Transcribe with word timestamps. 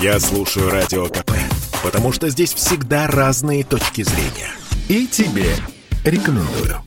Я 0.00 0.18
слушаю 0.18 0.70
Радио 0.70 1.08
КП, 1.08 1.32
потому 1.82 2.10
что 2.10 2.30
здесь 2.30 2.54
всегда 2.54 3.06
разные 3.06 3.64
точки 3.64 4.02
зрения. 4.02 4.50
И 4.88 5.06
тебе 5.06 5.54
рекомендую. 6.06 6.82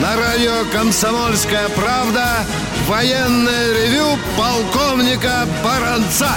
На 0.00 0.16
радио 0.16 0.64
«Комсомольская 0.72 1.68
правда» 1.70 2.46
военное 2.86 3.72
ревю 3.72 4.06
полковника 4.38 5.48
Баранца. 5.64 6.30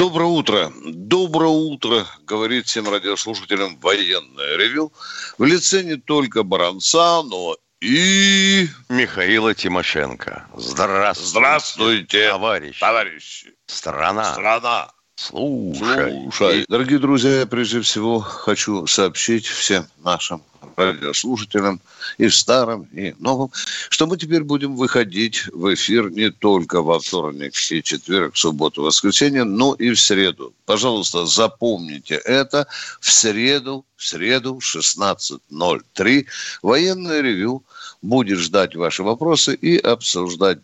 Доброе 0.00 0.30
утро. 0.30 0.72
Доброе 0.82 1.50
утро, 1.50 2.06
говорит 2.22 2.66
всем 2.66 2.88
радиослушателям 2.88 3.78
военное 3.80 4.56
ревю. 4.56 4.94
В 5.36 5.44
лице 5.44 5.82
не 5.82 5.96
только 5.96 6.42
Баранца, 6.42 7.22
но 7.22 7.58
и... 7.82 8.66
Михаила 8.88 9.54
Тимошенко. 9.54 10.46
Здравствуйте, 10.56 11.30
Здравствуйте, 11.30 12.28
товарищ. 12.30 12.80
товарищи. 12.80 13.52
Страна. 13.66 14.32
Страна. 14.32 14.90
Слушай. 15.20 16.64
Дорогие 16.66 16.98
друзья, 16.98 17.40
я 17.40 17.46
прежде 17.46 17.82
всего 17.82 18.20
хочу 18.20 18.86
сообщить 18.86 19.44
всем 19.46 19.86
нашим 20.02 20.42
радиослушателям 20.76 21.82
и 22.16 22.26
в 22.26 22.34
старом, 22.34 22.84
и 22.84 23.14
новом, 23.18 23.50
что 23.90 24.06
мы 24.06 24.16
теперь 24.16 24.44
будем 24.44 24.76
выходить 24.76 25.46
в 25.48 25.74
эфир 25.74 26.10
не 26.10 26.30
только 26.30 26.80
во 26.80 26.98
вторник 27.00 27.52
и 27.70 27.82
четверг, 27.82 28.34
субботу, 28.34 28.82
воскресенье, 28.82 29.44
но 29.44 29.74
и 29.74 29.90
в 29.90 30.00
среду. 30.00 30.54
Пожалуйста, 30.64 31.26
запомните 31.26 32.14
это. 32.14 32.66
В 33.00 33.12
среду, 33.12 33.84
в 33.96 34.06
среду 34.06 34.58
в 34.58 34.64
16.03 34.64 36.26
военное 36.62 37.20
ревю 37.20 37.62
будет 38.00 38.38
ждать 38.38 38.74
ваши 38.74 39.02
вопросы 39.02 39.54
и 39.54 39.76
обсуждать 39.76 40.60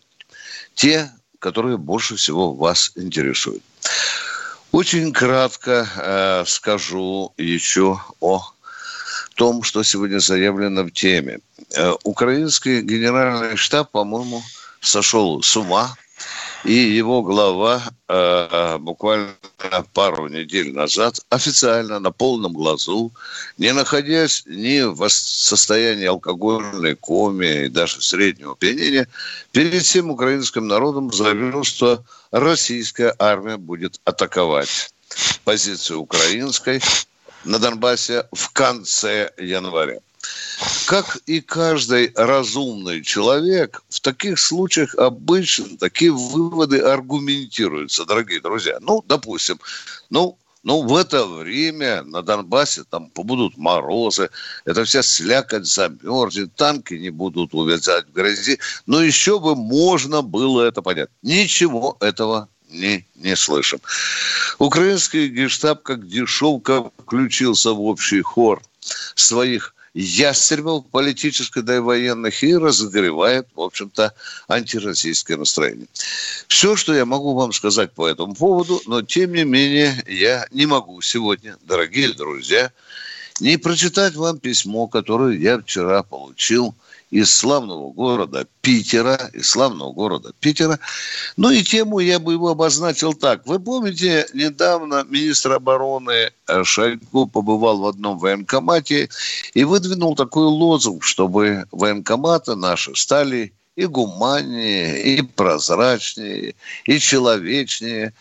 те, 0.73 1.11
которые 1.37 1.77
больше 1.77 2.15
всего 2.15 2.55
вас 2.55 2.91
интересуют. 2.95 3.61
Очень 4.77 5.11
кратко 5.11 5.87
э, 5.95 6.43
скажу 6.45 7.33
еще 7.35 7.99
о 8.19 8.43
том, 9.33 9.63
что 9.63 9.81
сегодня 9.81 10.19
заявлено 10.19 10.83
в 10.83 10.91
теме. 10.91 11.39
Э, 11.75 11.93
украинский 12.03 12.81
генеральный 12.81 13.57
штаб, 13.57 13.89
по-моему, 13.89 14.43
сошел 14.79 15.41
с 15.41 15.57
ума, 15.57 15.95
и 16.67 16.73
его 16.73 17.21
глава 17.21 17.81
э, 18.09 18.77
буквально 18.79 19.31
пару 19.93 20.27
недель 20.27 20.73
назад 20.73 21.21
официально 21.29 21.99
на 21.99 22.11
полном 22.11 22.51
глазу, 22.51 23.13
не 23.57 23.71
находясь 23.71 24.43
ни 24.45 24.81
в 24.81 25.07
состоянии 25.07 26.05
алкогольной 26.05 26.95
коме 26.95 27.65
и 27.65 27.69
даже 27.69 28.01
среднего 28.01 28.53
пьянения, 28.57 29.07
перед 29.53 29.81
всем 29.81 30.11
украинским 30.11 30.67
народом 30.67 31.13
заявил, 31.13 31.63
что 31.63 32.03
российская 32.31 33.15
армия 33.17 33.55
будет 33.55 34.01
атаковать 34.03 34.91
позицию 35.45 36.01
украинской 36.01 36.81
на 37.45 37.59
Донбассе 37.59 38.27
в 38.33 38.51
конце 38.51 39.31
января. 39.37 39.99
Как 40.85 41.17
и 41.25 41.41
каждый 41.41 42.11
разумный 42.15 43.03
человек, 43.03 43.83
в 43.89 43.99
таких 43.99 44.39
случаях 44.39 44.95
обычно 44.95 45.77
такие 45.77 46.11
выводы 46.11 46.79
аргументируются, 46.79 48.05
дорогие 48.05 48.41
друзья. 48.41 48.77
Ну, 48.81 49.03
допустим, 49.05 49.59
ну, 50.09 50.37
ну, 50.63 50.81
в 50.81 50.95
это 50.95 51.25
время 51.25 52.03
на 52.03 52.21
Донбассе 52.21 52.83
там 52.89 53.09
будут 53.15 53.57
морозы, 53.57 54.29
это 54.65 54.83
вся 54.83 55.03
слякоть 55.03 55.65
замерзнет, 55.65 56.55
танки 56.55 56.95
не 56.95 57.09
будут 57.09 57.53
увязать 57.53 58.07
в 58.07 58.11
грязи. 58.11 58.59
Но 58.85 59.01
еще 59.01 59.39
бы 59.39 59.55
можно 59.55 60.21
было 60.21 60.63
это 60.63 60.81
понять. 60.81 61.09
Ничего 61.21 61.95
этого 62.01 62.49
не, 62.69 63.05
не 63.15 63.35
слышим. 63.35 63.79
Украинский 64.57 65.29
гештаб 65.29 65.83
как 65.83 66.07
дешевка 66.07 66.91
включился 66.97 67.71
в 67.71 67.81
общий 67.81 68.21
хор 68.21 68.61
своих 69.15 69.73
ястребов 69.99 70.85
политических, 70.91 71.65
да 71.65 71.77
и 71.77 71.79
военных, 71.79 72.43
и 72.43 72.55
разогревает, 72.55 73.47
в 73.55 73.61
общем-то, 73.61 74.13
антироссийское 74.47 75.37
настроение. 75.37 75.87
Все, 76.47 76.75
что 76.75 76.93
я 76.93 77.05
могу 77.05 77.33
вам 77.33 77.51
сказать 77.51 77.91
по 77.93 78.07
этому 78.07 78.35
поводу, 78.35 78.79
но, 78.85 79.01
тем 79.01 79.33
не 79.33 79.43
менее, 79.43 80.03
я 80.07 80.45
не 80.51 80.67
могу 80.67 81.01
сегодня, 81.01 81.57
дорогие 81.63 82.13
друзья, 82.13 82.71
не 83.39 83.57
прочитать 83.57 84.15
вам 84.15 84.37
письмо, 84.37 84.87
которое 84.87 85.35
я 85.37 85.59
вчера 85.59 86.03
получил– 86.03 86.75
из 87.09 87.35
славного 87.35 87.91
города 87.91 88.47
Питера, 88.61 89.29
из 89.33 89.49
славного 89.49 89.93
города 89.93 90.33
Питера. 90.39 90.79
Ну 91.37 91.49
и 91.49 91.63
тему 91.63 91.99
я 91.99 92.19
бы 92.19 92.33
его 92.33 92.49
обозначил 92.49 93.13
так. 93.13 93.45
Вы 93.47 93.59
помните, 93.59 94.27
недавно 94.33 95.05
министр 95.09 95.53
обороны 95.53 96.31
э, 96.47 96.63
Шойгу 96.63 97.27
побывал 97.27 97.79
в 97.79 97.87
одном 97.87 98.17
военкомате 98.19 99.09
и 99.53 99.63
выдвинул 99.63 100.15
такой 100.15 100.45
лозунг, 100.45 101.03
чтобы 101.03 101.65
военкоматы 101.71 102.55
наши 102.55 102.93
стали 102.95 103.53
и 103.77 103.85
гуманнее, 103.85 105.01
и 105.03 105.21
прозрачнее, 105.21 106.55
и 106.85 106.99
человечнее. 106.99 108.13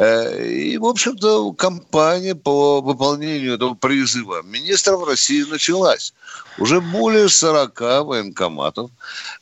Э, 0.00 0.42
и, 0.42 0.78
в 0.78 0.86
общем-то, 0.86 1.52
кампания 1.52 2.34
по 2.34 2.80
выполнению 2.80 3.56
этого 3.56 3.74
призыва 3.74 4.40
министров 4.42 5.06
России 5.06 5.42
началась. 5.42 6.14
Уже 6.56 6.80
более 6.80 7.28
40 7.28 7.78
военкоматов, 8.06 8.90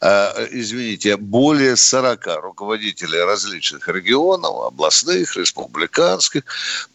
э, 0.01 0.49
извините, 0.51 1.17
более 1.17 1.77
40 1.77 2.27
руководителей 2.43 3.21
различных 3.21 3.87
регионов, 3.87 4.67
областных, 4.67 5.37
республиканских, 5.37 6.43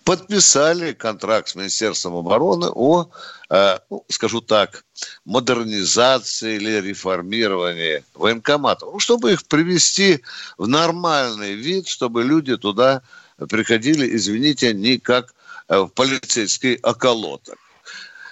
подписали 0.04 0.92
контракт 0.92 1.48
с 1.48 1.56
Министерством 1.56 2.18
обороны 2.18 2.68
о, 2.70 3.08
э, 3.50 3.80
ну, 3.90 4.04
скажу 4.10 4.42
так, 4.42 4.84
модернизации 5.24 6.58
или 6.58 6.82
реформировании 6.82 8.04
военкоматов, 8.14 8.90
ну, 8.92 9.00
чтобы 9.00 9.32
их 9.32 9.46
привести 9.46 10.22
в 10.58 10.68
нормальный 10.68 11.54
вид, 11.54 11.88
чтобы 11.88 12.26
люди 12.26 12.58
туда 12.58 13.02
приходили, 13.50 14.16
извините, 14.16 14.74
не 14.74 14.98
как 14.98 15.34
э, 15.68 15.80
в 15.80 15.88
полицейский 15.90 16.76
околоток. 16.82 17.58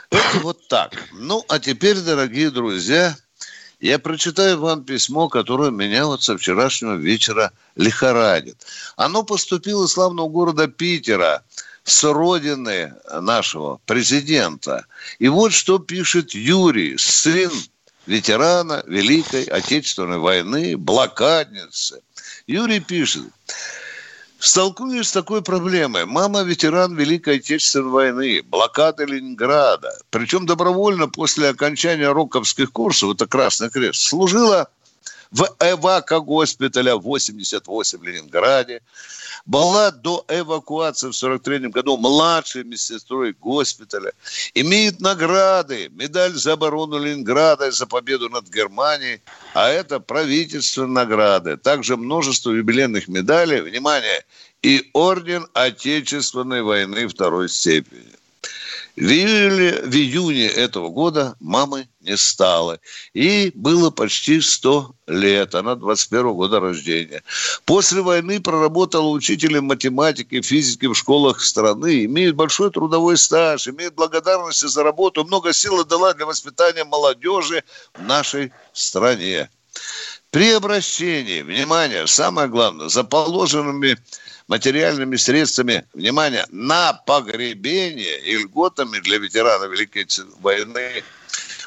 Это 0.10 0.40
вот 0.40 0.68
так. 0.68 0.94
Ну, 1.14 1.44
а 1.48 1.60
теперь, 1.60 2.00
дорогие 2.00 2.50
друзья, 2.52 3.16
я 3.80 3.98
прочитаю 3.98 4.60
вам 4.60 4.84
письмо, 4.84 5.30
которое 5.30 5.72
меня 5.72 6.06
вот 6.06 6.22
со 6.22 6.38
вчерашнего 6.38 6.96
вечера 6.96 7.52
лихорадит. 7.76 8.66
Оно 8.96 9.24
поступило 9.24 9.86
из 9.86 9.92
славного 9.92 10.30
города 10.30 10.68
Питера, 10.68 11.44
с 11.84 12.04
родины 12.04 12.94
нашего 13.12 13.80
президента. 13.86 14.86
И 15.20 15.28
вот 15.28 15.52
что 15.52 15.80
пишет 15.80 16.34
Юрий, 16.34 16.98
сын 16.98 17.52
ветерана 18.06 18.84
Великой 18.86 19.44
Отечественной 19.46 20.18
войны, 20.18 20.78
блокадницы. 20.78 22.02
Юрий 22.48 22.80
пишет, 22.80 23.24
столкнулись 24.42 25.08
с 25.08 25.12
такой 25.12 25.42
проблемой. 25.42 26.06
Мама 26.06 26.42
ветеран 26.42 26.96
Великой 26.96 27.38
Отечественной 27.38 27.90
войны, 27.90 28.42
блокада 28.44 29.06
Ленинграда. 29.06 29.92
Причем 30.10 30.46
добровольно 30.46 31.08
после 31.08 31.50
окончания 31.50 32.12
роковских 32.12 32.72
курсов, 32.72 33.12
это 33.12 33.28
Красный 33.28 33.70
Крест, 33.70 34.02
служила 34.02 34.70
в 35.32 35.48
эвако-госпиталя 35.60 36.96
88 36.98 37.98
в 37.98 38.04
Ленинграде. 38.04 38.82
Была 39.46 39.92
до 39.92 40.24
эвакуации 40.28 41.10
в 41.10 41.16
43 41.16 41.70
году 41.70 41.98
младшей 41.98 42.64
медсестрой 42.64 43.34
госпиталя. 43.34 44.12
Имеет 44.54 45.00
награды, 45.00 45.90
медаль 45.90 46.34
за 46.34 46.54
оборону 46.54 47.00
Ленинграда 47.00 47.68
и 47.68 47.72
за 47.72 47.88
победу 47.88 48.30
над 48.30 48.50
Германией. 48.50 49.22
А 49.54 49.70
это 49.70 50.00
правительственные 50.00 50.92
награды. 50.92 51.58
Также 51.58 51.98
множество 51.98 52.52
юбилейных 52.52 53.08
медалей. 53.08 53.62
Внимание! 53.62 54.26
И 54.62 54.92
орден 54.94 55.48
Отечественной 55.54 56.62
войны 56.62 57.08
второй 57.08 57.50
степени. 57.50 58.21
В 58.96 59.10
июле, 59.10 59.82
в 59.84 59.96
июне 59.96 60.48
этого 60.48 60.90
года 60.90 61.36
мамы 61.40 61.88
не 62.02 62.18
стало. 62.18 62.80
И 63.14 63.52
было 63.56 63.90
почти 63.90 64.42
100 64.42 64.96
лет. 65.08 65.56
Она 65.56 65.76
21 65.76 66.34
года 66.34 66.60
рождения. 66.60 67.24
После 67.66 68.02
войны 68.02 68.42
проработала 68.42 69.08
учителем 69.08 69.66
математики 69.66 70.36
и 70.36 70.42
физики 70.42 70.88
в 70.88 70.96
школах 70.96 71.42
страны. 71.42 72.04
Имеет 72.06 72.36
большой 72.36 72.70
трудовой 72.70 73.18
стаж, 73.18 73.68
имеет 73.68 73.96
благодарности 73.96 74.66
за 74.66 74.84
работу, 74.84 75.24
много 75.24 75.54
сил 75.54 75.80
отдала 75.80 76.14
для 76.14 76.26
воспитания 76.26 76.84
молодежи 76.84 77.64
в 77.94 78.04
нашей 78.04 78.52
стране. 78.74 79.50
При 80.32 80.52
обращении, 80.52 81.42
внимание, 81.42 82.08
самое 82.08 82.48
главное, 82.48 82.90
за 82.90 83.04
положенными 83.04 83.98
материальными 84.52 85.16
средствами, 85.16 85.86
внимание, 85.94 86.46
на 86.52 86.92
погребение 86.92 88.20
и 88.20 88.36
льготами 88.36 89.00
для 89.00 89.18
ветеранов 89.18 89.72
Великой 89.72 90.06
войны 90.42 91.04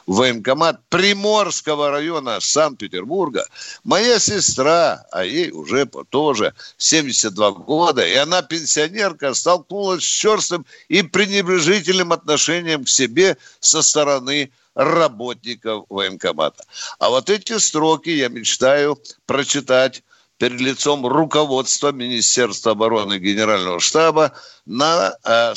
в 0.06 0.16
военкомат 0.16 0.80
Приморского 0.90 1.90
района 1.90 2.40
Санкт-Петербурга. 2.40 3.46
Моя 3.84 4.18
сестра, 4.18 5.06
а 5.12 5.24
ей 5.24 5.50
уже 5.50 5.86
тоже 6.10 6.52
72 6.76 7.52
года, 7.52 8.06
и 8.06 8.16
она 8.16 8.42
пенсионерка, 8.42 9.32
столкнулась 9.32 10.04
с 10.04 10.06
черстым 10.06 10.66
и 10.88 11.00
пренебрежительным 11.00 12.12
отношением 12.12 12.84
к 12.84 12.90
себе 12.90 13.38
со 13.60 13.80
стороны 13.80 14.50
работников 14.74 15.86
военкомата. 15.88 16.62
А 16.98 17.08
вот 17.08 17.30
эти 17.30 17.56
строки 17.56 18.10
я 18.10 18.28
мечтаю 18.28 19.00
прочитать 19.24 20.02
перед 20.38 20.60
лицом 20.60 21.06
руководства 21.06 21.92
Министерства 21.92 22.72
обороны 22.72 23.18
Генерального 23.18 23.80
штаба 23.80 24.32
на, 24.66 25.14
э, 25.24 25.54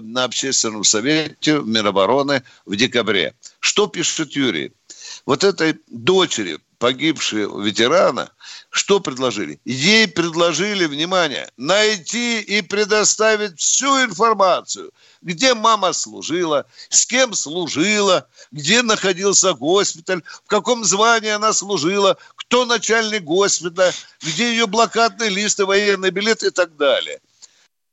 на 0.00 0.24
общественном 0.24 0.84
совете 0.84 1.60
Минобороны 1.60 2.42
в 2.64 2.76
декабре. 2.76 3.34
Что 3.60 3.86
пишет 3.86 4.32
Юрий? 4.32 4.72
Вот 5.26 5.44
этой 5.44 5.76
дочери 5.88 6.58
погибшего 6.78 7.62
ветерана, 7.62 8.30
что 8.68 9.00
предложили? 9.00 9.60
Ей 9.64 10.08
предложили, 10.08 10.86
внимание, 10.86 11.48
найти 11.56 12.40
и 12.40 12.60
предоставить 12.60 13.58
всю 13.58 14.04
информацию, 14.04 14.90
где 15.22 15.54
мама 15.54 15.92
служила, 15.92 16.66
с 16.90 17.06
кем 17.06 17.32
служила, 17.34 18.28
где 18.52 18.82
находился 18.82 19.54
госпиталь, 19.54 20.22
в 20.44 20.48
каком 20.48 20.84
звании 20.84 21.30
она 21.30 21.52
служила, 21.52 22.18
кто 22.54 22.66
начальник 22.66 23.24
госпиталя, 23.24 23.92
где 24.22 24.50
ее 24.50 24.68
блокадные 24.68 25.28
листы, 25.28 25.66
военный 25.66 26.10
билет 26.10 26.44
и 26.44 26.50
так 26.50 26.76
далее. 26.76 27.18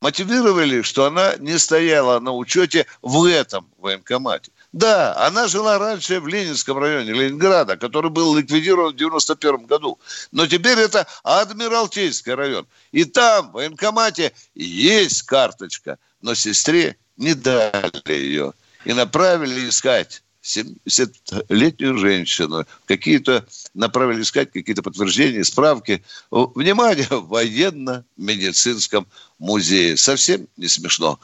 Мотивировали, 0.01 0.83
что 0.83 1.05
она 1.05 1.35
не 1.37 1.57
стояла 1.57 2.19
на 2.19 2.31
учете 2.31 2.85
в 3.01 3.25
этом 3.25 3.67
военкомате. 3.79 4.51
Да, 4.71 5.17
она 5.17 5.47
жила 5.47 5.79
раньше 5.79 6.19
в 6.19 6.27
Ленинском 6.27 6.77
районе 6.77 7.11
Ленинграда, 7.11 7.75
который 7.75 8.11
был 8.11 8.35
ликвидирован 8.35 8.93
в 8.93 8.97
91 8.97 9.65
году. 9.65 9.97
Но 10.31 10.45
теперь 10.45 10.77
это 10.77 11.07
Адмиралтейский 11.23 12.35
район. 12.35 12.67
И 12.91 13.05
там, 13.05 13.49
в 13.49 13.53
военкомате, 13.53 14.31
есть 14.53 15.23
карточка, 15.23 15.97
но 16.21 16.35
сестре 16.35 16.97
не 17.17 17.33
дали 17.33 18.13
ее. 18.13 18.53
И 18.85 18.93
направили 18.93 19.67
искать 19.67 20.21
70-летнюю 20.43 21.97
женщину. 21.97 22.65
Какие-то 22.85 23.45
направили 23.73 24.21
искать 24.21 24.51
какие-то 24.51 24.81
подтверждения, 24.81 25.43
справки. 25.43 26.03
Внимание, 26.31 27.07
в 27.09 27.27
военно-медицинском 27.27 29.07
музее. 29.39 29.97
Совсем 29.97 30.47
не 30.57 30.67
смешно. 30.67 31.19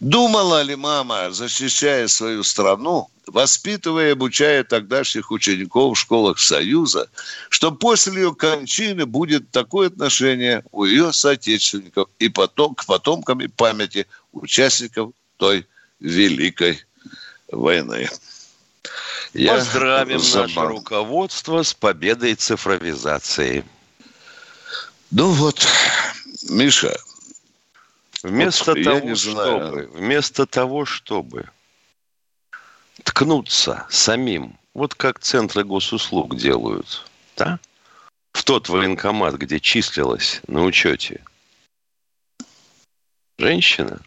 Думала 0.00 0.62
ли 0.62 0.74
мама, 0.74 1.30
защищая 1.30 2.08
свою 2.08 2.42
страну, 2.42 3.08
воспитывая 3.26 4.08
и 4.08 4.12
обучая 4.12 4.64
тогдашних 4.64 5.30
учеников 5.30 5.96
в 5.96 6.00
школах 6.00 6.40
Союза, 6.40 7.08
что 7.50 7.70
после 7.70 8.22
ее 8.22 8.34
кончины 8.34 9.06
будет 9.06 9.50
такое 9.52 9.86
отношение 9.88 10.64
у 10.72 10.84
ее 10.84 11.12
соотечественников 11.12 12.08
и 12.18 12.28
потом, 12.28 12.74
к 12.74 12.84
потомкам 12.84 13.42
и 13.42 13.46
памяти 13.46 14.06
участников 14.32 15.12
той 15.36 15.66
великой 16.00 16.82
войны. 17.52 18.08
Я 19.32 19.54
Поздравим 19.54 20.18
забав... 20.18 20.54
наше 20.56 20.68
руководство 20.68 21.62
с 21.62 21.72
победой 21.72 22.34
цифровизации. 22.34 23.64
Ну 25.10 25.30
вот, 25.30 25.66
Миша, 26.50 26.96
Вместо 28.22 28.72
вот, 28.74 28.84
того, 28.84 29.14
чтобы, 29.16 29.90
вместо 29.92 30.46
того, 30.46 30.84
чтобы 30.84 31.50
ткнуться 33.02 33.86
самим, 33.90 34.58
вот 34.74 34.94
как 34.94 35.18
центры 35.18 35.64
госуслуг 35.64 36.36
делают, 36.36 37.04
да? 37.36 37.58
В 38.32 38.44
тот 38.44 38.68
военкомат, 38.68 39.34
где 39.34 39.60
числилась 39.60 40.40
на 40.46 40.62
учете 40.62 41.22
женщина. 43.38 44.00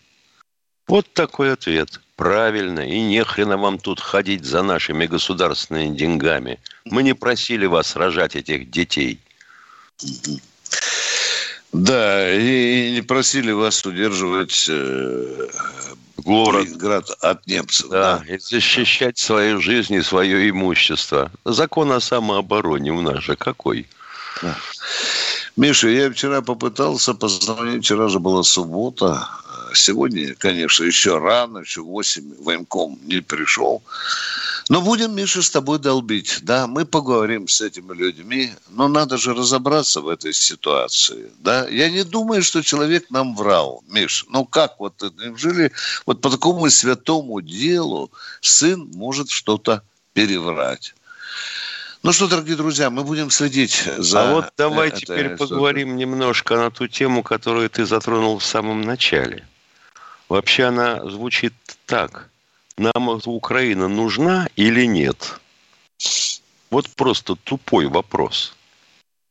Вот 0.88 1.12
такой 1.14 1.52
ответ. 1.52 2.00
Правильно. 2.16 2.80
И 2.80 3.02
не 3.02 3.24
хрена 3.24 3.58
вам 3.58 3.78
тут 3.78 4.00
ходить 4.00 4.46
за 4.46 4.64
нашими 4.64 5.06
государственными 5.06 5.96
деньгами. 5.96 6.60
Мы 6.86 7.04
не 7.04 7.14
просили 7.14 7.66
вас 7.66 7.96
рожать 7.96 8.36
этих 8.36 8.70
детей. 8.70 9.20
Да, 11.74 12.34
и 12.34 12.92
не 12.92 13.02
просили 13.02 13.52
вас 13.52 13.86
удерживать 13.86 14.66
э, 14.70 15.48
город 16.18 16.70
град 16.78 17.10
от 17.20 17.46
немцев. 17.48 17.90
Да, 17.90 18.24
да, 18.26 18.34
и 18.34 18.38
защищать 18.38 19.18
свою 19.18 19.60
жизнь 19.60 19.94
и 19.94 20.02
свое 20.02 20.50
имущество. 20.50 21.32
Закон 21.44 21.92
о 21.92 22.00
самообороне 22.00 22.94
у 22.94 23.02
нас 23.02 23.24
же 23.24 23.36
какой? 23.36 23.88
Да. 24.42 24.56
Миша, 25.58 25.90
я 25.90 26.10
вчера 26.12 26.42
попытался 26.42 27.14
позвонить, 27.14 27.84
вчера 27.84 28.08
же 28.08 28.20
была 28.20 28.44
суббота, 28.44 29.28
Сегодня, 29.76 30.36
конечно, 30.36 30.84
еще 30.84 31.18
рано, 31.18 31.60
еще 31.60 31.82
8 31.82 32.44
военком 32.44 33.00
не 33.04 33.22
пришел. 33.22 33.84
Но 34.68 34.82
будем, 34.82 35.16
Миша, 35.16 35.42
с 35.44 35.50
тобой 35.50 35.78
долбить. 35.78 36.40
Да, 36.42 36.66
мы 36.66 36.86
поговорим 36.86 37.48
с 37.48 37.62
этими 37.62 37.94
людьми, 37.94 38.52
но 38.70 38.88
надо 38.88 39.18
же 39.18 39.34
разобраться 39.34 40.02
в 40.02 40.08
этой 40.08 40.34
ситуации. 40.34 41.32
Да, 41.40 41.68
я 41.68 41.90
не 41.90 42.04
думаю, 42.04 42.42
что 42.42 42.64
человек 42.64 43.12
нам 43.12 43.36
врал, 43.36 43.84
Миш. 43.88 44.26
Ну 44.30 44.46
как 44.46 44.80
вот, 44.80 45.04
неужели 45.20 45.72
вот 46.06 46.22
по 46.22 46.32
такому 46.32 46.70
святому 46.70 47.42
делу 47.42 48.12
сын 48.42 48.90
может 48.96 49.30
что-то 49.30 49.84
переврать? 50.14 50.96
Ну 52.02 52.12
что, 52.12 52.28
дорогие 52.28 52.56
друзья, 52.56 52.90
мы 52.90 53.04
будем 53.04 53.30
следить 53.30 53.84
за... 53.98 54.30
А 54.30 54.34
вот 54.34 54.46
давай 54.58 54.92
теперь 54.92 55.38
поговорим 55.38 55.96
немножко 55.96 56.56
на 56.56 56.72
ту 56.72 56.88
тему, 56.88 57.24
которую 57.24 57.70
ты 57.70 57.86
затронул 57.86 58.40
в 58.40 58.46
самом 58.46 58.82
начале– 58.82 59.48
Вообще 60.30 60.66
она 60.66 61.08
звучит 61.10 61.54
так. 61.86 62.30
Нам 62.78 63.10
Украина 63.26 63.88
нужна 63.88 64.48
или 64.56 64.86
нет? 64.86 65.40
Вот 66.70 66.90
просто 66.90 67.36
тупой 67.36 67.86
вопрос. 67.88 68.56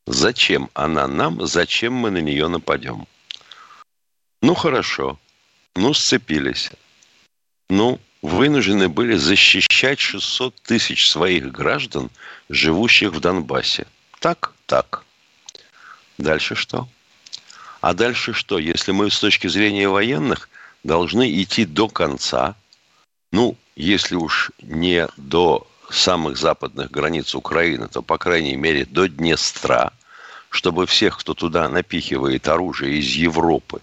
Зачем 0.06 0.70
она 0.74 1.08
нам, 1.08 1.46
зачем 1.46 1.94
мы 1.94 2.10
на 2.10 2.18
нее 2.18 2.48
нападем? 2.48 3.06
Ну, 4.40 4.54
хорошо. 4.54 5.18
Ну, 5.74 5.94
сцепились. 5.94 6.70
Ну, 7.68 7.98
вынуждены 8.22 8.88
были 8.88 9.16
защищать 9.16 9.98
600 9.98 10.54
тысяч 10.62 11.10
своих 11.10 11.50
граждан, 11.50 12.10
живущих 12.48 13.12
в 13.12 13.20
Донбассе. 13.20 13.86
Так? 14.20 14.52
Так. 14.66 15.04
Дальше 16.18 16.54
что? 16.54 16.88
А 17.80 17.94
дальше 17.94 18.32
что? 18.32 18.58
Если 18.58 18.92
мы 18.92 19.10
с 19.10 19.18
точки 19.18 19.48
зрения 19.48 19.88
военных 19.88 20.48
должны 20.84 21.42
идти 21.42 21.64
до 21.64 21.88
конца. 21.88 22.54
Ну, 23.32 23.56
если 23.74 24.14
уж 24.14 24.52
не 24.62 25.08
до 25.16 25.66
самых 25.90 26.36
западных 26.36 26.90
границ 26.90 27.34
Украины, 27.34 27.88
то, 27.88 28.02
по 28.02 28.18
крайней 28.18 28.56
мере, 28.56 28.84
до 28.84 29.08
Днестра, 29.08 29.92
чтобы 30.50 30.86
всех, 30.86 31.18
кто 31.18 31.34
туда 31.34 31.68
напихивает 31.68 32.46
оружие 32.46 32.98
из 32.98 33.08
Европы 33.14 33.80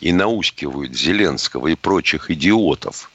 и 0.00 0.12
наускивают 0.12 0.94
Зеленского 0.94 1.68
и 1.68 1.74
прочих 1.74 2.30
идиотов 2.30 3.10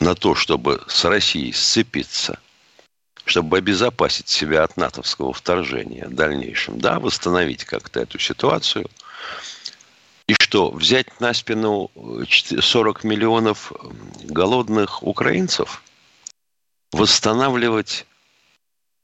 на 0.00 0.14
то, 0.14 0.34
чтобы 0.34 0.82
с 0.88 1.04
Россией 1.04 1.52
сцепиться, 1.52 2.40
чтобы 3.24 3.58
обезопасить 3.58 4.28
себя 4.28 4.64
от 4.64 4.76
натовского 4.76 5.32
вторжения 5.32 6.06
в 6.08 6.14
дальнейшем, 6.14 6.78
да, 6.80 6.98
восстановить 6.98 7.64
как-то 7.64 8.00
эту 8.00 8.18
ситуацию– 8.18 8.90
и 10.26 10.34
что, 10.34 10.70
взять 10.70 11.20
на 11.20 11.34
спину 11.34 11.90
40 12.26 13.04
миллионов 13.04 13.72
голодных 14.22 15.02
украинцев? 15.02 15.82
Восстанавливать 16.92 18.06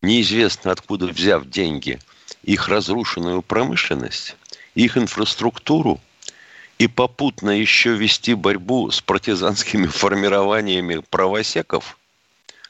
неизвестно 0.03 0.71
откуда 0.73 1.07
взяв 1.07 1.47
деньги 1.47 1.99
их 2.43 2.69
разрушенную 2.69 3.43
промышленность, 3.43 4.37
их 4.75 4.97
инфраструктуру 4.97 6.01
и 6.79 6.87
попутно 6.87 7.51
еще 7.51 7.95
вести 7.95 8.35
борьбу 8.35 8.91
с 8.91 9.03
партизанскими 9.03 9.87
формированиями 9.89 11.03
правосеков, 11.11 11.99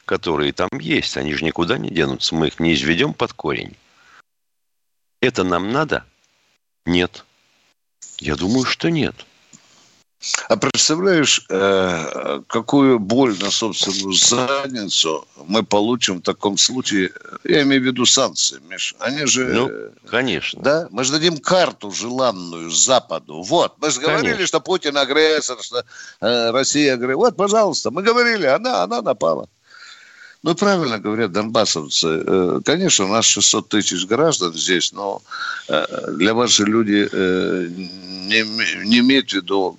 которые 0.05 0.53
там 0.53 0.71
есть, 0.81 1.17
они 1.17 1.35
же 1.35 1.45
никуда 1.45 1.79
не 1.79 1.91
денутся, 1.91 2.35
мы 2.35 2.49
их 2.49 2.59
не 2.59 2.75
изведем 2.75 3.15
под 3.15 3.33
корень. 3.33 3.77
Это 5.21 5.45
нам 5.45 5.71
надо? 5.71 6.05
Нет. 6.85 7.25
Я 8.21 8.37
думаю, 8.37 8.65
что 8.65 8.91
нет. 8.91 9.15
А 10.49 10.57
представляешь, 10.59 11.47
э, 11.49 12.43
какую 12.47 12.99
боль 12.99 13.39
на 13.41 13.51
собственную 13.51 14.13
задницу 14.13 15.27
мы 15.47 15.63
получим 15.63 16.19
в 16.19 16.23
таком 16.23 16.59
случае? 16.59 17.11
Я 17.43 17.63
имею 17.63 17.81
в 17.81 17.87
виду 17.87 18.05
санкции, 18.05 18.61
Миша. 18.69 18.97
Они 18.99 19.25
же... 19.25 19.47
Ну, 19.47 19.71
конечно. 20.11 20.63
Да? 20.63 20.89
Мы 20.91 21.05
же 21.05 21.13
дадим 21.13 21.39
карту 21.39 21.91
желанную 21.91 22.71
Западу. 22.71 23.41
Вот. 23.41 23.77
Мы 23.79 23.91
же 23.91 24.01
говорили, 24.01 24.33
конечно. 24.33 24.47
что 24.47 24.61
Путин 24.61 24.99
агрессор, 24.99 25.57
что 25.63 25.85
э, 26.21 26.51
Россия 26.51 26.95
агрессор. 26.95 27.17
Вот, 27.17 27.37
пожалуйста, 27.37 27.91
мы 27.91 28.03
говорили, 28.03 28.45
она, 28.45 28.83
она 28.83 29.01
напала. 29.01 29.49
Ну, 30.43 30.55
правильно 30.55 30.99
говорят 30.99 31.33
донбассовцы. 31.33 32.23
Э, 32.27 32.61
конечно, 32.65 33.05
у 33.05 33.09
нас 33.09 33.27
600 33.27 33.69
тысяч 33.69 34.07
граждан 34.07 34.55
здесь, 34.55 34.93
но 34.93 35.21
э, 35.69 36.13
для 36.13 36.33
вас 36.33 36.51
же 36.51 36.65
люди 36.65 37.07
э, 37.11 37.69
не, 37.69 38.87
не 38.87 38.99
имеют 39.01 39.31
в 39.31 39.35
виду 39.35 39.79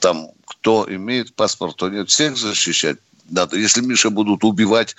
там, 0.00 0.28
кто 0.46 0.86
имеет 0.88 1.32
паспорт, 1.34 1.74
кто 1.74 1.88
нет. 1.88 2.08
Всех 2.08 2.36
защищать 2.36 2.98
надо. 3.30 3.56
Если, 3.56 3.82
Миша, 3.82 4.10
будут 4.10 4.42
убивать 4.44 4.96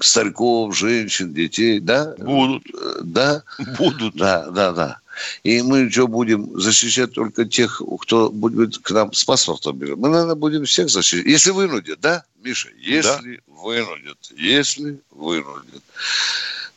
стариков, 0.00 0.76
женщин, 0.76 1.32
детей, 1.32 1.80
да? 1.80 2.14
Будут. 2.18 2.64
Да? 3.02 3.42
Будут. 3.78 4.14
Да, 4.16 4.50
да, 4.50 4.72
да. 4.72 4.98
И 5.42 5.62
мы 5.62 5.90
что, 5.90 6.08
будем 6.08 6.58
защищать 6.58 7.12
только 7.12 7.44
тех, 7.44 7.82
кто 8.00 8.30
будет 8.30 8.78
к 8.78 8.90
нам 8.90 9.12
с 9.12 9.24
паспортом 9.24 9.76
бежать? 9.78 9.96
Мы, 9.96 10.08
наверное, 10.08 10.34
будем 10.34 10.64
всех 10.64 10.88
защищать. 10.88 11.26
Если 11.26 11.50
вынудят, 11.50 12.00
да, 12.00 12.24
Миша? 12.42 12.68
Если 12.78 13.36
да. 13.36 13.54
вынудят. 13.54 14.32
Если 14.36 14.98
вынудят. 15.10 15.82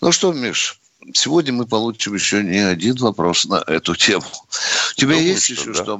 Ну 0.01 0.11
что, 0.11 0.33
Миш, 0.33 0.79
сегодня 1.13 1.53
мы 1.53 1.65
получим 1.65 2.13
еще 2.13 2.43
не 2.43 2.59
один 2.59 2.95
вопрос 2.97 3.45
на 3.45 3.63
эту 3.67 3.95
тему. 3.95 4.25
У 4.25 4.95
тебя 4.95 5.15
Думаю, 5.15 5.27
есть 5.27 5.45
что, 5.45 5.53
еще 5.53 5.73
да. 5.73 5.83
что? 5.83 5.97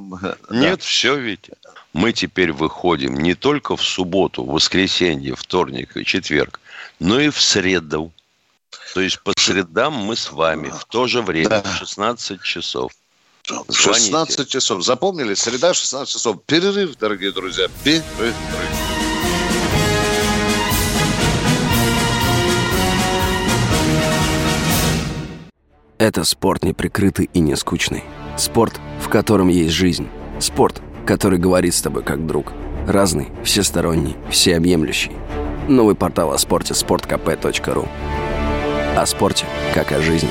Нет, 0.51 0.79
да. 0.79 0.85
все 0.85 1.15
ведь. 1.17 1.49
Мы 1.93 2.11
теперь 2.11 2.51
выходим 2.51 3.17
не 3.17 3.35
только 3.35 3.77
в 3.77 3.83
субботу, 3.83 4.43
воскресенье, 4.43 5.35
вторник 5.35 5.95
и 5.95 6.03
четверг, 6.03 6.59
но 6.99 7.19
и 7.19 7.29
в 7.29 7.41
среду. 7.41 8.11
То 8.93 9.01
есть 9.01 9.19
по 9.21 9.33
средам 9.37 9.93
мы 9.93 10.15
с 10.15 10.31
вами 10.31 10.69
в 10.69 10.85
то 10.85 11.07
же 11.07 11.21
время, 11.21 11.61
да. 11.61 11.63
16 11.63 12.41
часов. 12.41 12.91
Звоните. 13.47 14.05
16 14.05 14.49
часов. 14.49 14.83
Запомнили? 14.83 15.33
Среда, 15.33 15.73
16 15.73 16.11
часов. 16.11 16.43
Перерыв, 16.45 16.97
дорогие 16.97 17.31
друзья. 17.31 17.67
Перерыв. 17.83 18.33
Это 25.97 26.25
спорт 26.25 26.63
неприкрытый 26.63 27.29
и 27.33 27.39
не 27.39 27.55
скучный. 27.55 28.03
Спорт, 28.37 28.79
в 29.01 29.07
котором 29.07 29.47
есть 29.47 29.73
жизнь. 29.73 30.09
Спорт, 30.39 30.81
который 31.07 31.39
говорит 31.39 31.73
с 31.73 31.81
тобой 31.81 32.03
как 32.03 32.27
друг. 32.27 32.51
Разный, 32.85 33.29
всесторонний, 33.43 34.17
всеобъемлющий. 34.29 35.13
Новый 35.69 35.95
портал 35.95 36.33
о 36.33 36.37
спорте– 36.37 36.73
sportkp.ru 36.75 37.87
о 38.95 39.05
спорте, 39.05 39.45
как 39.73 39.91
о 39.91 40.01
жизни. 40.01 40.29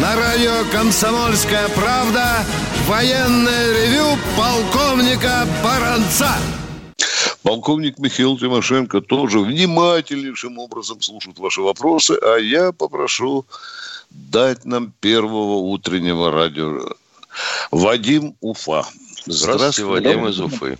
На 0.00 0.16
радио 0.16 0.64
«Комсомольская 0.72 1.68
правда» 1.68 2.44
военное 2.86 3.72
ревю 3.72 4.18
полковника 4.36 5.46
Баранца. 5.62 6.32
Полковник 7.42 7.98
Михаил 7.98 8.36
Тимошенко 8.36 9.00
тоже 9.00 9.38
внимательнейшим 9.38 10.58
образом 10.58 11.00
слушает 11.00 11.38
ваши 11.38 11.60
вопросы, 11.60 12.18
а 12.20 12.38
я 12.38 12.72
попрошу 12.72 13.46
дать 14.10 14.64
нам 14.64 14.92
первого 15.00 15.56
утреннего 15.56 16.30
радио. 16.30 16.80
Вадим 17.70 18.34
Уфа. 18.40 18.82
Здравствуйте, 19.26 19.84
Вадим 19.84 20.26
из 20.26 20.40
Уфы. 20.40 20.78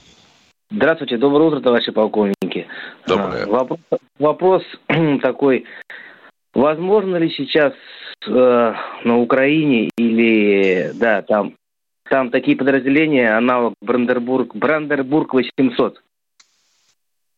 Здравствуйте, 0.70 1.16
доброе 1.16 1.48
утро, 1.48 1.60
товарищи 1.60 1.92
полковники. 1.92 2.66
Доброе. 3.06 3.44
А, 3.44 3.46
вопрос, 3.46 3.80
вопрос 4.18 4.62
такой. 5.22 5.64
Возможно 6.54 7.16
ли 7.16 7.30
сейчас 7.30 7.74
э, 8.26 8.74
на 9.04 9.18
Украине 9.18 9.90
или, 9.96 10.90
да, 10.94 11.22
там, 11.22 11.54
там 12.08 12.30
такие 12.30 12.56
подразделения, 12.56 13.36
аналог 13.36 13.74
Брандербург, 13.80 14.56
Брандербург 14.56 15.34
800, 15.34 16.02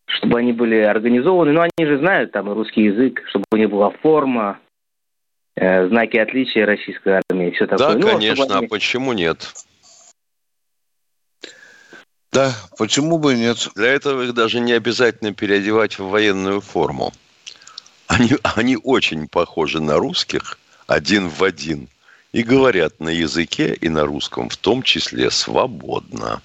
чтобы 0.07 0.39
они 0.39 0.53
были 0.53 0.77
организованы, 0.77 1.53
но 1.53 1.63
они 1.63 1.87
же 1.87 1.99
знают 1.99 2.33
там 2.33 2.51
и 2.51 2.55
русский 2.55 2.85
язык, 2.85 3.23
чтобы 3.29 3.45
у 3.53 3.57
них 3.57 3.69
была 3.71 3.91
форма, 3.91 4.59
знаки 5.59 6.17
отличия 6.17 6.67
российской 6.67 7.21
армии 7.29 7.49
и 7.49 7.51
все 7.53 7.67
такое. 7.67 7.95
Да, 7.95 7.99
ну, 7.99 8.07
конечно, 8.07 8.57
они... 8.57 8.67
а 8.67 8.69
почему 8.69 9.13
нет? 9.13 9.55
Да, 12.33 12.55
почему 12.77 13.19
бы 13.19 13.35
нет? 13.35 13.69
Для 13.75 13.89
этого 13.89 14.23
их 14.23 14.35
даже 14.35 14.61
не 14.61 14.73
обязательно 14.73 15.33
переодевать 15.33 15.99
в 15.99 16.09
военную 16.09 16.61
форму. 16.61 17.13
Они, 18.07 18.31
они 18.43 18.77
очень 18.83 19.29
похожи 19.29 19.81
на 19.81 19.97
русских, 19.97 20.59
один 20.87 21.29
в 21.29 21.43
один, 21.43 21.89
и 22.33 22.43
говорят 22.43 23.01
на 23.01 23.09
языке 23.09 23.75
и 23.75 23.89
на 23.89 24.05
русском, 24.05 24.49
в 24.49 24.57
том 24.57 24.83
числе 24.83 25.31
свободно. 25.31 26.41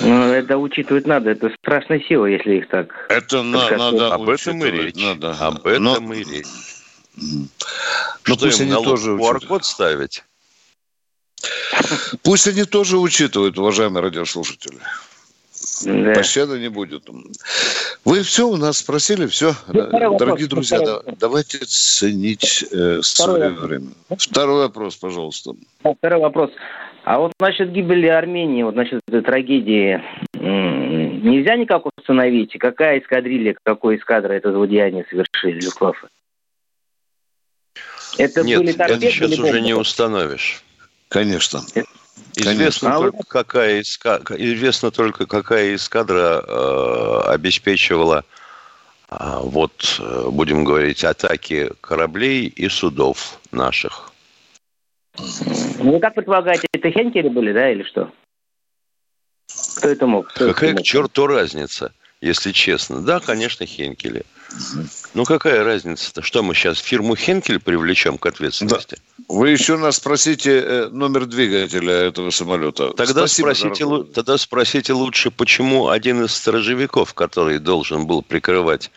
Ну, 0.00 0.32
это 0.32 0.58
учитывать 0.58 1.06
надо. 1.06 1.30
Это 1.30 1.50
страшная 1.58 2.00
сила, 2.00 2.26
если 2.26 2.56
их 2.56 2.68
так... 2.68 3.06
Это 3.08 3.42
на, 3.42 3.70
надо 3.70 4.14
Об 4.14 4.28
этом 4.28 4.64
и 4.64 4.70
речь. 4.70 4.96
Надо. 4.96 5.32
Об 5.38 5.66
этом 5.66 6.08
Но... 6.08 6.14
и 6.14 6.24
речь. 6.24 6.71
Ну, 7.16 7.48
пусть 8.24 8.60
они 8.60 8.72
тоже 8.72 9.12
QR-код 9.12 9.64
ставить? 9.64 10.24
Пусть 12.22 12.46
они 12.46 12.64
тоже 12.64 12.98
учитывают, 12.98 13.58
уважаемые 13.58 14.02
радиослушатели. 14.02 14.78
Да. 15.84 16.12
Пощады 16.12 16.58
не 16.58 16.68
будет. 16.68 17.08
Вы 18.04 18.22
все 18.22 18.48
у 18.48 18.56
нас 18.56 18.78
спросили, 18.78 19.26
все. 19.26 19.54
Ну, 19.68 19.86
Дорогие 19.90 20.08
вопрос, 20.08 20.48
друзья, 20.48 20.80
да, 20.80 21.02
давайте 21.18 21.58
ценить 21.58 22.64
э, 22.70 23.00
свое 23.02 23.50
вопрос. 23.50 23.64
время. 23.64 23.88
Второй 24.16 24.66
вопрос, 24.66 24.96
пожалуйста. 24.96 25.52
Второй 25.80 26.20
вопрос. 26.20 26.50
А 27.04 27.18
вот 27.18 27.32
насчет 27.40 27.72
гибели 27.72 28.06
Армении, 28.06 28.62
вот 28.62 28.76
насчет 28.76 29.00
этой 29.08 29.22
трагедии, 29.22 30.00
нельзя 30.34 31.56
никак 31.56 31.84
установить, 31.96 32.56
какая 32.58 33.00
эскадрилья, 33.00 33.56
какой 33.62 33.96
эскадра 33.96 34.32
это 34.34 34.52
злодеяние 34.52 35.04
совершили 35.10 35.60
Люфтваффе? 35.60 36.06
Это 38.18 38.42
Нет, 38.42 38.58
были 38.58 38.72
торпеды, 38.72 39.06
это 39.06 39.14
сейчас 39.14 39.38
уже 39.38 39.60
не 39.60 39.74
установишь. 39.74 40.62
Конечно. 41.08 41.60
Известно, 42.34 42.90
Конечно. 42.90 42.98
только, 42.98 43.22
какая 43.28 43.80
эскадра, 43.82 44.36
известно 44.36 44.90
только, 44.90 45.26
какая 45.26 45.74
эскадра 45.74 46.42
э, 46.46 47.20
обеспечивала, 47.26 48.24
э, 49.10 49.16
вот, 49.42 50.00
э, 50.00 50.28
будем 50.30 50.64
говорить, 50.64 51.04
атаки 51.04 51.70
кораблей 51.80 52.46
и 52.46 52.68
судов 52.68 53.38
наших. 53.50 54.12
Ну, 55.78 56.00
как 56.00 56.14
предполагаете, 56.14 56.66
это 56.72 56.90
хенкери 56.90 57.28
были, 57.28 57.52
да, 57.52 57.70
или 57.70 57.82
что? 57.82 58.10
Кто 59.76 59.88
это 59.88 60.06
мог? 60.06 60.28
Кто 60.28 60.48
Какая 60.48 60.70
это 60.70 60.78
мог? 60.78 60.84
к 60.84 60.86
черту 60.86 61.26
разница, 61.26 61.92
если 62.22 62.52
честно? 62.52 63.02
Да, 63.02 63.20
конечно, 63.20 63.66
хенкели. 63.66 64.22
Ну, 65.12 65.24
какая 65.24 65.64
разница-то? 65.64 66.22
Что 66.22 66.42
мы 66.42 66.54
сейчас 66.54 66.78
фирму 66.78 67.16
Хенкель 67.16 67.58
привлечем 67.58 68.16
к 68.16 68.24
ответственности? 68.26 68.96
Да. 69.18 69.24
Вы 69.28 69.50
еще 69.50 69.76
нас 69.76 69.96
спросите 69.96 70.60
э, 70.60 70.88
номер 70.88 71.26
двигателя 71.26 71.94
этого 71.94 72.30
самолета. 72.30 72.92
Тогда 72.92 73.26
спросите, 73.26 73.84
тогда 74.14 74.38
спросите 74.38 74.92
лучше, 74.92 75.30
почему 75.30 75.88
один 75.88 76.24
из 76.24 76.32
сторожевиков, 76.32 77.12
который 77.12 77.58
должен 77.58 78.06
был 78.06 78.22
прикрывать 78.22 78.90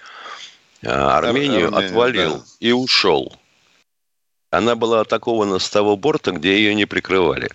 э, 0.82 0.90
Армению, 0.90 1.76
Ар- 1.76 1.86
отвалил 1.86 2.38
да. 2.38 2.44
и 2.60 2.72
ушел. 2.72 3.36
Она 4.52 4.76
была 4.76 5.02
атакована 5.02 5.58
с 5.58 5.70
того 5.70 5.98
борта, 5.98 6.32
где 6.32 6.58
ее 6.58 6.76
не 6.76 6.86
прикрывали. 6.86 7.50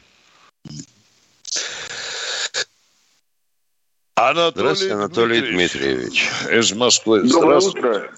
Анатолий 4.29 4.53
Здравствуйте, 4.55 4.95
Анатолий 4.95 5.41
Дмитриевич. 5.41 6.31
Из 6.53 6.77
Москвы. 6.77 7.23
Доброе 7.23 7.59
утро. 7.59 8.11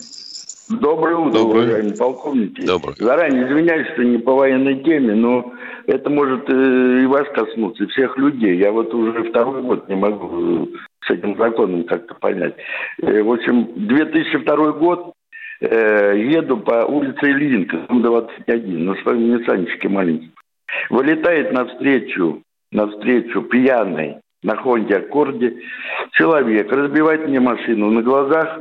Доброе 0.69 1.17
утро, 1.17 1.39
Доброе. 1.39 1.63
уважаемые 1.63 1.97
полковники. 1.97 2.61
Доброе. 2.63 2.97
Заранее 2.99 3.47
извиняюсь, 3.47 3.87
что 3.93 4.03
не 4.03 4.19
по 4.19 4.35
военной 4.35 4.83
теме, 4.83 5.15
но 5.15 5.53
это 5.87 6.11
может 6.11 6.51
э, 6.51 7.03
и 7.03 7.07
вас 7.07 7.29
коснуться, 7.33 7.85
и 7.85 7.87
всех 7.89 8.19
людей. 8.19 8.57
Я 8.57 8.73
вот 8.73 8.93
уже 8.93 9.31
второй 9.31 9.63
год 9.63 9.89
не 9.89 9.95
могу 9.95 10.65
э, 10.65 10.67
с 11.07 11.11
этим 11.11 11.37
законом 11.37 11.85
как-то 11.85 12.15
понять. 12.15 12.57
Э, 13.01 13.23
в 13.23 13.31
общем, 13.31 13.69
2002 13.87 14.73
год, 14.73 15.13
еду 15.61 16.57
по 16.57 16.85
улице 16.85 17.31
Ильинка, 17.31 17.87
21, 17.89 18.85
на 18.87 18.95
своем 19.03 19.37
Ниссанчике 19.37 19.89
маленьком. 19.89 20.33
Вылетает 20.91 21.53
навстречу, 21.53 22.43
навстречу 22.73 23.43
пьяный 23.43 24.17
на 24.43 24.57
Хонде 24.57 24.97
Аккорде 24.97 25.57
человек 26.13 26.71
разбивает 26.71 27.27
мне 27.29 27.41
машину 27.41 27.91
на 27.91 28.03
глазах 28.03 28.61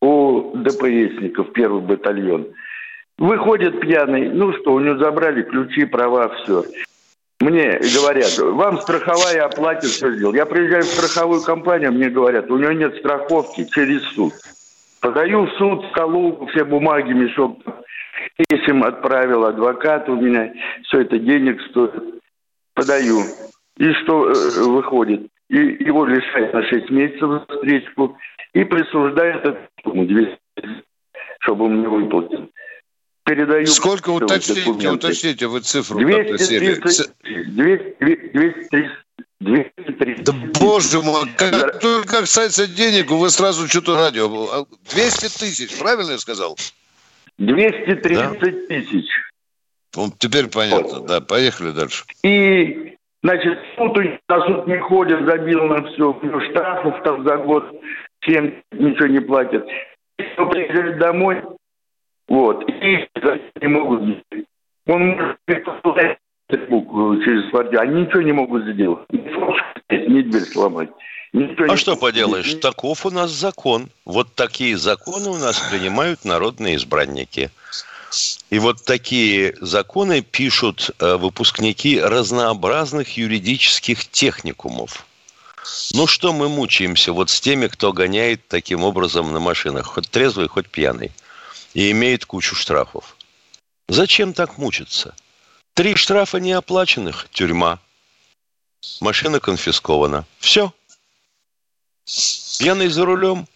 у 0.00 0.52
ДПСников, 0.56 1.52
первый 1.52 1.82
батальон. 1.82 2.48
Выходит 3.18 3.80
пьяный, 3.80 4.30
ну 4.30 4.52
что, 4.54 4.72
у 4.74 4.80
него 4.80 4.96
забрали 4.96 5.42
ключи, 5.42 5.84
права, 5.84 6.28
все. 6.36 6.64
Мне 7.40 7.78
говорят, 7.78 8.38
вам 8.38 8.80
страховая 8.80 9.44
оплатит, 9.44 9.90
все 9.90 10.12
сделал. 10.12 10.34
Я 10.34 10.46
приезжаю 10.46 10.82
в 10.82 10.86
страховую 10.86 11.42
компанию, 11.42 11.92
мне 11.92 12.08
говорят, 12.08 12.50
у 12.50 12.56
него 12.58 12.72
нет 12.72 12.96
страховки 12.96 13.66
через 13.72 14.02
суд. 14.14 14.32
Подаю 15.00 15.46
в 15.46 15.52
суд, 15.52 15.84
скалу, 15.90 16.46
все 16.48 16.64
бумаги, 16.64 17.12
мешок 17.12 17.58
писем 18.48 18.82
отправил 18.82 19.44
адвокат 19.44 20.08
у 20.08 20.16
меня, 20.16 20.52
все 20.84 21.02
это 21.02 21.18
денег 21.18 21.60
стоит. 21.70 21.92
Подаю. 22.74 23.22
И 23.80 23.92
что 23.94 24.30
э, 24.30 24.62
выходит? 24.68 25.26
И 25.48 25.56
его 25.56 26.04
лишают 26.04 26.52
на 26.52 26.62
6 26.62 26.90
месяцев 26.90 27.42
встречку 27.48 28.16
и 28.52 28.62
присуждают 28.62 29.44
этому 29.82 30.06
200 30.06 30.38
чтобы 31.40 31.64
он 31.64 31.78
мне 31.78 31.88
выплатил. 31.88 32.50
Передаю 33.24 33.66
Сколько, 33.66 34.10
уточните, 34.10 34.60
документы. 34.60 35.06
уточните, 35.06 35.46
вы 35.46 35.60
цифру 35.60 35.98
230, 35.98 37.10
230, 37.48 38.90
230. 39.40 40.24
Да 40.24 40.32
боже 40.58 41.00
мой, 41.00 41.28
как 41.36 41.50
да. 41.52 41.68
только 41.78 42.20
касается 42.20 42.66
денег, 42.66 43.10
вы 43.10 43.30
сразу 43.30 43.66
что-то 43.68 43.96
радио. 43.96 44.66
200 44.92 45.38
тысяч, 45.38 45.78
правильно 45.78 46.12
я 46.12 46.18
сказал? 46.18 46.58
230 47.38 48.40
да? 48.40 48.50
тысяч. 48.68 49.06
Теперь 50.18 50.48
понятно, 50.48 51.00
да, 51.00 51.20
поехали 51.20 51.70
дальше. 51.70 52.04
И, 52.22 52.89
значит, 53.22 53.58
суд 53.76 53.96
на 54.28 54.46
суд 54.46 54.66
не 54.66 54.78
ходит, 54.78 55.24
забил 55.26 55.64
на 55.64 55.84
все, 55.84 56.18
штрафов 56.50 57.02
там 57.02 57.24
за 57.26 57.36
год, 57.38 57.64
всем 58.20 58.54
ничего 58.72 59.06
не 59.06 59.20
платят. 59.20 59.66
Кто 60.34 60.46
приезжает 60.46 60.98
домой, 60.98 61.42
вот, 62.28 62.68
и 62.68 63.08
не 63.60 63.68
могут 63.68 64.02
Он 64.86 65.06
может 65.08 65.38
через 67.24 67.50
квартиру, 67.50 67.82
они 67.82 68.02
ничего 68.02 68.22
не 68.22 68.32
могут 68.32 68.64
сделать. 68.64 69.06
Ни 69.10 70.22
дверь 70.22 70.42
сломать. 70.42 70.90
Никто 71.32 71.64
а 71.68 71.76
что 71.76 71.96
поделаешь, 71.96 72.54
таков 72.54 73.06
у 73.06 73.10
нас 73.10 73.30
закон. 73.30 73.88
Вот 74.04 74.34
такие 74.34 74.76
законы 74.76 75.28
у 75.28 75.38
нас 75.38 75.60
принимают 75.70 76.24
народные 76.24 76.74
избранники. 76.74 77.50
И 78.50 78.58
вот 78.58 78.84
такие 78.84 79.54
законы 79.60 80.22
пишут 80.22 80.90
э, 80.98 81.16
выпускники 81.16 82.00
разнообразных 82.00 83.16
юридических 83.16 84.08
техникумов. 84.10 85.06
Ну 85.92 86.06
что 86.06 86.32
мы 86.32 86.48
мучаемся 86.48 87.12
вот 87.12 87.30
с 87.30 87.40
теми, 87.40 87.68
кто 87.68 87.92
гоняет 87.92 88.46
таким 88.48 88.82
образом 88.82 89.32
на 89.32 89.40
машинах, 89.40 89.86
хоть 89.86 90.10
трезвый, 90.10 90.48
хоть 90.48 90.68
пьяный, 90.68 91.12
и 91.74 91.90
имеет 91.92 92.24
кучу 92.24 92.54
штрафов? 92.54 93.16
Зачем 93.88 94.32
так 94.32 94.58
мучиться? 94.58 95.14
Три 95.74 95.94
штрафа 95.94 96.38
неоплаченных– 96.38 97.28
тюрьма. 97.32 97.78
Машина 99.00 99.40
конфискована. 99.40 100.24
Все. 100.38 100.72
Пьяный 102.58 102.88
за 102.88 103.04
рулем 103.04 103.46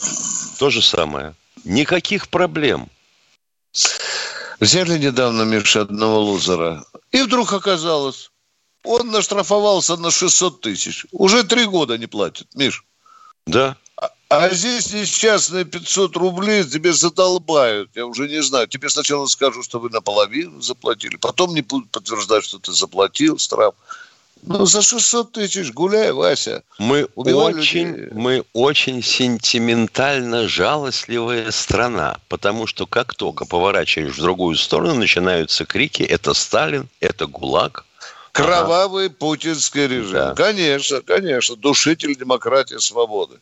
–то 0.58 0.70
же 0.70 0.82
самое. 0.82 1.34
Никаких 1.64 2.28
проблем. 2.28 2.88
Взяли 4.60 4.98
недавно, 4.98 5.42
Миша, 5.42 5.82
одного 5.82 6.20
лузера. 6.20 6.84
И 7.12 7.22
вдруг 7.22 7.52
оказалось, 7.52 8.30
он 8.84 9.10
наштрафовался 9.10 9.96
на 9.96 10.10
600 10.10 10.60
тысяч. 10.60 11.06
Уже 11.12 11.44
три 11.44 11.66
года 11.66 11.96
не 11.96 12.06
платит, 12.06 12.48
Миш. 12.54 12.84
Да. 13.46 13.76
А, 13.96 14.10
а 14.28 14.50
здесь 14.50 14.92
несчастные 14.92 15.64
500 15.64 16.16
рублей 16.16 16.64
тебе 16.64 16.92
задолбают. 16.92 17.90
Я 17.94 18.06
уже 18.06 18.28
не 18.28 18.42
знаю. 18.42 18.68
Тебе 18.68 18.88
сначала 18.90 19.26
скажут, 19.26 19.64
что 19.64 19.78
вы 19.78 19.90
наполовину 19.90 20.60
заплатили. 20.60 21.16
Потом 21.16 21.54
не 21.54 21.62
будут 21.62 21.90
подтверждать, 21.90 22.44
что 22.44 22.58
ты 22.58 22.72
заплатил 22.72 23.38
штраф. 23.38 23.74
Ну, 24.42 24.66
за 24.66 24.82
600 24.82 25.32
тысяч 25.32 25.72
гуляй, 25.72 26.12
Вася. 26.12 26.62
Мы 26.78 27.04
очень, 27.14 27.88
людей. 27.88 28.08
мы 28.12 28.44
очень 28.52 29.02
сентиментально 29.02 30.48
жалостливая 30.48 31.50
страна, 31.50 32.18
потому 32.28 32.66
что 32.66 32.86
как 32.86 33.14
только 33.14 33.44
поворачиваешь 33.44 34.16
в 34.16 34.20
другую 34.20 34.56
сторону, 34.56 34.94
начинаются 34.94 35.64
крики 35.64 36.02
«это 36.02 36.34
Сталин», 36.34 36.88
«это 37.00 37.26
ГУЛАГ», 37.26 37.84
Кровавый 38.32 39.06
ага. 39.06 39.14
путинский 39.18 39.88
режим. 39.88 40.12
Да. 40.12 40.34
Конечно, 40.34 41.00
конечно. 41.00 41.56
Душитель 41.56 42.16
демократии, 42.16 42.76
свободы. 42.76 43.38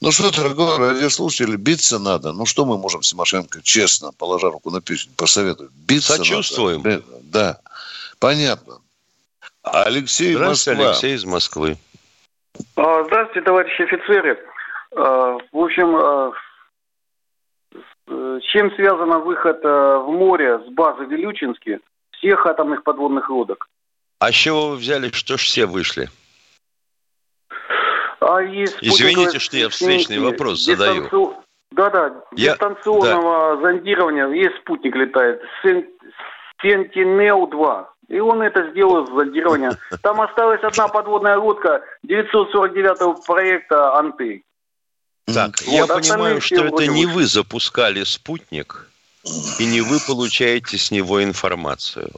Ну 0.00 0.10
что, 0.12 0.30
дорогой 0.30 0.78
радиослушатель, 0.78 1.56
биться 1.56 1.98
надо. 1.98 2.32
Ну 2.32 2.46
что 2.46 2.64
мы 2.64 2.78
можем, 2.78 3.02
Симошенко, 3.02 3.60
честно, 3.62 4.12
положа 4.12 4.50
руку 4.50 4.70
на 4.70 4.80
печень, 4.80 5.10
посоветовать? 5.14 5.70
Биться 5.72 6.16
Сочувствуем. 6.16 6.82
Надо. 6.82 7.04
Да, 7.22 7.60
понятно. 8.18 8.78
Алексей 9.62 10.34
Здравствуйте, 10.34 10.78
Москва. 10.78 10.90
Алексей 10.90 11.14
из 11.14 11.24
Москвы. 11.24 11.76
А, 12.76 13.04
здравствуйте, 13.04 13.42
товарищи 13.42 13.82
офицеры. 13.82 14.38
А, 14.96 15.38
в 15.52 15.58
общем, 15.58 15.96
а, 15.96 16.32
с 18.06 18.42
чем 18.52 18.74
связан 18.74 19.10
выход 19.22 19.62
в 19.62 20.08
море 20.08 20.58
с 20.58 20.72
базы 20.72 21.04
Вилючински 21.04 21.80
всех 22.12 22.46
атомных 22.46 22.82
подводных 22.82 23.30
лодок? 23.30 23.68
А 24.18 24.32
с 24.32 24.34
чего 24.34 24.70
вы 24.70 24.76
взяли, 24.76 25.10
что 25.10 25.36
ж 25.36 25.42
все 25.42 25.66
вышли? 25.66 26.08
А 28.20 28.42
есть 28.42 28.78
Извините, 28.80 29.38
что 29.38 29.56
я 29.56 29.68
встречный 29.68 30.18
вопрос 30.18 30.62
задаю. 30.64 31.36
Да-да, 31.72 32.12
я... 32.32 32.52
дистанционного 32.52 33.56
да. 33.56 33.62
зондирования, 33.62 34.26
есть 34.28 34.56
спутник 34.56 34.94
летает, 34.96 35.40
Sentinel-2. 36.62 37.86
И 38.10 38.18
он 38.18 38.42
это 38.42 38.68
сделал, 38.72 39.06
зондирование. 39.06 39.70
Там 40.02 40.20
осталась 40.20 40.60
одна 40.64 40.88
подводная 40.88 41.38
лодка 41.38 41.80
949 42.02 43.24
проекта 43.24 43.96
«Анты». 43.96 44.42
Так, 45.26 45.62
вот, 45.62 45.72
я 45.72 45.86
понимаю, 45.86 46.40
что 46.40 46.64
это 46.64 46.88
не 46.88 47.06
вы 47.06 47.24
запускали 47.26 48.02
спутник, 48.02 48.90
и 49.60 49.66
не 49.66 49.80
вы 49.80 50.00
получаете 50.00 50.76
с 50.76 50.90
него 50.90 51.22
информацию. 51.22 52.10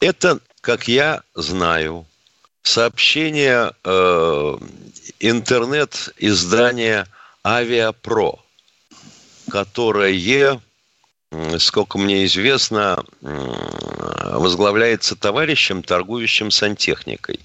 Это, 0.00 0.40
как 0.60 0.88
я 0.88 1.22
знаю, 1.36 2.04
сообщение 2.62 3.72
э, 3.84 4.58
интернет-издания 5.20 7.06
«Авиапро», 7.44 8.40
которое 9.52 10.10
сколько 11.58 11.98
мне 11.98 12.24
известно, 12.26 13.04
возглавляется 13.20 15.16
товарищем, 15.16 15.82
торгующим 15.82 16.50
сантехникой. 16.50 17.40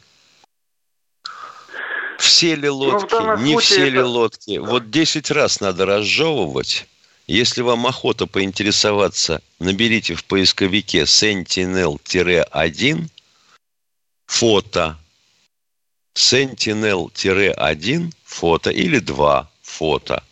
Все 2.17 2.55
ли 2.55 2.67
ну, 2.67 2.75
лодки, 2.75 3.13
ну, 3.13 3.37
не 3.37 3.57
все 3.57 3.87
это... 3.87 3.95
ли 3.95 4.01
лодки. 4.01 4.57
Вот 4.59 4.91
10 4.91 5.31
раз 5.31 5.59
надо 5.59 5.87
разжевывать. 5.87 6.85
Если 7.25 7.61
вам 7.61 7.87
охота 7.87 8.27
поинтересоваться, 8.27 9.41
наберите 9.59 10.13
в 10.15 10.25
поисковике 10.25 11.03
Sentinel-1 11.03 13.07
фото. 14.27 14.97
Sentinel-1 16.15 18.13
фото 18.23 18.69
или 18.69 18.99
2 18.99 19.49
фото. 19.63 20.23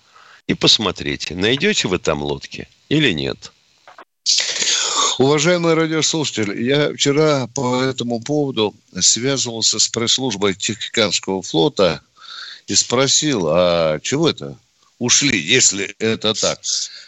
И 0.45 0.53
посмотрите, 0.53 1.33
найдете 1.35 1.88
вы 1.88 1.97
там 1.97 2.21
лодки– 2.21 2.67
или 2.89 3.13
нет? 3.13 3.52
Уважаемые 5.17 5.75
радиослушатели, 5.75 6.63
я 6.63 6.93
вчера 6.93 7.47
по 7.47 7.82
этому 7.82 8.21
поводу 8.21 8.73
связывался 8.99 9.80
с 9.80 9.88
пресс-службой 9.89 10.56
Тихоокеанского 10.56 11.41
флота 11.41 12.02
и 12.67 12.75
спросил, 12.75 13.47
а 13.47 13.99
чего 13.99 14.30
это 14.30 14.58
ушли, 14.97 15.38
если 15.38 15.93
это 15.99 16.34
так? 16.34 16.62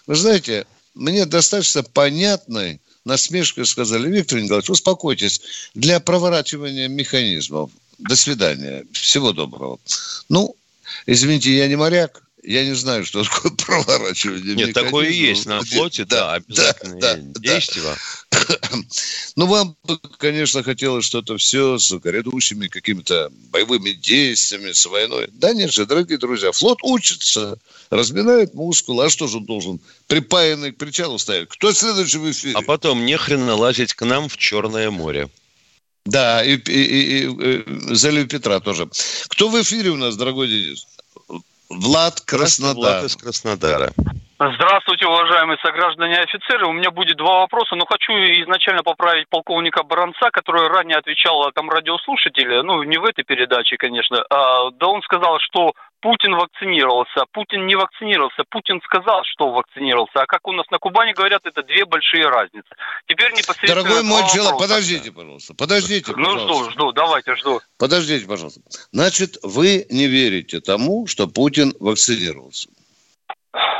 Вы 0.07 0.15
знаете, 0.15 0.65
мне 0.93 1.25
достаточно 1.25 1.83
понятной 1.83 2.81
насмешкой 3.05 3.65
сказали, 3.65 4.09
Виктор 4.09 4.39
Николаевич, 4.39 4.69
успокойтесь, 4.69 5.41
для 5.73 5.99
проворачивания 5.99 6.87
механизмов. 6.87 7.71
До 7.97 8.15
свидания. 8.15 8.85
Всего 8.91 9.31
доброго. 9.31 9.79
Ну, 10.27 10.55
извините, 11.05 11.55
я 11.55 11.67
не 11.67 11.75
моряк, 11.75 12.23
я 12.43 12.65
не 12.65 12.73
знаю, 12.73 13.05
что 13.05 13.23
такое 13.23 13.51
проворачивание 13.65 14.55
Нет, 14.55 14.73
такое 14.73 15.09
и 15.09 15.13
есть 15.13 15.45
на 15.45 15.61
флоте, 15.63 16.05
да, 16.05 16.17
да 16.17 16.33
обязательно 16.33 16.99
да, 16.99 17.15
действия. 17.15 17.81
Да. 17.81 17.97
Ну, 19.37 19.45
вам, 19.45 19.77
конечно, 20.17 20.61
хотелось 20.61 21.05
что-то 21.05 21.37
все 21.37 21.77
с 21.77 21.91
грядущими 21.91 22.67
какими-то 22.67 23.29
боевыми 23.49 23.91
действиями, 23.91 24.73
с 24.73 24.85
войной. 24.85 25.29
Да 25.31 25.53
нет 25.53 25.71
же, 25.71 25.85
дорогие 25.85 26.17
друзья, 26.17 26.51
флот 26.51 26.79
учится, 26.83 27.57
разминает 27.89 28.53
мускулы. 28.53 29.05
А 29.05 29.09
что 29.09 29.27
же 29.27 29.37
он 29.37 29.45
должен 29.45 29.79
припаянный 30.07 30.73
к 30.73 30.77
причалу 30.77 31.17
стоять? 31.17 31.47
Кто 31.49 31.71
следующий 31.71 32.17
в 32.17 32.29
эфире? 32.29 32.55
А 32.55 32.61
потом 32.61 33.05
не 33.05 33.17
хрена 33.17 33.55
лазить 33.55 33.93
к 33.93 34.03
нам 34.05 34.27
в 34.27 34.37
Черное 34.37 34.91
море. 34.91 35.29
Да, 36.05 36.43
и, 36.43 36.55
и, 36.55 36.59
и, 36.59 37.25
и 37.27 37.95
залив 37.95 38.27
Петра 38.27 38.59
тоже. 38.59 38.89
Кто 39.27 39.49
в 39.49 39.61
эфире 39.61 39.91
у 39.91 39.97
нас, 39.97 40.17
дорогой 40.17 40.47
Денис? 40.47 40.87
Влад 41.71 42.21
Краснодар. 42.21 42.75
Влад 42.75 43.03
из 43.05 43.15
Краснодара. 43.15 43.93
Здравствуйте, 44.41 45.05
уважаемые 45.05 45.59
сограждане 45.63 46.15
и 46.15 46.23
офицеры. 46.23 46.65
У 46.65 46.73
меня 46.73 46.89
будет 46.89 47.15
два 47.17 47.41
вопроса, 47.41 47.75
но 47.75 47.85
хочу 47.85 48.11
изначально 48.41 48.81
поправить 48.81 49.29
полковника 49.29 49.83
Баранца, 49.83 50.31
который 50.33 50.67
ранее 50.67 50.97
отвечал 50.97 51.51
там 51.53 51.69
радиослушатели, 51.69 52.61
ну, 52.63 52.81
не 52.81 52.97
в 52.97 53.05
этой 53.05 53.23
передаче, 53.23 53.77
конечно. 53.77 54.25
А, 54.31 54.71
да 54.71 54.87
он 54.87 55.03
сказал, 55.03 55.37
что 55.41 55.73
Путин 56.01 56.33
вакцинировался. 56.33 57.25
Путин 57.31 57.67
не 57.67 57.75
вакцинировался. 57.75 58.41
Путин 58.49 58.81
сказал, 58.83 59.21
что 59.25 59.51
вакцинировался. 59.51 60.23
А 60.23 60.25
как 60.25 60.47
у 60.47 60.53
нас 60.53 60.65
на 60.71 60.79
Кубани 60.79 61.13
говорят, 61.13 61.45
это 61.45 61.61
две 61.61 61.85
большие 61.85 62.25
разницы. 62.25 62.69
Теперь 63.05 63.33
непосредственно... 63.33 63.83
Дорогой 63.83 64.01
мой 64.01 64.23
человек, 64.33 64.57
подождите, 64.57 65.11
пожалуйста. 65.11 65.53
Подождите, 65.53 66.13
Ну, 66.17 66.39
жду, 66.39 66.71
жду. 66.71 66.91
Давайте, 66.93 67.35
жду. 67.35 67.61
Подождите, 67.77 68.25
пожалуйста. 68.25 68.61
Значит, 68.91 69.37
вы 69.43 69.85
не 69.91 70.07
верите 70.07 70.61
тому, 70.61 71.05
что 71.05 71.27
Путин 71.27 71.75
вакцинировался? 71.79 72.69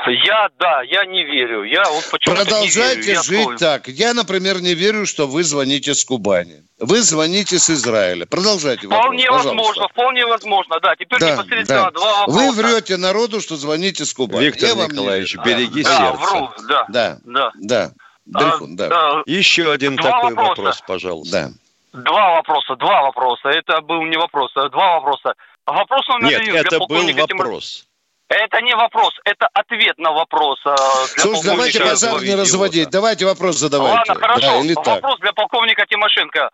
Я, 0.07 0.49
да, 0.59 0.81
я 0.81 1.05
не 1.05 1.23
верю. 1.23 1.63
Я 1.63 1.83
вот 1.89 2.09
почему-то 2.11 2.43
Продолжайте 2.43 2.99
не 2.99 3.05
верю. 3.07 3.23
жить 3.23 3.47
я 3.51 3.57
так. 3.57 3.87
Я, 3.87 4.13
например, 4.13 4.61
не 4.61 4.73
верю, 4.73 5.05
что 5.05 5.27
вы 5.27 5.43
звоните 5.43 5.93
с 5.93 6.03
Кубани. 6.03 6.63
Вы 6.79 7.01
звоните 7.01 7.57
с 7.57 7.69
Израиля. 7.69 8.25
Продолжайте 8.25 8.87
Вполне 8.87 9.29
вопрос, 9.29 9.45
возможно, 9.45 9.87
вполне 9.87 10.25
возможно, 10.25 10.79
да. 10.81 10.95
Теперь 10.95 11.19
да, 11.19 11.31
непосредственно 11.33 11.83
да. 11.83 11.91
два 11.91 12.19
вопроса. 12.25 12.39
Вы 12.39 12.51
врете 12.51 12.97
народу, 12.97 13.39
что 13.39 13.55
звоните 13.55 14.03
с 14.03 14.13
Кубани. 14.13 14.45
Виктор 14.45 14.69
я 14.69 14.87
Николаевич, 14.87 15.35
вам 15.35 15.45
береги 15.45 15.83
да, 15.83 15.97
сердце. 15.97 16.17
Вру, 16.17 16.49
да, 16.67 16.85
да, 16.89 17.19
да. 17.23 17.51
да. 17.55 17.91
Дрифун, 18.25 18.73
а, 18.73 18.87
да. 18.87 19.23
Еще 19.25 19.71
один 19.71 19.95
Два 19.95 20.11
такой 20.11 20.35
вопроса. 20.35 20.49
вопрос, 20.49 20.83
пожалуйста. 20.87 21.51
Да. 21.93 22.01
Два 22.03 22.35
вопроса, 22.35 22.75
два 22.75 23.01
вопроса. 23.03 23.49
Это 23.49 23.81
был 23.81 24.03
не 24.03 24.17
вопрос, 24.17 24.51
а 24.55 24.69
два 24.69 24.95
вопроса. 24.95 25.33
Вопрос 25.65 26.07
номер 26.07 26.29
Нет, 26.29 26.41
один 26.41 26.55
это 26.55 26.79
был 26.79 26.87
полковника 26.87 27.21
Тимур- 27.23 27.45
вопрос. 27.45 27.87
Это 28.31 28.61
не 28.61 28.73
вопрос, 28.75 29.11
это 29.25 29.49
ответ 29.53 29.97
на 29.97 30.13
вопрос. 30.13 30.57
э, 30.65 30.69
для 31.15 31.23
Слушай, 31.23 31.43
давайте 31.43 31.83
базар 31.83 32.23
не 32.23 32.35
разводить. 32.35 32.89
Давайте 32.89 33.25
вопрос 33.25 33.57
задавайте. 33.57 33.97
Ладно, 33.97 34.15
хорошо. 34.15 34.41
Да, 34.41 34.59
или 34.59 34.73
так. 34.73 35.03
Вопрос 35.03 35.19
для 35.19 35.33
полковника 35.33 35.85
Тимошенко. 35.85 36.49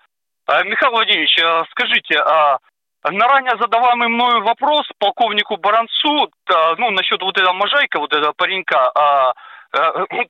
Э, 0.47 0.63
Михаил 0.63 0.91
Владимирович, 0.91 1.37
э, 1.37 1.63
скажите, 1.69 2.17
а 2.17 2.57
на 3.03 3.27
ранее 3.27 3.53
задаваемый 3.61 4.07
мною 4.07 4.43
вопрос 4.43 4.87
полковнику 4.97 5.57
Баранцу, 5.57 6.31
ну, 6.77 6.89
насчет 6.89 7.21
вот 7.21 7.37
этого 7.37 7.53
Можайка, 7.53 7.99
вот 7.99 8.11
этого 8.11 8.33
паренька, 8.35 8.91
а, 8.95 9.33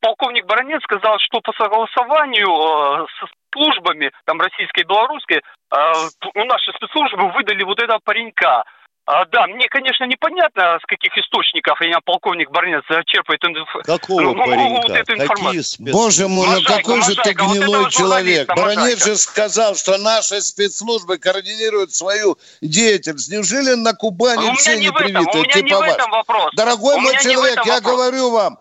полковник 0.01 0.45
Баранец 0.45 0.83
сказал, 0.83 1.17
что 1.19 1.39
по 1.39 1.53
согласованию 1.53 3.07
со 3.19 3.25
службами, 3.53 4.12
там, 4.25 4.39
российской 4.39 4.81
и 4.81 4.83
белорусской, 4.83 5.41
наши 5.71 6.71
спецслужбы 6.75 7.31
выдали 7.31 7.63
вот 7.63 7.81
этого 7.81 7.99
паренька. 8.03 8.63
А, 9.07 9.23
да, 9.31 9.47
мне, 9.47 9.69
конечно, 9.69 10.03
непонятно, 10.03 10.77
с 10.83 10.85
каких 10.85 11.17
источников 11.17 11.79
меня 11.79 11.99
полковник 12.03 12.51
Барнец 12.51 12.83
черпает 13.05 13.41
инф- 13.41 13.83
Какого 13.85 14.19
ну, 14.19 14.35
паренька? 14.35 14.81
вот 14.85 14.89
эту 14.97 15.13
информацию. 15.13 15.63
спец... 15.63 15.93
Боже 15.93 16.27
мой, 16.27 16.45
ну 16.45 16.51
Можайка, 16.55 16.73
какой 16.73 17.01
же 17.03 17.15
ты 17.15 17.17
Можайка, 17.19 17.43
вот 17.45 17.55
гнилой 17.55 17.79
этого 17.79 17.91
человек. 17.91 18.47
Баранец 18.49 18.75
Можайка. 18.75 19.05
же 19.05 19.15
сказал, 19.15 19.75
что 19.75 19.97
наши 19.97 20.41
спецслужбы 20.41 21.17
координируют 21.19 21.93
свою 21.93 22.37
деятельность. 22.59 23.31
Неужели 23.31 23.75
на 23.75 23.93
Кубани 23.93 24.41
меня 24.41 24.55
все 24.55 24.73
не 24.75 24.81
не 24.81 24.87
этом, 24.87 24.95
у 24.97 24.99
привиты, 24.99 25.37
меня 25.37 25.61
не 25.61 25.73
в 25.73 25.81
этом 25.81 26.11
вопрос. 26.11 26.51
Дорогой 26.57 26.95
У 26.95 26.99
мой 26.99 27.17
человек, 27.19 27.65
я 27.65 27.75
вопрос. 27.75 27.93
говорю 27.93 28.31
вам, 28.31 28.59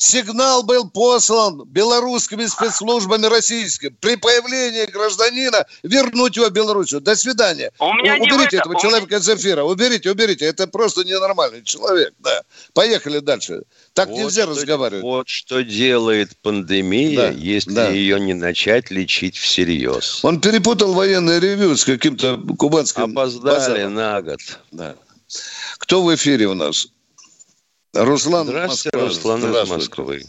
сигнал 0.00 0.62
был 0.62 0.88
послан 0.88 1.62
белорусскими 1.66 2.46
спецслужбами 2.46 3.26
российскими 3.26 3.94
при 4.00 4.16
появлении 4.16 4.86
гражданина 4.86 5.66
вернуть 5.82 6.36
его 6.36 6.46
в 6.46 6.52
Белоруссию. 6.52 7.00
До 7.02 7.14
свидания. 7.14 7.70
У 7.78 7.92
меня 7.94 8.18
не 8.18 8.22
уберите 8.32 8.56
этом. 8.56 8.72
этого 8.72 8.78
У 8.78 8.80
человека 8.80 9.16
из 9.16 9.28
эфира. 9.28 9.62
Уберите, 9.62 10.10
уберите. 10.10 10.46
Это 10.46 10.66
просто 10.66 11.04
ненормальный 11.04 11.62
человек. 11.62 12.14
Да. 12.18 12.42
Поехали 12.72 13.18
дальше. 13.18 13.62
Так 13.92 14.08
Вот 14.08 14.16
нельзя 14.18 14.42
что- 14.44 14.52
разговаривать. 14.52 15.02
Вот 15.02 15.28
что 15.28 15.62
делает 15.62 16.30
пандемия, 16.42 17.16
Да, 17.16 17.28
если 17.28 17.70
да. 17.74 17.88
ее 17.90 18.18
не 18.18 18.32
начать 18.32 18.90
лечить 18.90 19.36
всерьез. 19.36 20.24
Он 20.24 20.40
перепутал 20.40 20.94
военное 20.94 21.38
ревю 21.40 21.76
с 21.76 21.84
каким-то 21.84 22.40
кубанским 22.58 23.02
Опоздали 23.12 23.54
базаром. 23.54 23.94
на 23.94 24.22
год. 24.22 24.40
Да. 24.72 24.94
Кто 25.78 26.02
в 26.02 26.14
эфире 26.14 26.46
у 26.46 26.54
нас? 26.54 26.88
Руслан 27.94 28.46
Здравствуйте, 28.46 28.96
Москва. 28.96 29.08
Руслан 29.08 29.38
из 29.38 29.44
Здравствуйте. 29.44 29.74
Москвы. 29.74 30.20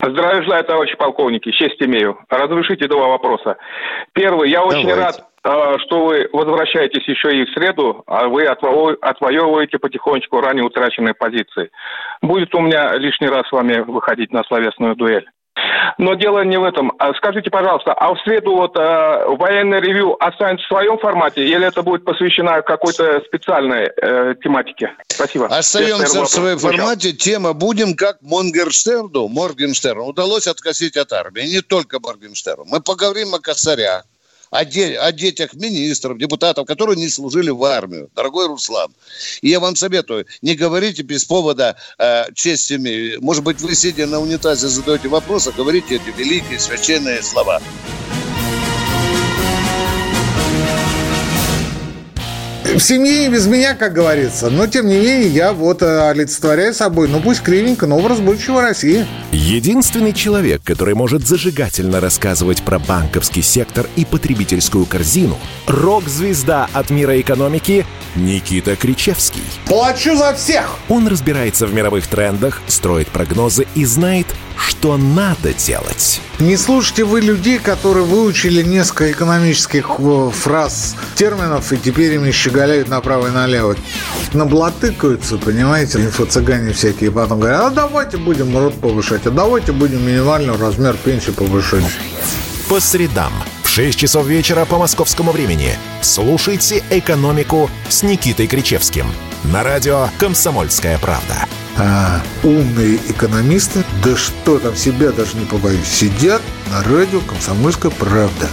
Здравия 0.00 0.42
желаю, 0.42 0.64
товарищи 0.64 0.96
полковники. 0.96 1.50
Честь 1.52 1.80
имею. 1.80 2.18
Разрешите 2.28 2.86
два 2.88 3.08
вопроса. 3.08 3.56
Первый. 4.12 4.50
Я 4.50 4.62
очень 4.62 4.86
Давайте. 4.88 4.94
рад, 4.94 5.28
э, 5.44 5.78
что 5.86 6.04
вы 6.06 6.28
возвращаетесь 6.32 7.06
еще 7.08 7.30
и 7.40 7.44
в 7.46 7.50
среду, 7.50 8.02
а 8.06 8.28
вы 8.28 8.44
отво- 8.44 8.96
отвоевываете 9.00 9.78
потихонечку 9.78 10.40
ранее 10.40 10.64
утраченные 10.64 11.14
позиции. 11.14 11.70
Будет 12.22 12.54
у 12.54 12.60
меня 12.60 12.94
лишний 12.96 13.28
раз 13.28 13.48
с 13.48 13.52
вами 13.52 13.80
выходить 13.80 14.32
на 14.32 14.42
словесную 14.44 14.96
дуэль. 14.96 15.26
Но 15.98 16.14
дело 16.14 16.44
не 16.44 16.58
в 16.58 16.64
этом. 16.64 16.92
А 16.98 17.14
Скажите, 17.14 17.50
пожалуйста, 17.50 17.92
а 17.92 18.14
в 18.14 18.20
среду 18.20 18.54
вот 18.54 18.76
э, 18.76 19.24
военное 19.38 19.80
ревю 19.80 20.16
останется 20.20 20.64
в 20.64 20.68
своем 20.68 20.98
формате 20.98 21.46
или 21.46 21.66
это 21.66 21.82
будет 21.82 22.04
посвящено 22.04 22.60
какой-то 22.62 23.22
специальной 23.26 23.90
э, 23.96 24.34
тематике? 24.42 24.92
Спасибо. 25.08 25.46
Остаемся 25.46 26.22
в 26.22 26.28
своем 26.28 26.58
формате. 26.58 27.12
Тема 27.12 27.54
«Будем 27.54 27.94
как 27.94 28.20
Монгерштерну». 28.20 29.28
Моргенштерну 29.28 30.04
удалось 30.04 30.46
откосить 30.46 30.96
от 30.96 31.12
армии. 31.12 31.42
Не 31.42 31.62
только 31.62 31.98
Моргенштерну. 32.00 32.64
Мы 32.66 32.80
поговорим 32.80 33.34
о 33.34 33.38
косарях, 33.38 34.04
о, 34.50 34.64
де- 34.64 34.98
о 34.98 35.12
детях 35.12 35.54
министров, 35.54 36.18
депутатов, 36.18 36.66
которые 36.66 36.96
не 36.96 37.08
служили 37.08 37.50
в 37.50 37.64
армию. 37.64 38.08
Дорогой 38.14 38.46
Руслан. 38.46 38.90
И 39.42 39.48
я 39.48 39.60
вам 39.60 39.76
советую, 39.76 40.26
не 40.42 40.54
говорите 40.54 41.02
без 41.02 41.24
повода 41.24 41.76
э, 41.98 42.32
честь. 42.34 42.72
Может 43.20 43.44
быть, 43.44 43.60
вы, 43.60 43.74
сидя 43.74 44.06
на 44.06 44.20
унитазе, 44.20 44.68
задаете 44.68 45.08
вопрос, 45.08 45.46
а 45.46 45.52
говорите 45.52 45.96
эти 45.96 46.16
великие 46.16 46.58
священные 46.58 47.22
слова. 47.22 47.60
В 52.76 52.80
семье 52.80 53.24
и 53.24 53.28
без 53.30 53.46
меня, 53.46 53.74
как 53.74 53.94
говорится. 53.94 54.50
Но, 54.50 54.66
тем 54.66 54.86
не 54.86 54.98
менее, 54.98 55.28
я 55.28 55.54
вот 55.54 55.80
э, 55.80 56.10
олицетворяю 56.10 56.74
собой, 56.74 57.08
ну 57.08 57.20
пусть 57.20 57.40
кривенько, 57.40 57.86
но 57.86 57.96
образ 57.96 58.20
будущего 58.20 58.60
России. 58.60 59.06
Единственный 59.32 60.12
человек, 60.12 60.60
который 60.62 60.94
может 60.94 61.26
зажигательно 61.26 62.00
рассказывать 62.00 62.62
про 62.62 62.78
банковский 62.78 63.40
сектор 63.40 63.86
и 63.96 64.04
потребительскую 64.04 64.84
корзину– 64.84 65.38
рок-звезда 65.66 66.68
от 66.74 66.90
мира 66.90 67.18
экономики 67.18 67.86
Никита 68.16 68.76
Кричевский. 68.76 69.42
Плачу 69.66 70.16
за 70.16 70.34
всех! 70.34 70.78
Он 70.88 71.06
разбирается 71.06 71.66
в 71.66 71.74
мировых 71.74 72.06
трендах, 72.06 72.60
строит 72.66 73.08
прогнозы 73.08 73.66
и 73.74 73.84
знает, 73.84 74.26
что 74.56 74.96
надо 74.96 75.52
делать. 75.52 76.20
Не 76.38 76.56
слушайте 76.56 77.04
вы 77.04 77.20
людей, 77.20 77.58
которые 77.58 78.04
выучили 78.04 78.62
несколько 78.62 79.12
экономических 79.12 79.90
э, 79.98 80.30
фраз, 80.32 80.96
терминов, 81.14 81.72
и 81.72 81.76
теперь 81.76 82.14
ими 82.14 82.30
щеголяют 82.30 82.88
направо 82.88 83.28
и 83.28 83.30
налево. 83.30 83.76
Наблатыкаются, 84.32 85.38
понимаете, 85.38 85.98
инфо-цыгане 85.98 86.72
всякие, 86.72 87.10
потом 87.10 87.40
говорят, 87.40 87.62
а 87.62 87.70
давайте 87.70 88.16
будем 88.16 88.56
рот 88.56 88.74
повышать, 88.80 89.26
а 89.26 89.30
давайте 89.30 89.72
будем 89.72 90.06
минимальный 90.06 90.56
размер 90.56 90.96
пенсии 90.96 91.30
повышать. 91.30 91.84
По 92.68 92.80
средам 92.80 93.32
в 93.62 93.68
6 93.68 93.96
часов 93.96 94.26
вечера 94.26 94.64
по 94.64 94.76
московскому 94.76 95.30
времени 95.30 95.78
слушайте 96.02 96.82
«Экономику» 96.90 97.70
с 97.88 98.02
Никитой 98.02 98.48
Кричевским 98.48 99.06
на 99.44 99.62
радио 99.62 100.08
«Комсомольская 100.18 100.98
правда». 100.98 101.46
А 101.76 102.20
умные 102.42 102.96
экономисты, 103.08 103.84
да 104.02 104.16
что 104.16 104.58
там, 104.58 104.74
себя 104.74 105.12
даже 105.12 105.36
не 105.36 105.46
побоюсь, 105.46 105.86
сидят 105.86 106.42
на 106.72 106.82
радио 106.82 107.20
«Комсомольская 107.20 107.92
правда». 107.92 108.48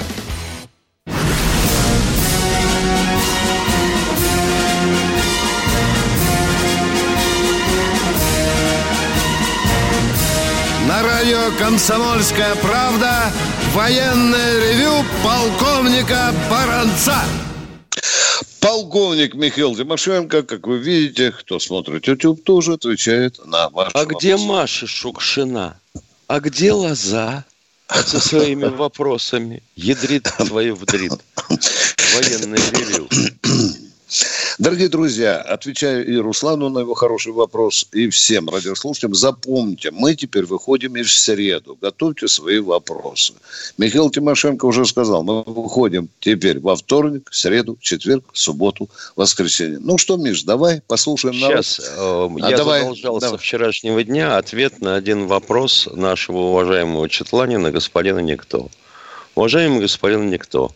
«Комсомольская 11.60 12.56
правда» 12.56 13.32
военное 13.74 14.60
ревю 14.60 15.06
полковника 15.24 16.34
Баранца. 16.50 17.24
Полковник 18.60 19.34
Михаил 19.34 19.76
Тимошенко, 19.76 20.44
как 20.44 20.68
вы 20.68 20.78
видите, 20.78 21.32
кто 21.32 21.60
смотрит 21.60 22.08
YouTube, 22.08 22.44
тоже 22.44 22.74
отвечает 22.74 23.46
на 23.46 23.70
ваши 23.70 23.92
А 23.94 24.06
где 24.06 24.32
вопросы. 24.32 24.48
Маша 24.48 24.88
Шукшина? 24.88 25.80
А 26.28 26.40
где 26.40 26.72
Лоза? 26.72 27.46
со 27.90 28.20
своими 28.20 28.66
вопросами. 28.66 29.62
Ядрит 29.76 30.24
твою 30.38 30.76
вдрит. 30.76 31.14
Военное 31.50 32.60
ревю. 32.72 33.10
Дорогие 34.60 34.88
друзья, 34.90 35.38
отвечаю 35.38 36.06
и 36.06 36.16
Руслану 36.18 36.70
на 36.70 36.80
его 36.80 36.94
хороший 36.94 37.32
вопрос, 37.32 37.88
и 37.92 38.10
всем 38.10 38.50
радиослушателям. 38.50 39.16
Запомните, 39.16 39.92
мы 39.92 40.16
теперь 40.16 40.46
выходим 40.46 40.96
и 40.96 41.02
в 41.02 41.12
среду. 41.12 41.78
Готовьте 41.82 42.28
свои 42.28 42.60
вопросы. 42.60 43.34
Михаил 43.78 44.10
Тимошенко 44.10 44.66
уже 44.66 44.86
сказал, 44.86 45.24
мы 45.24 45.44
выходим 45.44 46.10
теперь 46.20 46.60
во 46.60 46.76
вторник, 46.76 47.30
среду, 47.32 47.78
четверг, 47.82 48.26
субботу, 48.34 48.90
воскресенье. 49.16 49.80
Ну 49.80 49.98
что, 49.98 50.18
Миш, 50.18 50.44
давай 50.44 50.82
послушаем 50.82 51.40
народ. 51.40 51.66
Сейчас, 51.66 51.80
э, 51.80 52.30
а 52.42 52.50
я 52.50 52.58
давай, 52.58 52.82
задолжал 52.82 53.20
давай. 53.20 53.38
вчерашнего 53.40 54.04
дня 54.04 54.38
ответ 54.38 54.82
на 54.82 54.96
один 54.96 55.28
вопрос 55.28 55.90
нашего 55.92 56.38
уважаемого 56.38 57.10
Четланина, 57.10 57.72
господина 57.72 58.20
Никто. 58.20 58.70
Уважаемый 59.36 59.80
господин 59.80 60.30
Никто, 60.30 60.72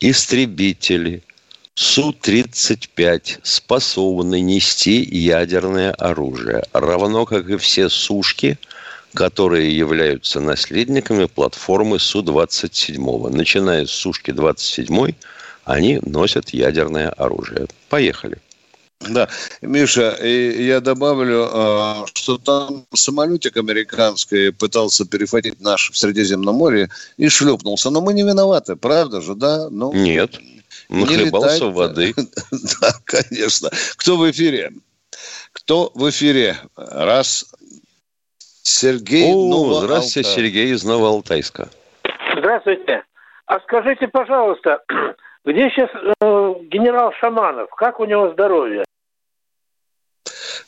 истребители– 0.00 1.22
Су-35 1.74 3.40
способны 3.42 4.40
нести 4.40 5.02
ядерное 5.02 5.92
оружие, 5.92 6.64
равно 6.72 7.24
как 7.24 7.48
и 7.48 7.56
все 7.56 7.88
сушки, 7.88 8.58
которые 9.14 9.74
являются 9.74 10.40
наследниками 10.40 11.24
платформы 11.24 11.98
Су-27. 11.98 13.30
Начиная 13.30 13.86
с 13.86 13.90
Сушки-27, 13.90 15.14
они 15.64 16.00
носят 16.04 16.50
ядерное 16.50 17.08
оружие. 17.08 17.66
Поехали. 17.88 18.38
Да, 19.08 19.28
Миша, 19.62 20.10
и 20.22 20.64
я 20.64 20.80
добавлю, 20.80 21.48
а, 21.52 22.04
что 22.12 22.38
там 22.38 22.86
самолетик 22.94 23.56
американский 23.56 24.52
пытался 24.52 25.04
перехватить 25.04 25.60
наш 25.60 25.90
в 25.90 25.96
Средиземном 25.96 26.54
море 26.54 26.88
и 27.16 27.28
шлепнулся. 27.28 27.90
Но 27.90 28.00
мы 28.00 28.12
не 28.12 28.22
виноваты, 28.22 28.76
правда 28.76 29.20
же, 29.20 29.34
да? 29.34 29.68
Ну, 29.70 29.92
Нет. 29.92 30.38
Нахлебался 30.88 31.66
воды. 31.66 32.14
Да, 32.80 32.92
конечно. 33.04 33.70
Кто 33.96 34.16
в 34.16 34.30
эфире? 34.30 34.72
Кто 35.52 35.90
в 35.94 36.08
эфире? 36.10 36.56
Раз. 36.76 37.44
Сергей 38.62 39.32
О, 39.34 39.74
здравствуйте, 39.74 40.28
Сергей 40.28 40.72
из 40.72 40.84
Новоалтайска. 40.84 41.68
Здравствуйте. 42.36 43.02
А 43.46 43.60
скажите, 43.60 44.08
пожалуйста, 44.08 44.82
где 45.44 45.68
сейчас 45.70 45.90
э, 45.94 46.54
генерал 46.70 47.12
Шаманов? 47.20 47.70
Как 47.70 47.98
у 48.00 48.04
него 48.04 48.30
здоровье? 48.32 48.84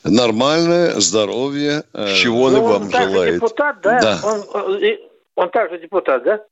Нормальное 0.03 0.91
здоровье. 0.99 1.83
Э, 1.93 2.13
Чего 2.15 2.43
он 2.43 2.53
ну, 2.53 2.63
вам 2.63 2.81
он 2.83 2.91
желает? 2.91 3.35
депутат, 3.35 3.81
да? 3.81 3.99
да. 3.99 4.19
Он, 4.23 4.83
э, 4.83 4.97
он 5.35 5.49
также 5.49 5.79
депутат, 5.79 6.23
да? 6.23 6.43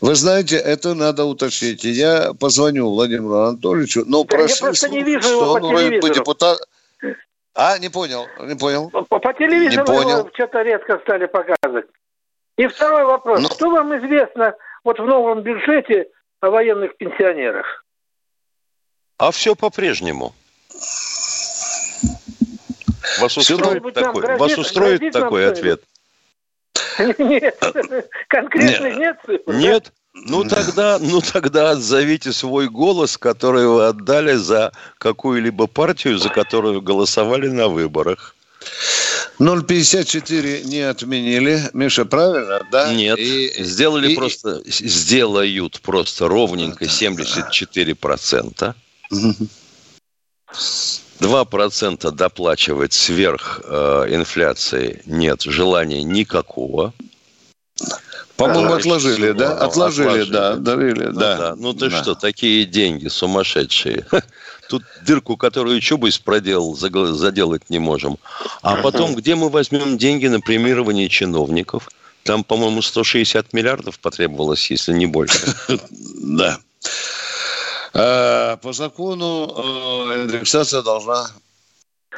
Вы 0.00 0.14
знаете, 0.14 0.56
это 0.56 0.94
надо 0.94 1.24
уточнить. 1.24 1.84
Я 1.84 2.32
позвоню 2.38 2.88
Владимиру 2.88 3.34
Анатольевичу, 3.34 4.04
но 4.06 4.24
да, 4.24 4.36
прошли, 4.36 4.54
я 4.54 4.66
просто 4.66 4.88
не 4.88 5.02
вижу 5.02 5.28
его 5.28 5.54
по 5.54 5.60
телевизору. 5.60 6.14
депутат... 6.14 6.58
А, 7.54 7.78
не 7.78 7.88
понял, 7.88 8.26
не 8.40 8.54
понял. 8.54 8.90
По, 8.90 9.02
по 9.02 9.32
телевизору 9.32 9.86
не 9.86 9.98
понял. 9.98 10.30
что-то 10.34 10.62
редко 10.62 10.98
стали 11.02 11.26
показывать. 11.26 11.86
И 12.56 12.66
второй 12.66 13.04
вопрос. 13.04 13.40
Но... 13.40 13.48
Ну. 13.48 13.54
Что 13.54 13.70
вам 13.70 13.96
известно 13.98 14.54
вот 14.84 14.98
в 14.98 15.04
новом 15.04 15.42
бюджете 15.42 16.08
о 16.40 16.50
военных 16.50 16.96
пенсионерах? 16.96 17.84
А 19.18 19.30
все 19.30 19.54
по-прежнему. 19.54 20.34
Вас 23.20 23.36
устроит 23.36 23.94
такой, 23.94 24.36
вас 24.36 24.58
устроит 24.58 25.12
такой 25.12 25.48
ответ? 25.48 25.82
Нет, 26.98 27.58
конкретно 28.28 28.98
нет 28.98 29.16
цифр. 29.24 29.54
Нет? 29.54 29.92
Ну 30.14 30.44
тогда, 30.44 30.98
ну 30.98 31.20
тогда 31.20 31.72
отзовите 31.72 32.32
свой 32.32 32.68
голос, 32.68 33.18
который 33.18 33.66
вы 33.66 33.86
отдали 33.86 34.34
за 34.34 34.72
какую-либо 34.98 35.66
партию, 35.66 36.18
за 36.18 36.30
которую 36.30 36.80
голосовали 36.80 37.48
на 37.48 37.68
выборах. 37.68 38.34
0,54 39.38 40.64
не 40.64 40.80
отменили. 40.80 41.68
Миша, 41.74 42.06
правильно, 42.06 42.66
да? 42.72 42.92
Нет, 42.94 43.18
и, 43.18 43.52
сделали 43.62 44.12
и, 44.12 44.16
просто, 44.16 44.62
сделают 44.64 45.80
просто 45.82 46.28
ровненько 46.28 46.86
74%. 46.86 48.74
2% 51.20 52.10
доплачивать 52.10 52.92
сверх 52.92 53.60
э, 53.64 54.06
инфляции 54.10 55.02
нет 55.06 55.42
желания 55.42 56.02
никакого. 56.02 56.92
По-моему, 58.36 58.74
отложили, 58.74 59.32
да? 59.32 59.56
Отложили, 59.58 60.08
отложили. 60.08 60.30
да, 60.30 60.56
дарили, 60.56 61.04
ну, 61.06 61.12
да. 61.12 61.36
да. 61.36 61.54
Ну 61.56 61.72
ты 61.72 61.88
да. 61.88 62.02
что, 62.02 62.14
такие 62.14 62.66
деньги 62.66 63.08
сумасшедшие. 63.08 64.06
Тут 64.68 64.82
дырку, 65.06 65.36
которую 65.36 65.80
Чубайс 65.80 66.18
проделал, 66.18 66.76
заделать 66.76 67.70
не 67.70 67.78
можем. 67.78 68.18
А 68.62 68.76
потом, 68.76 69.14
где 69.14 69.36
мы 69.36 69.48
возьмем 69.48 69.96
деньги 69.96 70.26
на 70.26 70.40
премирование 70.40 71.08
чиновников? 71.08 71.88
Там, 72.24 72.42
по-моему, 72.42 72.82
160 72.82 73.52
миллиардов 73.52 74.00
потребовалось, 74.00 74.70
если 74.70 74.92
не 74.92 75.06
больше. 75.06 75.38
Да. 76.28 76.58
Э, 77.96 78.56
по 78.58 78.72
закону 78.72 79.46
э, 79.56 80.24
индексация 80.24 80.82
должна 80.82 81.28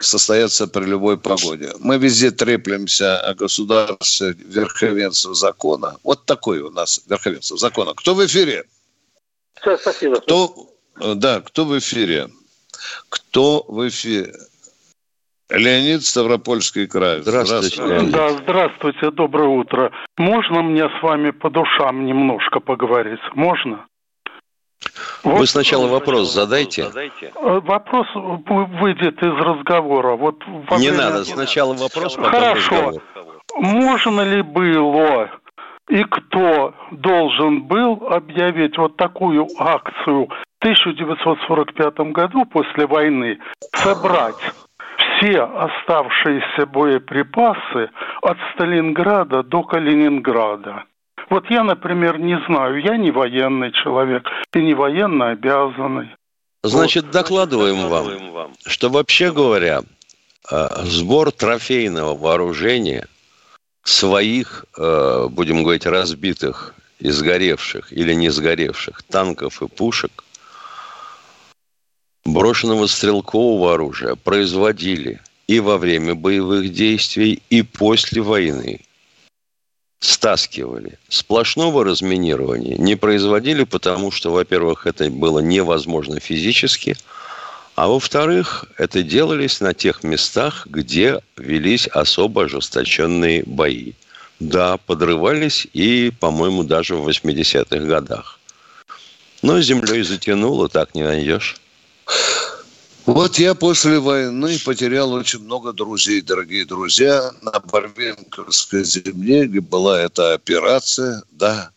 состояться 0.00 0.66
при 0.66 0.84
любой 0.84 1.18
погоде. 1.18 1.72
Мы 1.78 1.98
везде 1.98 2.30
треплемся 2.30 3.20
о 3.20 3.34
государстве 3.34 4.32
верховенства 4.32 5.34
закона. 5.34 5.96
Вот 6.02 6.26
такое 6.26 6.64
у 6.64 6.70
нас 6.70 7.00
верховенство 7.08 7.56
закона. 7.56 7.94
Кто 7.94 8.14
в 8.14 8.26
эфире? 8.26 8.64
Все, 9.60 9.76
спасибо. 9.76 10.20
Кто, 10.20 10.68
да, 11.14 11.40
кто 11.40 11.64
в 11.64 11.78
эфире? 11.78 12.28
Кто 13.08 13.64
в 13.68 13.88
эфире? 13.88 14.34
Леонид, 15.50 16.04
Ставропольский 16.04 16.86
край. 16.86 17.22
Здравствуйте. 17.22 17.76
здравствуйте. 17.76 18.16
Да, 18.16 18.30
здравствуйте, 18.30 19.10
доброе 19.12 19.48
утро. 19.48 19.92
Можно 20.18 20.62
мне 20.62 20.88
с 20.88 21.02
вами 21.02 21.30
по 21.30 21.50
душам 21.50 22.04
немножко 22.04 22.60
поговорить? 22.60 23.20
Можно? 23.34 23.86
Вы 25.24 25.46
сначала 25.46 25.86
вопрос 25.86 26.32
задайте. 26.32 26.82
Э, 26.82 27.60
вопрос 27.60 28.06
выйдет 28.14 29.22
из 29.22 29.34
разговора. 29.34 30.16
Вот 30.16 30.36
Не 30.78 30.90
надо, 30.90 31.24
сначала 31.24 31.74
вопрос, 31.74 32.16
потом 32.16 32.30
Хорошо. 32.30 32.76
разговор. 32.76 33.02
Можно 33.56 34.20
ли 34.22 34.42
было 34.42 35.30
и 35.88 36.04
кто 36.04 36.74
должен 36.90 37.62
был 37.62 38.06
объявить 38.10 38.76
вот 38.76 38.96
такую 38.96 39.48
акцию 39.58 40.26
в 40.26 40.64
1945 40.64 41.98
году 42.12 42.44
после 42.44 42.86
войны, 42.86 43.38
собрать 43.72 44.36
все 45.18 45.40
оставшиеся 45.40 46.66
боеприпасы 46.66 47.90
от 48.22 48.36
Сталинграда 48.54 49.42
до 49.42 49.62
Калининграда? 49.62 50.84
Вот 51.30 51.44
я, 51.50 51.62
например, 51.62 52.18
не 52.18 52.38
знаю, 52.46 52.80
я 52.80 52.96
не 52.96 53.10
военный 53.10 53.72
человек 53.72 54.24
и 54.54 54.60
не 54.60 54.74
военно 54.74 55.30
обязанный. 55.30 56.08
Значит, 56.62 57.04
вот, 57.04 57.12
докладываем, 57.12 57.82
докладываем 57.82 58.32
вам, 58.32 58.52
что 58.66 58.88
вообще 58.88 59.30
говоря, 59.30 59.82
э, 60.50 60.68
сбор 60.84 61.30
трофейного 61.30 62.16
вооружения 62.16 63.06
своих, 63.84 64.64
э, 64.76 65.28
будем 65.30 65.62
говорить, 65.62 65.86
разбитых 65.86 66.74
и 66.98 67.10
сгоревших 67.10 67.92
или 67.92 68.12
не 68.14 68.30
сгоревших 68.30 69.02
танков 69.02 69.62
и 69.62 69.68
пушек, 69.68 70.24
брошенного 72.24 72.86
стрелкового 72.86 73.74
оружия 73.74 74.14
производили 74.16 75.20
и 75.46 75.60
во 75.60 75.78
время 75.78 76.14
боевых 76.14 76.72
действий, 76.72 77.42
и 77.50 77.62
после 77.62 78.20
войны 78.20 78.80
стаскивали. 80.00 80.98
Сплошного 81.08 81.84
разминирования 81.84 82.76
не 82.76 82.96
производили, 82.96 83.64
потому 83.64 84.10
что, 84.10 84.32
во-первых, 84.32 84.86
это 84.86 85.10
было 85.10 85.40
невозможно 85.40 86.20
физически, 86.20 86.96
а 87.74 87.88
во-вторых, 87.88 88.64
это 88.76 89.02
делались 89.02 89.60
на 89.60 89.72
тех 89.72 90.02
местах, 90.02 90.66
где 90.66 91.20
велись 91.36 91.86
особо 91.86 92.44
ожесточенные 92.44 93.44
бои. 93.46 93.92
Да, 94.40 94.78
подрывались 94.78 95.66
и, 95.72 96.12
по-моему, 96.18 96.64
даже 96.64 96.96
в 96.96 97.08
80-х 97.08 97.78
годах. 97.86 98.38
Но 99.42 99.60
землей 99.60 100.02
затянуло, 100.02 100.68
так 100.68 100.94
не 100.94 101.02
найдешь. 101.02 101.56
Вот 103.08 103.38
я 103.38 103.54
после 103.54 104.00
войны 104.00 104.58
потерял 104.62 105.14
очень 105.14 105.42
много 105.42 105.72
друзей, 105.72 106.20
дорогие 106.20 106.66
друзья, 106.66 107.32
на 107.40 107.58
Барвенковской 107.58 108.84
земле, 108.84 109.48
была 109.60 110.02
эта 110.02 110.34
операция, 110.34 111.22
да. 111.30 111.70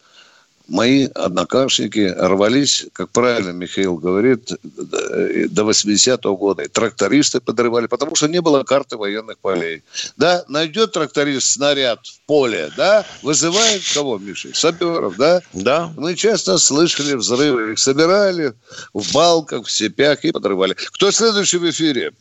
Мои 0.71 1.07
однокашники 1.13 2.13
рвались, 2.17 2.86
как 2.93 3.10
правильно 3.10 3.51
Михаил 3.51 3.97
говорит, 3.97 4.51
до 4.63 5.63
80-го 5.63 6.38
года. 6.38 6.63
И 6.63 6.67
трактористы 6.67 7.39
подрывали, 7.39 7.88
потому 7.88 8.15
что 8.15 8.27
не 8.27 8.41
было 8.41 8.63
карты 8.63 8.97
военных 8.97 9.38
полей. 9.38 9.84
Да, 10.17 10.43
найдет 10.47 10.93
тракторист 10.93 11.47
снаряд 11.51 11.99
в 12.05 12.25
поле, 12.25 12.71
да, 12.77 13.05
вызывает 13.21 13.81
кого, 13.93 14.17
Миша? 14.17 14.49
Саперов, 14.53 15.17
да? 15.17 15.41
Да. 15.53 15.91
Мы 15.97 16.15
часто 16.15 16.57
слышали 16.57 17.13
взрывы. 17.15 17.73
Их 17.73 17.79
собирали 17.79 18.53
в 18.93 19.13
балках, 19.13 19.65
в 19.65 19.71
цепях 19.71 20.23
и 20.23 20.31
подрывали. 20.31 20.73
Кто 20.73 21.12
следующий 21.12 21.57
в 21.57 21.69
эфире? 21.69 22.13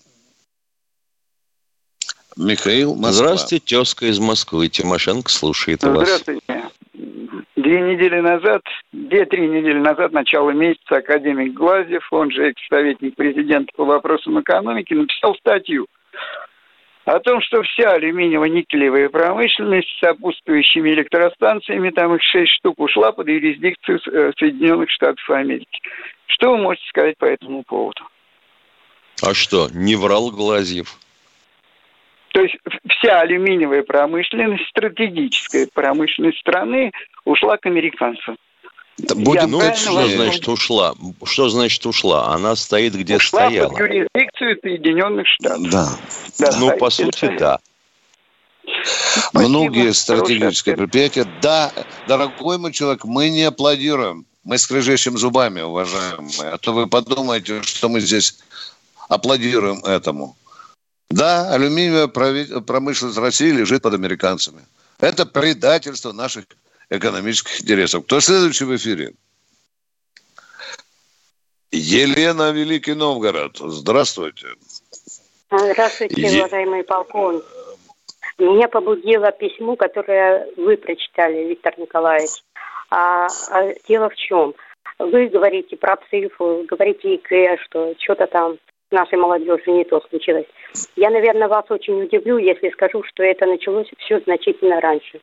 Михаил 2.37 2.95
Москва. 2.95 3.13
Здравствуйте, 3.13 3.65
тезка 3.65 4.07
из 4.07 4.19
Москвы. 4.19 4.69
Тимошенко 4.69 5.31
слушает 5.31 5.83
вас. 5.83 6.09
Здравствуйте. 6.09 6.43
Две 7.71 7.83
недели 7.83 8.19
назад, 8.19 8.63
две-три 8.91 9.47
недели 9.47 9.79
назад, 9.79 10.11
начало 10.11 10.51
месяца, 10.51 10.97
академик 10.97 11.55
Глазьев, 11.55 12.05
он 12.11 12.33
же 12.33 12.49
экс-советник 12.49 13.15
президента 13.15 13.71
по 13.77 13.85
вопросам 13.85 14.41
экономики, 14.41 14.93
написал 14.93 15.37
статью 15.37 15.87
о 17.05 17.21
том, 17.21 17.41
что 17.41 17.63
вся 17.63 17.93
алюминиево-никелевая 17.93 19.09
промышленность 19.09 19.87
с 19.87 20.01
сопутствующими 20.01 20.91
электростанциями, 20.91 21.91
там 21.91 22.13
их 22.17 22.23
шесть 22.25 22.51
штук, 22.55 22.81
ушла 22.81 23.13
под 23.13 23.29
юрисдикцию 23.29 24.01
э, 24.05 24.33
Соединенных 24.37 24.91
Штатов 24.91 25.31
Америки. 25.31 25.81
Что 26.27 26.51
вы 26.51 26.59
можете 26.59 26.89
сказать 26.89 27.17
по 27.19 27.27
этому 27.27 27.63
поводу? 27.63 28.03
А 29.23 29.33
что, 29.33 29.69
не 29.73 29.95
врал 29.95 30.33
Глазьев? 30.33 30.99
То 32.41 32.45
есть 32.45 32.57
вся 32.89 33.21
алюминиевая 33.21 33.83
промышленность, 33.83 34.67
стратегическая 34.71 35.69
промышленность 35.75 36.39
страны 36.39 36.91
ушла 37.27 37.59
к 37.59 37.67
американцам. 37.67 38.39
Будем, 39.15 39.51
ну, 39.51 39.61
что 39.75 39.93
возьму. 39.93 40.17
значит 40.17 40.49
ушла? 40.49 40.95
Что 41.25 41.51
значит 41.51 41.85
ушла? 41.85 42.29
Она 42.33 42.57
стоит 42.57 42.95
где 42.95 43.17
ушла 43.17 43.47
стояла. 43.47 43.69
Под 43.69 43.81
юрисдикцию 43.81 44.59
Соединенных 44.63 45.27
Штатов. 45.27 45.71
Да. 45.71 45.89
да 46.39 46.57
ну, 46.59 46.75
по 46.79 46.89
сути, 46.89 47.37
да. 47.39 47.59
Спасибо. 48.85 49.49
Многие 49.49 49.93
стратегические 49.93 50.79
предприятия. 50.79 51.27
Да, 51.43 51.71
дорогой 52.09 52.57
мой 52.57 52.73
человек, 52.73 53.05
мы 53.05 53.29
не 53.29 53.43
аплодируем. 53.43 54.25
Мы 54.45 54.57
скрежещем 54.57 55.19
зубами, 55.19 55.61
уважаемые. 55.61 56.53
А 56.53 56.57
то 56.57 56.73
вы 56.73 56.87
подумаете, 56.87 57.61
что 57.63 57.91
мы 57.91 58.01
здесь 58.01 58.39
аплодируем 59.11 59.85
этому. 59.85 60.37
Да, 61.11 61.53
алюминиевая 61.53 62.07
промышленность 62.07 63.19
России 63.19 63.51
лежит 63.51 63.83
под 63.83 63.95
американцами. 63.95 64.61
Это 65.01 65.27
предательство 65.27 66.13
наших 66.13 66.45
экономических 66.89 67.63
интересов. 67.63 68.05
Кто 68.05 68.21
следующий 68.21 68.65
в 68.65 68.77
эфире? 68.77 69.15
Елена 71.73 72.53
Великий 72.53 72.95
Новгород. 72.95 73.57
Здравствуйте. 73.59 74.47
Здравствуйте, 75.51 76.21
е... 76.21 76.41
уважаемый 76.41 76.85
полковник. 76.85 77.45
Меня 78.39 78.69
побудило 78.69 79.33
письмо, 79.33 79.77
которое 79.77 80.47
вы 80.57 80.77
прочитали, 80.77 81.49
Виктор 81.49 81.79
Николаевич. 81.79 82.31
А, 82.91 83.27
а 83.51 83.75
дело 83.89 84.11
в 84.11 84.17
чем? 84.17 84.55
Вы 84.99 85.29
говорите 85.29 85.77
про 85.77 85.99
цифру, 86.09 86.65
говорите 86.69 87.17
ИК, 87.17 87.61
что 87.65 87.95
что-то 87.99 88.27
там 88.27 88.59
с 88.89 88.93
нашей 88.93 89.19
молодежью 89.19 89.75
не 89.75 89.85
то 89.85 90.01
случилось. 90.09 90.47
Я, 90.97 91.11
наверное, 91.11 91.49
вас 91.49 91.65
очень 91.71 92.03
удивлю, 92.03 92.39
если 92.39 92.71
скажу, 92.71 93.03
что 93.05 93.23
это 93.23 93.47
началось 93.47 93.89
все 93.99 94.21
значительно 94.21 94.81
раньше. 94.81 95.21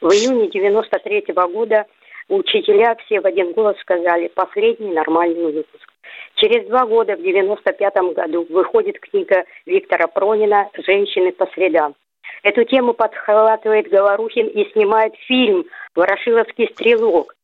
В 0.00 0.10
июне 0.10 0.48
93 0.48 1.32
-го 1.32 1.52
года 1.52 1.86
учителя 2.28 2.96
все 3.04 3.20
в 3.20 3.26
один 3.26 3.52
голос 3.52 3.78
сказали 3.80 4.28
«последний 4.28 4.92
нормальный 4.92 5.52
выпуск». 5.52 5.92
Через 6.36 6.66
два 6.68 6.86
года, 6.86 7.16
в 7.16 7.22
95 7.22 8.12
году, 8.14 8.46
выходит 8.48 9.00
книга 9.00 9.44
Виктора 9.66 10.06
Пронина 10.06 10.70
«Женщины 10.86 11.32
по 11.32 11.46
средам». 11.46 11.94
Эту 12.42 12.64
тему 12.64 12.94
подхватывает 12.94 13.88
Говорухин 13.88 14.46
и 14.46 14.70
снимает 14.72 15.14
фильм 15.26 15.66
«Ворошиловский 15.94 16.68
стрелок» 16.68 17.34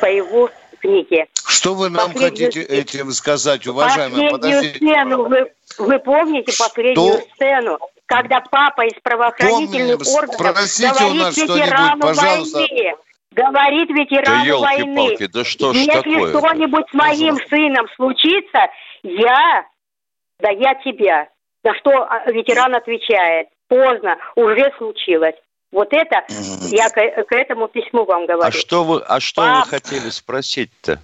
по 0.00 0.06
его 0.06 0.50
книге. 0.84 1.26
Что 1.46 1.74
вы 1.74 1.88
нам 1.88 2.12
последнюю... 2.12 2.52
хотите 2.52 2.62
этим 2.62 3.10
сказать, 3.12 3.66
уважаемые? 3.66 4.30
Последнюю 4.30 4.74
сцену, 4.74 5.28
вы, 5.28 5.52
вы 5.78 5.98
помните 5.98 6.52
последнюю 6.58 7.18
Что? 7.20 7.34
сцену, 7.34 7.78
когда 8.06 8.40
папа 8.50 8.82
из 8.82 9.00
правоохранительных 9.02 9.98
Помним. 9.98 10.14
органов 10.14 10.34
Спросите 10.34 10.92
говорит 10.92 11.10
у 11.10 11.14
нас 11.14 11.36
ветерану 11.36 12.00
пожалуйста. 12.00 12.58
войны, 12.58 12.94
говорит 13.32 13.90
ветерану 13.90 14.44
да 14.44 14.58
войны, 14.58 15.16
да 15.32 15.44
что 15.44 15.72
ж 15.72 15.76
если 15.76 15.90
такое 15.90 16.38
что-нибудь 16.38 16.84
с 16.90 16.94
моим 16.94 17.36
сыном 17.48 17.88
случится, 17.96 18.60
я, 19.02 19.66
да 20.40 20.50
я 20.50 20.74
тебя. 20.84 21.28
На 21.62 21.74
что 21.76 21.90
а, 21.92 22.30
ветеран 22.30 22.74
отвечает, 22.74 23.48
поздно, 23.68 24.18
уже 24.36 24.70
случилось. 24.76 25.34
Вот 25.74 25.88
это, 25.92 26.24
я 26.70 26.88
к, 26.88 26.94
к 26.94 27.32
этому 27.32 27.66
письму 27.66 28.04
вам 28.04 28.26
говорю. 28.26 28.46
А 28.46 28.52
что 28.52 28.84
вы, 28.84 29.00
а 29.00 29.18
что 29.18 29.42
Пап... 29.42 29.64
вы 29.64 29.70
хотели 29.70 30.08
спросить-то? 30.08 31.00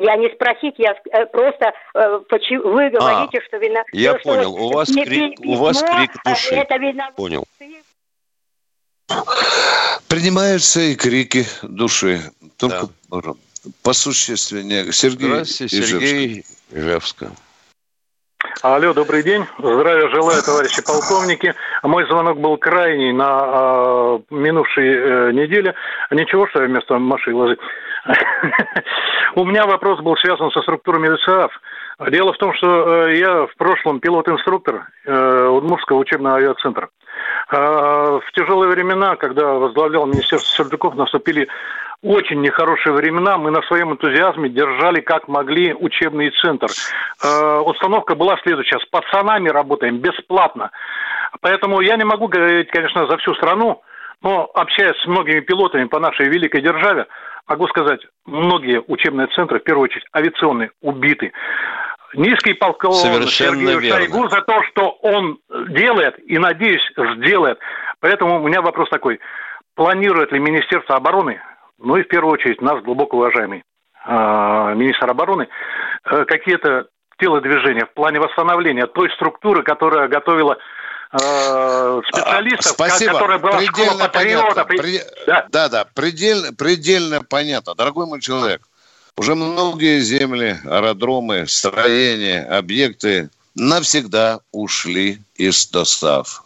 Я 0.00 0.16
не 0.16 0.28
спросить, 0.34 0.74
я 0.78 0.96
э, 1.12 1.26
просто 1.26 1.72
э, 1.94 2.20
почему, 2.28 2.72
вы 2.72 2.90
говорите, 2.90 3.38
а, 3.38 3.42
что 3.46 3.58
вина... 3.58 3.84
Я 3.92 4.18
что 4.18 4.34
понял, 4.34 4.54
у 4.56 4.72
вас, 4.72 4.88
крик, 4.90 5.38
у 5.38 5.54
вас 5.54 5.80
крик 5.80 6.10
души. 6.24 6.54
Это 6.56 6.76
вина... 6.78 7.12
Понял. 7.12 7.44
Принимаются 10.08 10.80
и 10.80 10.96
крики 10.96 11.46
души. 11.62 12.22
Только 12.56 12.88
да. 13.08 13.34
посущественнее. 13.84 14.92
Сергей 14.92 15.28
Здравствуйте, 15.28 15.76
Сергей 15.86 16.44
Ижевска. 16.72 17.30
Алло, 18.62 18.94
добрый 18.94 19.22
день. 19.22 19.44
Здравия 19.58 20.08
желаю, 20.08 20.42
товарищи 20.42 20.82
полковники. 20.84 21.54
Мой 21.82 22.06
звонок 22.06 22.38
был 22.38 22.56
крайний 22.56 23.12
на 23.12 23.40
э, 23.46 24.18
минувшей 24.30 24.88
э, 24.88 25.32
неделе. 25.32 25.74
Ничего, 26.10 26.46
что 26.48 26.62
я 26.62 26.68
вместо 26.68 26.98
Маши 26.98 27.34
ложить. 27.34 27.58
У 29.34 29.44
меня 29.44 29.66
вопрос 29.66 30.00
был 30.00 30.16
связан 30.16 30.50
со 30.50 30.62
структурами 30.62 31.08
ДСАФ. 31.08 31.50
Дело 32.10 32.32
в 32.32 32.38
том, 32.38 32.54
что 32.54 33.06
э, 33.06 33.16
я 33.16 33.46
в 33.46 33.54
прошлом 33.56 34.00
пилот-инструктор 34.00 34.86
э, 35.04 35.48
Удмуртского 35.48 35.98
учебного 35.98 36.36
авиацентра. 36.36 36.88
А, 37.48 38.18
в 38.20 38.32
тяжелые 38.32 38.70
времена, 38.70 39.16
когда 39.16 39.46
возглавлял 39.52 40.06
Министерство 40.06 40.64
Сердюков, 40.64 40.94
наступили 40.94 41.48
очень 42.02 42.40
нехорошие 42.40 42.94
времена. 42.94 43.38
Мы 43.38 43.50
на 43.50 43.62
своем 43.62 43.92
энтузиазме 43.92 44.48
держали 44.48 45.00
как 45.00 45.28
могли 45.28 45.74
учебный 45.74 46.30
центр. 46.42 46.68
А, 47.22 47.60
установка 47.60 48.14
была 48.14 48.36
следующая. 48.42 48.78
С 48.78 48.86
пацанами 48.86 49.48
работаем 49.48 49.98
бесплатно. 49.98 50.70
Поэтому 51.40 51.80
я 51.80 51.96
не 51.96 52.04
могу 52.04 52.28
говорить, 52.28 52.70
конечно, 52.70 53.06
за 53.06 53.16
всю 53.18 53.34
страну, 53.34 53.82
но 54.22 54.50
общаясь 54.54 54.96
с 55.02 55.06
многими 55.06 55.40
пилотами 55.40 55.84
по 55.84 55.98
нашей 55.98 56.26
великой 56.28 56.62
державе, 56.62 57.06
могу 57.46 57.66
сказать, 57.68 58.00
многие 58.26 58.82
учебные 58.86 59.26
центры, 59.28 59.60
в 59.60 59.64
первую 59.64 59.84
очередь 59.84 60.06
авиационные, 60.14 60.70
убиты. 60.80 61.32
Низкий 62.14 62.54
полковник 62.54 63.28
Сергею 63.30 63.78
верно. 63.80 63.98
Шойгу 63.98 64.28
за 64.28 64.42
то, 64.42 64.62
что 64.70 64.90
он 65.02 65.38
делает 65.68 66.18
и, 66.26 66.38
надеюсь, 66.38 66.82
сделает. 67.18 67.58
Поэтому 68.00 68.42
у 68.42 68.48
меня 68.48 68.60
вопрос 68.62 68.88
такой. 68.90 69.20
Планирует 69.74 70.30
ли 70.32 70.38
Министерство 70.38 70.96
обороны, 70.96 71.40
ну 71.78 71.96
и 71.96 72.02
в 72.02 72.08
первую 72.08 72.34
очередь 72.34 72.60
нас 72.60 72.82
глубоко 72.82 73.16
уважаемый 73.16 73.64
э, 74.06 74.74
министр 74.76 75.10
обороны, 75.10 75.48
э, 76.04 76.24
какие-то 76.24 76.86
телодвижения 77.18 77.86
в 77.86 77.94
плане 77.94 78.20
восстановления 78.20 78.86
той 78.86 79.10
структуры, 79.16 79.62
которая 79.62 80.08
готовила 80.08 80.56
э, 81.12 82.00
специалистов, 82.08 82.72
Спасибо. 82.72 83.12
которая 83.12 83.38
была 83.38 83.58
предельно 83.58 83.92
школа 83.92 84.08
патриотов. 84.08 84.66
При... 84.68 85.00
Да. 85.26 85.46
да, 85.50 85.68
да, 85.68 85.86
предельно, 85.94 86.52
предельно 86.52 87.22
понятно. 87.22 87.74
Дорогой 87.74 88.06
мой 88.06 88.20
человек, 88.20 88.62
уже 89.16 89.34
многие 89.34 90.00
земли, 90.00 90.58
аэродромы, 90.64 91.46
строения, 91.48 92.42
объекты 92.42 93.30
навсегда 93.54 94.40
ушли 94.52 95.20
из 95.36 95.66
достав. 95.66 96.44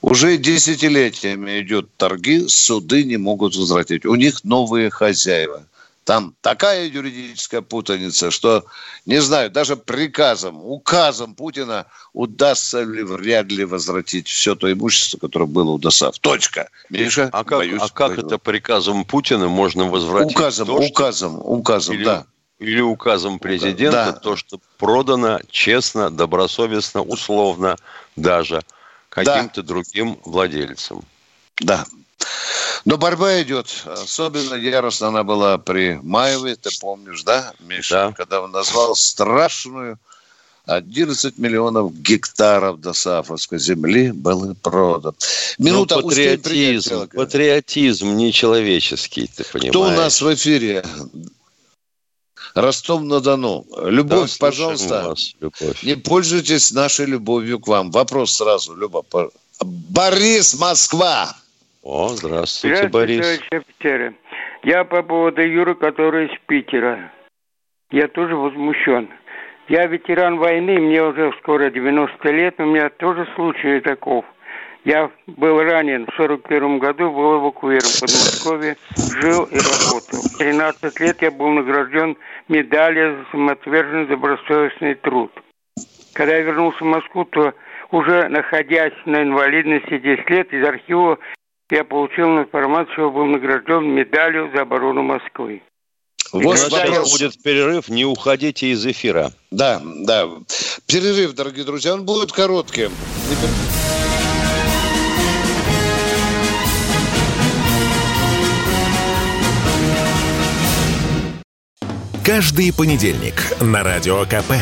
Уже 0.00 0.36
десятилетиями 0.36 1.60
идет 1.60 1.88
торги, 1.96 2.48
суды 2.48 3.04
не 3.04 3.16
могут 3.16 3.54
возвратить. 3.54 4.04
У 4.04 4.14
них 4.14 4.42
новые 4.44 4.90
хозяева. 4.90 5.66
Там 6.04 6.34
такая 6.40 6.86
юридическая 6.86 7.62
путаница, 7.62 8.32
что, 8.32 8.64
не 9.06 9.20
знаю, 9.20 9.50
даже 9.50 9.76
приказом, 9.76 10.60
указом 10.64 11.36
Путина 11.36 11.86
удастся 12.12 12.82
ли 12.82 13.04
вряд 13.04 13.46
ли 13.46 13.64
возвратить 13.64 14.26
все 14.26 14.56
то 14.56 14.72
имущество, 14.72 15.18
которое 15.18 15.46
было 15.46 15.70
у 15.70 15.78
ДОСАВ. 15.78 16.18
Точка. 16.18 16.68
Миша, 16.90 17.30
а 17.32 17.44
как, 17.44 17.58
боюсь, 17.58 17.80
а 17.80 17.88
как 17.88 18.18
это 18.18 18.38
приказом 18.38 19.04
Путина 19.04 19.48
можно 19.48 19.84
возвратить? 19.84 20.36
Указом, 20.36 20.66
то, 20.66 20.76
указом, 20.76 21.32
что... 21.34 21.42
указом, 21.42 21.94
или, 21.94 22.04
да. 22.04 22.26
Или 22.58 22.80
указом 22.80 23.38
президента, 23.38 24.06
да. 24.06 24.12
то, 24.12 24.34
что 24.34 24.58
продано 24.78 25.38
честно, 25.50 26.10
добросовестно, 26.10 27.02
условно 27.02 27.76
даже 28.16 28.62
каким-то 29.08 29.62
да. 29.62 29.68
другим 29.68 30.18
владельцам. 30.24 31.04
Да. 31.58 31.84
Но 32.84 32.98
борьба 32.98 33.40
идет. 33.42 33.84
Особенно 33.86 34.54
яростно 34.54 35.08
она 35.08 35.22
была 35.22 35.58
при 35.58 36.00
Маеве, 36.02 36.56
ты 36.56 36.70
помнишь, 36.80 37.22
да, 37.22 37.52
Миша? 37.60 37.94
Да. 37.94 38.12
Когда 38.12 38.40
он 38.40 38.50
назвал 38.50 38.96
страшную 38.96 39.98
11 40.66 41.38
миллионов 41.38 41.92
гектаров 41.94 42.80
досафовской 42.80 43.58
земли 43.58 44.12
было 44.12 44.54
продано. 44.54 45.14
Минута 45.58 45.96
Но 45.96 46.02
патриотизм, 46.02 47.08
патриотизм 47.08 48.16
нечеловеческий, 48.16 49.28
ты 49.28 49.44
понимаешь. 49.44 49.70
Кто 49.70 49.82
у 49.82 49.90
нас 49.90 50.20
в 50.20 50.34
эфире? 50.34 50.84
Ростов-на-Дону. 52.54 53.66
Любовь, 53.84 54.32
да, 54.32 54.36
пожалуйста, 54.38 55.08
вас, 55.08 55.34
любовь. 55.40 55.82
не 55.82 55.96
пользуйтесь 55.96 56.70
нашей 56.72 57.06
любовью 57.06 57.58
к 57.58 57.66
вам. 57.66 57.90
Вопрос 57.90 58.34
сразу, 58.34 58.74
Люба. 58.74 59.04
Борис, 59.60 60.54
Москва. 60.54 61.34
О, 61.82 62.08
здравствуйте, 62.10 62.76
здравствуйте 62.76 63.18
Борис. 63.18 63.40
Офицеры. 63.50 64.14
Я 64.62 64.84
по 64.84 65.02
поводу 65.02 65.42
Юры, 65.42 65.74
который 65.74 66.26
из 66.26 66.38
Питера. 66.46 67.10
Я 67.90 68.06
тоже 68.06 68.36
возмущен. 68.36 69.10
Я 69.68 69.86
ветеран 69.86 70.38
войны, 70.38 70.78
мне 70.78 71.02
уже 71.02 71.32
скоро 71.40 71.70
90 71.70 72.30
лет, 72.30 72.54
у 72.58 72.66
меня 72.66 72.88
тоже 72.88 73.26
случай 73.34 73.80
таков. 73.80 74.24
Я 74.84 75.10
был 75.26 75.60
ранен 75.60 76.06
в 76.06 76.14
41 76.14 76.78
году, 76.78 77.10
был 77.10 77.40
эвакуирован 77.40 77.80
в 77.80 78.00
Подмосковье, 78.00 78.76
жил 79.20 79.44
и 79.44 79.56
работал. 79.56 80.20
В 80.22 80.38
13 80.38 81.00
лет 81.00 81.20
я 81.20 81.30
был 81.32 81.48
награжден 81.48 82.16
медалью 82.48 83.18
за 83.18 83.30
самоотверженный 83.32 84.06
добросовестный 84.06 84.94
труд. 84.94 85.32
Когда 86.14 86.36
я 86.36 86.42
вернулся 86.42 86.78
в 86.78 86.86
Москву, 86.86 87.24
то 87.24 87.54
уже 87.90 88.28
находясь 88.28 88.94
на 89.04 89.22
инвалидности 89.22 89.98
10 89.98 90.30
лет, 90.30 90.52
из 90.52 90.66
архива 90.66 91.18
я 91.72 91.84
получил 91.84 92.38
информацию, 92.38 92.92
что 92.92 93.10
был 93.10 93.24
награжден 93.24 93.84
медалью 93.94 94.50
за 94.54 94.62
оборону 94.62 95.02
Москвы. 95.02 95.62
Вот 96.32 96.58
вопрос. 96.70 97.12
будет 97.12 97.42
перерыв, 97.42 97.88
не 97.88 98.04
уходите 98.04 98.68
из 98.68 98.86
эфира. 98.86 99.32
Да, 99.50 99.82
да. 99.82 100.28
Перерыв, 100.86 101.34
дорогие 101.34 101.64
друзья, 101.64 101.94
он 101.94 102.04
будет 102.04 102.32
коротким. 102.32 102.90
Каждый 112.24 112.72
понедельник 112.72 113.34
на 113.60 113.82
Радио 113.82 114.24
КП. 114.26 114.52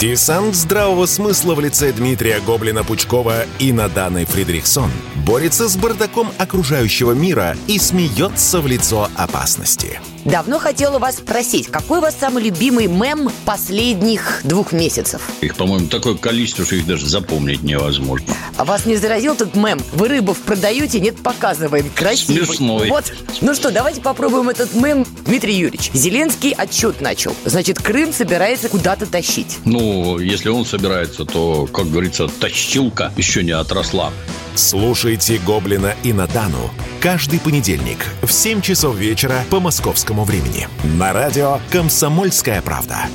Десант 0.00 0.54
здравого 0.54 1.04
смысла 1.04 1.54
в 1.54 1.60
лице 1.60 1.92
Дмитрия 1.92 2.40
Гоблина-Пучкова 2.40 3.44
и 3.58 3.70
Наданы 3.70 4.24
Фридрихсон 4.24 4.90
борется 5.26 5.68
с 5.68 5.76
бардаком 5.76 6.32
окружающего 6.38 7.12
мира 7.12 7.54
и 7.66 7.78
смеется 7.78 8.62
в 8.62 8.66
лицо 8.66 9.10
опасности. 9.14 10.00
Давно 10.24 10.60
хотела 10.60 10.98
вас 10.98 11.16
спросить, 11.16 11.66
какой 11.66 11.98
у 11.98 12.00
вас 12.00 12.16
самый 12.18 12.44
любимый 12.44 12.86
мем 12.86 13.28
последних 13.44 14.40
двух 14.44 14.72
месяцев? 14.72 15.20
Их, 15.40 15.56
по-моему, 15.56 15.88
такое 15.88 16.14
количество, 16.14 16.64
что 16.64 16.76
их 16.76 16.86
даже 16.86 17.08
запомнить 17.08 17.62
невозможно. 17.62 18.32
А 18.56 18.64
вас 18.64 18.86
не 18.86 18.96
заразил 18.96 19.34
этот 19.34 19.56
мем? 19.56 19.80
Вы 19.92 20.08
рыбов 20.08 20.38
продаете, 20.38 21.00
нет, 21.00 21.20
показываем. 21.20 21.90
Красивый. 21.94 22.46
Смешной. 22.46 22.88
Вот. 22.88 23.12
Ну 23.40 23.54
что, 23.54 23.72
давайте 23.72 24.00
попробуем 24.00 24.48
этот 24.48 24.74
мем. 24.74 25.04
Дмитрий 25.26 25.54
Юрьевич, 25.54 25.90
Зеленский 25.92 26.52
отчет 26.52 27.00
начал. 27.02 27.34
Значит, 27.44 27.78
Крым 27.82 28.12
собирается 28.12 28.70
куда-то 28.70 29.04
тащить. 29.04 29.58
Ну, 29.66 30.18
если 30.18 30.48
он 30.48 30.64
собирается, 30.64 31.26
то, 31.26 31.66
как 31.66 31.90
говорится, 31.90 32.28
тащилка 32.28 33.12
еще 33.16 33.42
не 33.42 33.52
отросла. 33.52 34.10
Слушайте 34.54 35.38
«Гоблина» 35.44 35.94
и 36.02 36.12
«Натану» 36.12 36.70
каждый 37.00 37.40
понедельник 37.40 37.98
в 38.22 38.30
7 38.30 38.60
часов 38.60 38.96
вечера 38.96 39.44
по 39.50 39.60
московскому 39.60 40.24
времени 40.24 40.68
на 40.84 41.12
радио 41.12 41.58
«Комсомольская 41.70 42.62
правда». 42.62 43.08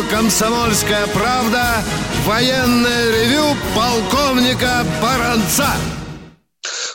Радио 0.00 0.10
«Комсомольская 0.10 1.06
правда» 1.08 1.82
военное 2.24 3.10
ревю 3.10 3.56
полковника 3.74 4.84
Баранца 5.02 5.68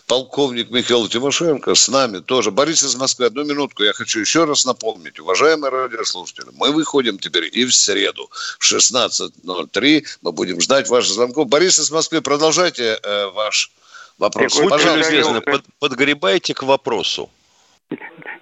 полковник 0.07 0.69
Михаил 0.69 1.07
Тимошенко 1.07 1.73
с 1.73 1.89
нами 1.89 2.19
тоже. 2.19 2.51
Борис 2.51 2.83
из 2.83 2.95
Москвы, 2.95 3.25
одну 3.25 3.43
минутку. 3.43 3.83
Я 3.83 3.91
хочу 3.93 4.19
еще 4.19 4.43
раз 4.43 4.63
напомнить, 4.63 5.19
уважаемые 5.19 5.71
радиослушатели, 5.71 6.45
мы 6.53 6.71
выходим 6.71 7.17
теперь 7.17 7.49
и 7.51 7.65
в 7.65 7.73
среду 7.73 8.29
в 8.59 8.71
16.03. 8.71 10.05
Мы 10.21 10.31
будем 10.31 10.61
ждать 10.61 10.89
ваших 10.89 11.13
звонков. 11.13 11.47
Борис 11.47 11.79
из 11.79 11.89
Москвы, 11.89 12.21
продолжайте 12.21 12.99
э, 13.01 13.25
ваш 13.33 13.71
вопрос. 14.19 14.53
Пожалуйста. 14.69 15.41
под, 15.41 15.63
подгребайте 15.79 16.53
к 16.53 16.61
вопросу. 16.61 17.31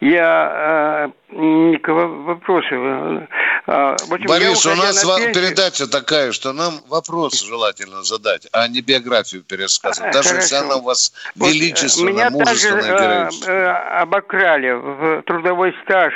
Я 0.02 1.12
э, 1.30 1.36
не 1.36 1.78
к 1.78 1.88
вопросу. 1.90 2.76
Э, 2.76 3.96
общем, 4.12 4.28
Борис, 4.28 4.66
у 4.66 4.76
нас 4.76 5.04
на 5.04 5.34
передача 5.34 5.88
такая, 5.88 6.32
что 6.32 6.54
нам 6.54 6.82
вопрос 6.88 7.42
желательно 7.48 8.04
задать, 8.04 8.48
а 8.52 8.68
не 8.68 8.82
биографию 8.82 9.44
пересказывать. 9.44 10.14
Даже 10.14 10.30
Хорошо. 10.30 10.42
если 10.42 10.56
она 10.56 10.76
у 10.78 10.84
вас 10.84 11.14
величественная, 11.36 12.14
Меня 12.14 12.30
мужественная, 12.30 12.98
также 12.98 13.52
э, 13.52 13.68
обокрали 14.02 14.72
в 14.72 15.24
трудовой 15.24 15.74
стаж. 15.84 16.14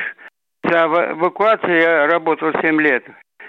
За 0.63 0.85
эвакуацию 0.85 1.79
я 1.79 2.07
работал 2.07 2.51
7 2.61 2.81
лет. 2.81 3.03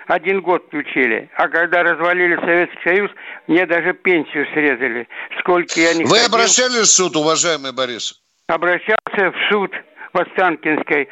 Один 0.06 0.40
год 0.40 0.64
включили. 0.68 1.28
А 1.36 1.48
когда 1.48 1.82
развалили 1.82 2.36
Советский 2.36 2.82
Союз, 2.82 3.10
мне 3.46 3.66
даже 3.66 3.92
пенсию 3.92 4.46
срезали. 4.54 5.06
Сколько 5.40 5.78
я 5.78 5.92
не 5.94 6.04
Вы 6.04 6.18
ходил... 6.18 6.34
обращались 6.34 6.88
в 6.88 6.92
суд, 6.92 7.16
уважаемый 7.16 7.72
Борис? 7.72 8.18
Обращался 8.46 8.96
в 9.16 9.34
суд 9.50 9.70
в 10.12 10.18
Останкинской. 10.18 11.08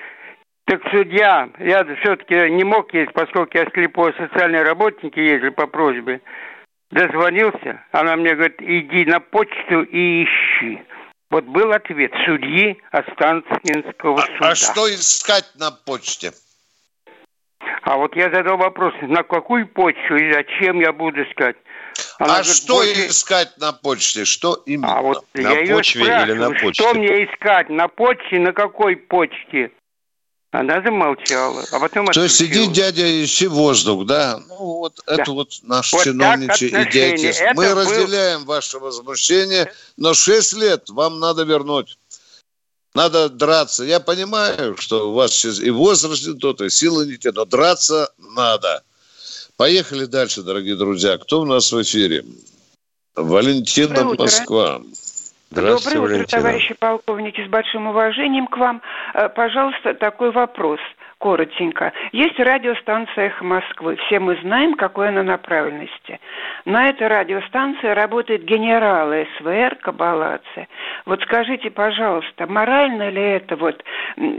Так 0.66 0.82
судья, 0.90 1.48
я 1.58 1.84
все-таки 2.02 2.50
не 2.50 2.64
мог 2.64 2.92
ездить, 2.92 3.14
поскольку 3.14 3.56
я 3.56 3.66
слепой 3.72 4.12
социальный 4.14 4.62
работник 4.62 5.16
ездил 5.16 5.52
по 5.52 5.66
просьбе. 5.66 6.20
Дозвонился, 6.90 7.84
она 7.92 8.16
мне 8.16 8.34
говорит, 8.34 8.60
иди 8.60 9.04
на 9.04 9.20
почту 9.20 9.82
и 9.82 10.24
ищи. 10.24 10.82
Вот 11.30 11.44
был 11.44 11.72
ответ 11.72 12.12
судьи 12.24 12.80
Останкинского 12.90 14.22
а, 14.22 14.26
суда. 14.26 14.50
А 14.50 14.54
что 14.54 14.88
искать 14.88 15.52
на 15.58 15.70
почте? 15.70 16.30
А 17.82 17.96
вот 17.96 18.14
я 18.16 18.30
задал 18.30 18.56
вопрос, 18.56 18.94
на 19.02 19.22
какую 19.22 19.66
почту 19.68 20.16
и 20.16 20.32
зачем 20.32 20.80
я 20.80 20.92
буду 20.92 21.22
искать? 21.22 21.56
Она 22.18 22.36
а 22.36 22.36
говорит, 22.38 22.56
что 22.56 22.74
больше... 22.76 23.06
искать 23.08 23.58
на 23.58 23.72
почте? 23.72 24.24
Что 24.24 24.54
именно? 24.66 24.98
А 24.98 25.02
вот 25.02 25.24
на 25.34 25.52
я 25.52 25.74
почве 25.74 26.02
или 26.02 26.32
на 26.32 26.50
почте? 26.50 26.82
Что 26.82 26.94
мне 26.94 27.24
искать? 27.24 27.68
На 27.68 27.88
почте? 27.88 28.38
На 28.38 28.52
какой 28.52 28.96
почте? 28.96 29.70
Она 30.52 30.80
замолчала, 30.80 31.64
а 31.70 31.80
потом 31.80 32.06
То 32.06 32.22
есть 32.22 32.36
сиди, 32.36 32.66
дядя, 32.68 33.24
ищи 33.24 33.46
воздух, 33.46 34.06
да? 34.06 34.40
Ну, 34.48 34.56
вот 34.56 35.00
да. 35.06 35.14
это 35.14 35.32
вот 35.32 35.50
наш 35.62 35.92
вот 35.92 36.04
чиновничий 36.04 36.68
идиотизм. 36.68 37.44
Мы 37.54 37.66
был... 37.66 37.74
разделяем 37.74 38.44
ваше 38.46 38.78
возмущение, 38.78 39.70
но 39.98 40.14
6 40.14 40.54
лет 40.54 40.88
вам 40.88 41.20
надо 41.20 41.42
вернуть. 41.42 41.98
Надо 42.94 43.28
драться. 43.28 43.84
Я 43.84 44.00
понимаю, 44.00 44.78
что 44.78 45.10
у 45.10 45.12
вас 45.12 45.34
сейчас 45.34 45.60
и 45.60 45.68
возраст 45.68 46.26
не 46.26 46.38
тот, 46.38 46.62
и 46.62 46.70
силы 46.70 47.06
не 47.06 47.18
те, 47.18 47.32
но 47.32 47.44
драться 47.44 48.10
надо. 48.16 48.82
Поехали 49.56 50.04
дальше, 50.04 50.42
дорогие 50.42 50.76
друзья. 50.76 51.16
Кто 51.16 51.40
у 51.40 51.44
нас 51.46 51.72
в 51.72 51.80
эфире? 51.82 52.24
Валентина 53.14 54.04
Москва. 54.04 54.82
Доброе 55.50 56.00
утро, 56.00 56.24
товарищи 56.26 56.74
полковники. 56.74 57.42
С 57.46 57.48
большим 57.48 57.86
уважением 57.86 58.48
к 58.48 58.56
вам. 58.58 58.82
Э, 59.14 59.28
пожалуйста, 59.30 59.94
такой 59.94 60.30
вопрос 60.32 60.80
коротенько. 61.18 61.92
Есть 62.12 62.38
радиостанция 62.38 63.26
«Эхо 63.26 63.44
Москвы». 63.44 63.96
Все 64.06 64.20
мы 64.20 64.36
знаем, 64.42 64.74
какой 64.74 65.08
она 65.08 65.22
направленности. 65.22 66.20
На 66.64 66.88
этой 66.88 67.08
радиостанции 67.08 67.88
работает 67.88 68.44
генерал 68.44 69.12
СВР 69.38 69.76
Кабаладзе. 69.76 70.68
Вот 71.06 71.22
скажите, 71.22 71.70
пожалуйста, 71.70 72.46
морально 72.46 73.08
ли 73.08 73.22
это 73.22 73.56
вот 73.56 73.82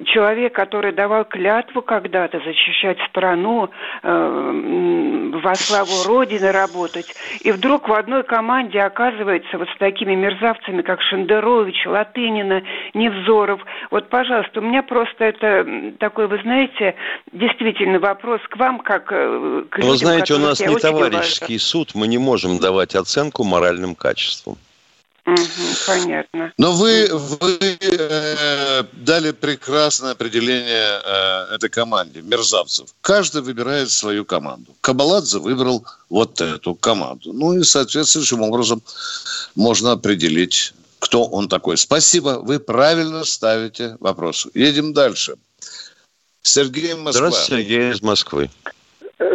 человек, 0.06 0.54
который 0.54 0.92
давал 0.92 1.26
клятву 1.26 1.82
когда-то 1.82 2.40
защищать 2.40 3.00
страну, 3.10 3.70
э, 4.04 5.32
во 5.44 5.56
славу 5.56 6.04
Родины 6.08 6.52
работать, 6.52 7.14
и 7.42 7.52
вдруг 7.52 7.88
в 7.88 7.94
одной 7.94 8.24
команде 8.24 8.82
оказывается 8.82 9.58
вот 9.58 9.70
с 9.70 9.78
такими 9.78 10.16
мерзавцами, 10.16 10.82
как 10.82 11.02
Шендерович, 11.02 11.86
Латынина, 11.86 12.64
Невзоров. 12.94 13.62
Вот, 13.92 14.10
пожалуйста, 14.10 14.60
у 14.60 14.64
меня 14.64 14.84
просто 14.84 15.26
это 15.26 15.94
такой, 16.00 16.28
вы 16.28 16.40
знаете, 16.40 16.68
знаете, 16.78 16.98
действительно 17.32 18.00
вопрос 18.00 18.42
к 18.50 18.58
вам, 18.58 18.80
как 18.80 19.12
э, 19.12 19.64
к 19.70 19.78
людям, 19.78 19.92
Вы 19.92 19.98
знаете, 19.98 20.34
у 20.34 20.40
нас 20.40 20.60
не 20.60 20.76
товарищеский 20.76 21.56
уважаю. 21.56 21.60
суд, 21.60 21.96
мы 21.96 22.08
не 22.08 22.18
можем 22.18 22.60
давать 22.60 22.96
оценку 22.96 23.44
моральным 23.44 23.96
качествам. 23.96 24.58
понятно. 25.86 26.54
Но 26.58 26.72
вы, 26.72 27.10
вы 27.12 27.58
э, 27.62 28.84
дали 28.94 29.32
прекрасное 29.32 30.12
определение 30.12 31.02
э, 31.04 31.56
этой 31.56 31.70
команде, 31.70 32.22
мерзавцев. 32.22 32.90
Каждый 33.02 33.42
выбирает 33.42 33.92
свою 33.92 34.24
команду. 34.26 34.74
Кабаладзе 34.82 35.40
выбрал 35.40 35.86
вот 36.10 36.40
эту 36.40 36.76
команду. 36.76 37.34
Ну 37.34 37.54
и 37.54 37.64
соответствующим 37.64 38.42
образом 38.42 38.82
можно 39.56 39.92
определить, 39.92 40.74
кто 41.00 41.26
он 41.26 41.50
такой. 41.50 41.78
Спасибо, 41.78 42.40
вы 42.42 42.60
правильно 42.60 43.26
ставите 43.26 43.98
вопрос. 44.00 44.48
Едем 44.54 44.94
дальше. 44.94 45.36
Сергей 46.48 46.94
Москва. 46.96 47.12
Здравствуйте, 47.12 47.64
Сергей 47.64 47.92
из 47.92 48.02
Москвы. 48.02 48.50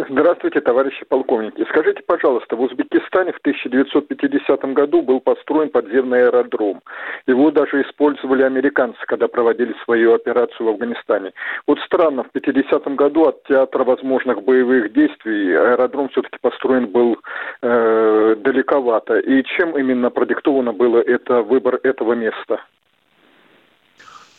Здравствуйте, 0.09 0.61
товарищи 0.61 1.03
полковники. 1.09 1.65
Скажите, 1.69 2.01
пожалуйста, 2.05 2.55
в 2.55 2.61
Узбекистане 2.61 3.33
в 3.33 3.37
1950 3.37 4.73
году 4.73 5.01
был 5.01 5.19
построен 5.19 5.69
подземный 5.69 6.25
аэродром. 6.27 6.81
Его 7.27 7.51
даже 7.51 7.81
использовали 7.81 8.43
американцы, 8.43 8.99
когда 9.05 9.27
проводили 9.27 9.75
свою 9.83 10.13
операцию 10.13 10.67
в 10.67 10.69
Афганистане. 10.69 11.33
Вот 11.67 11.79
странно, 11.79 12.23
в 12.23 12.31
50 12.31 12.95
году 12.95 13.25
от 13.25 13.43
театра 13.43 13.83
возможных 13.83 14.41
боевых 14.43 14.93
действий 14.93 15.53
аэродром 15.53 16.07
все-таки 16.09 16.37
построен 16.41 16.87
был 16.87 17.17
э, 17.61 18.35
далековато. 18.39 19.19
И 19.19 19.43
чем 19.43 19.77
именно 19.77 20.09
продиктовано 20.09 20.71
было 20.71 20.99
это 20.99 21.41
выбор 21.41 21.79
этого 21.83 22.13
места? 22.13 22.61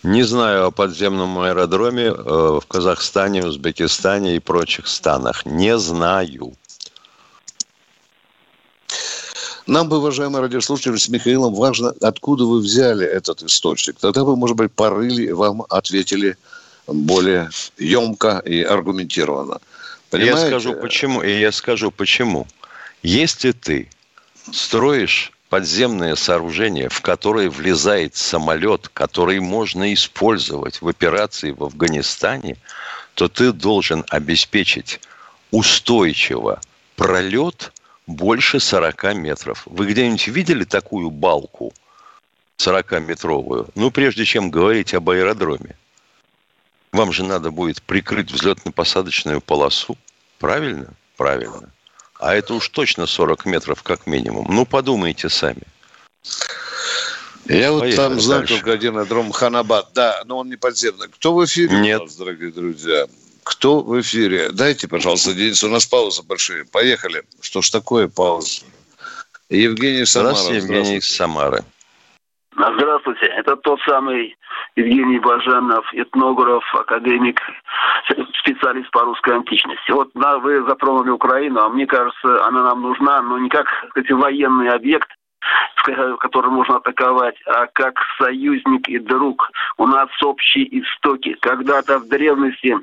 Не 0.05 0.23
знаю 0.23 0.67
о 0.67 0.71
подземном 0.71 1.39
аэродроме 1.39 2.05
э, 2.05 2.13
в 2.13 2.65
Казахстане, 2.69 3.43
Узбекистане 3.47 4.37
и 4.37 4.39
прочих 4.39 4.87
странах. 4.87 5.47
Не 5.47 5.79
знаю. 5.79 6.53
Нам 9.67 9.89
бы, 9.89 9.97
уважаемые 9.97 10.43
радиослушатели, 10.43 10.97
с 10.97 11.09
Михаилом 11.09 11.55
важно, 11.55 11.95
откуда 12.03 12.45
вы 12.45 12.61
взяли 12.61 13.07
этот 13.07 13.43
источник. 13.45 13.97
Тогда 13.99 14.25
вы, 14.25 14.37
может 14.37 14.59
быть, 14.59 14.73
порыли, 14.73 15.31
вам 15.31 15.65
ответили 15.71 16.37
более 16.87 17.49
емко 17.79 18.43
и 18.45 18.63
аргументированно. 18.63 19.59
Понимаете? 20.11 20.41
Я 20.41 20.47
скажу 20.49 20.75
почему. 20.75 21.23
И 21.23 21.41
я 21.41 21.51
скажу 21.51 21.91
почему. 21.91 22.47
Если 23.03 23.53
ты 23.53 23.89
строишь 24.53 25.33
подземное 25.55 26.17
сооружение, 26.17 26.89
в 26.89 27.01
которое 27.01 27.49
влезает 27.49 28.17
самолет, 28.17 28.89
который 28.89 29.39
можно 29.39 29.95
использовать 29.95 30.83
в 30.83 30.89
операции 30.89 31.53
в 31.53 31.63
Афганистане, 31.63 32.57
то 33.15 33.29
ты 33.29 33.53
должен 33.53 34.05
обеспечить 34.09 34.99
устойчиво 35.53 36.61
пролет 36.97 37.73
больше 38.09 38.59
40 38.59 39.15
метров. 39.15 39.63
Вы 39.67 39.87
где-нибудь 39.87 40.27
видели 40.27 40.65
такую 40.65 41.11
балку 41.11 41.73
40-метровую? 42.59 43.69
Ну, 43.77 43.93
прежде 43.93 44.25
чем 44.25 44.51
говорить 44.51 44.93
об 44.93 45.09
аэродроме. 45.09 45.77
Вам 46.91 47.13
же 47.13 47.23
надо 47.23 47.53
будет 47.53 47.81
прикрыть 47.81 48.33
взлетно-посадочную 48.33 49.41
полосу. 49.41 49.97
Правильно? 50.41 50.95
Правильно. 51.17 51.71
А 52.25 52.35
это 52.35 52.55
уж 52.55 52.71
точно 52.71 53.05
40 53.05 53.45
метров 53.45 53.83
как 53.83 54.07
минимум. 54.07 54.47
Ну, 54.49 54.65
подумайте 54.65 55.29
сами. 55.29 55.61
Я 57.45 57.71
вот 57.71 57.95
там 57.95 58.19
знаю 58.19 58.47
только 58.47 58.73
один 58.73 58.97
аэродром 58.97 59.31
Ханабад. 59.31 59.91
Да, 59.93 60.23
но 60.25 60.39
он 60.39 60.49
не 60.49 60.57
подземный. 60.57 61.09
Кто 61.09 61.35
в 61.35 61.45
эфире 61.45 61.77
Нет. 61.81 62.01
у 62.01 62.05
нас, 62.05 62.17
дорогие 62.17 62.51
друзья? 62.51 63.07
Кто 63.43 63.83
в 63.83 64.01
эфире? 64.01 64.49
Дайте, 64.53 64.89
пожалуйста, 64.89 65.35
Денис, 65.35 65.63
у 65.65 65.69
нас 65.69 65.85
пауза 65.85 66.23
большая. 66.23 66.65
Поехали. 66.65 67.25
Что 67.43 67.61
ж 67.61 67.69
такое 67.69 68.09
пауза? 68.09 68.63
Евгений 69.51 70.07
Самара. 70.07 70.35
Здравствуйте, 70.35 70.67
Евгений 70.67 71.01
Самары. 71.03 71.63
Здравствуйте. 72.57 73.27
Это 73.27 73.57
тот 73.57 73.81
самый 73.81 74.37
Евгений 74.77 75.19
Бажанов, 75.19 75.87
этнограф, 75.93 76.65
академик, 76.75 77.41
специалист 78.41 78.91
по 78.93 79.01
русской 79.01 79.35
античности. 79.35 79.91
Вот 79.91 80.11
да, 80.15 80.39
вы 80.39 80.63
затронули 80.65 81.11
Украину, 81.11 81.61
а 81.61 81.69
мне 81.69 81.87
кажется, 81.87 82.47
она 82.47 82.63
нам 82.63 82.83
нужна, 82.83 83.23
но 83.23 83.39
не 83.39 83.49
как 83.49 83.67
кстати, 83.89 84.13
военный 84.13 84.69
объект, 84.69 85.09
который 86.19 86.51
можно 86.51 86.77
атаковать, 86.77 87.37
а 87.47 87.67
как 87.73 87.95
союзник 88.19 88.89
и 88.89 88.99
друг. 88.99 89.51
У 89.77 89.87
нас 89.87 90.09
общие 90.23 90.67
истоки. 90.81 91.37
Когда-то 91.41 91.99
в 91.99 92.09
древности 92.09 92.77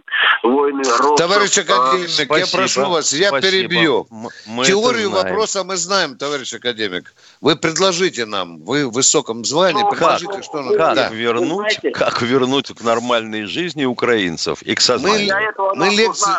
войны 0.43 0.83
ростов... 0.83 1.17
Товарищ 1.17 1.57
академик, 1.57 2.09
спасибо, 2.09 2.37
я 2.37 2.45
прошу 2.51 2.89
вас, 2.89 3.13
я 3.13 3.29
спасибо. 3.29 3.51
перебью. 3.51 4.07
Мы 4.45 4.65
Теорию 4.65 5.09
вопроса 5.09 5.63
мы 5.63 5.77
знаем, 5.77 6.17
товарищ 6.17 6.53
академик. 6.53 7.13
Вы 7.41 7.55
предложите 7.55 8.25
нам, 8.25 8.63
вы 8.63 8.87
в 8.87 8.91
высоком 8.91 9.45
звании, 9.45 9.81
ну, 9.81 9.89
предложите, 9.89 10.33
как, 10.33 10.43
что... 10.43 10.77
Как, 10.77 10.95
да. 10.95 11.09
вернуть, 11.09 11.79
как 11.93 12.21
вернуть 12.21 12.73
к 12.73 12.81
нормальной 12.83 13.45
жизни 13.45 13.85
украинцев 13.85 14.61
и 14.61 14.75
к 14.75 14.81
сознанию? 14.81 15.33
Мы, 15.57 15.75
мы 15.75 15.89
лекции... 15.89 16.31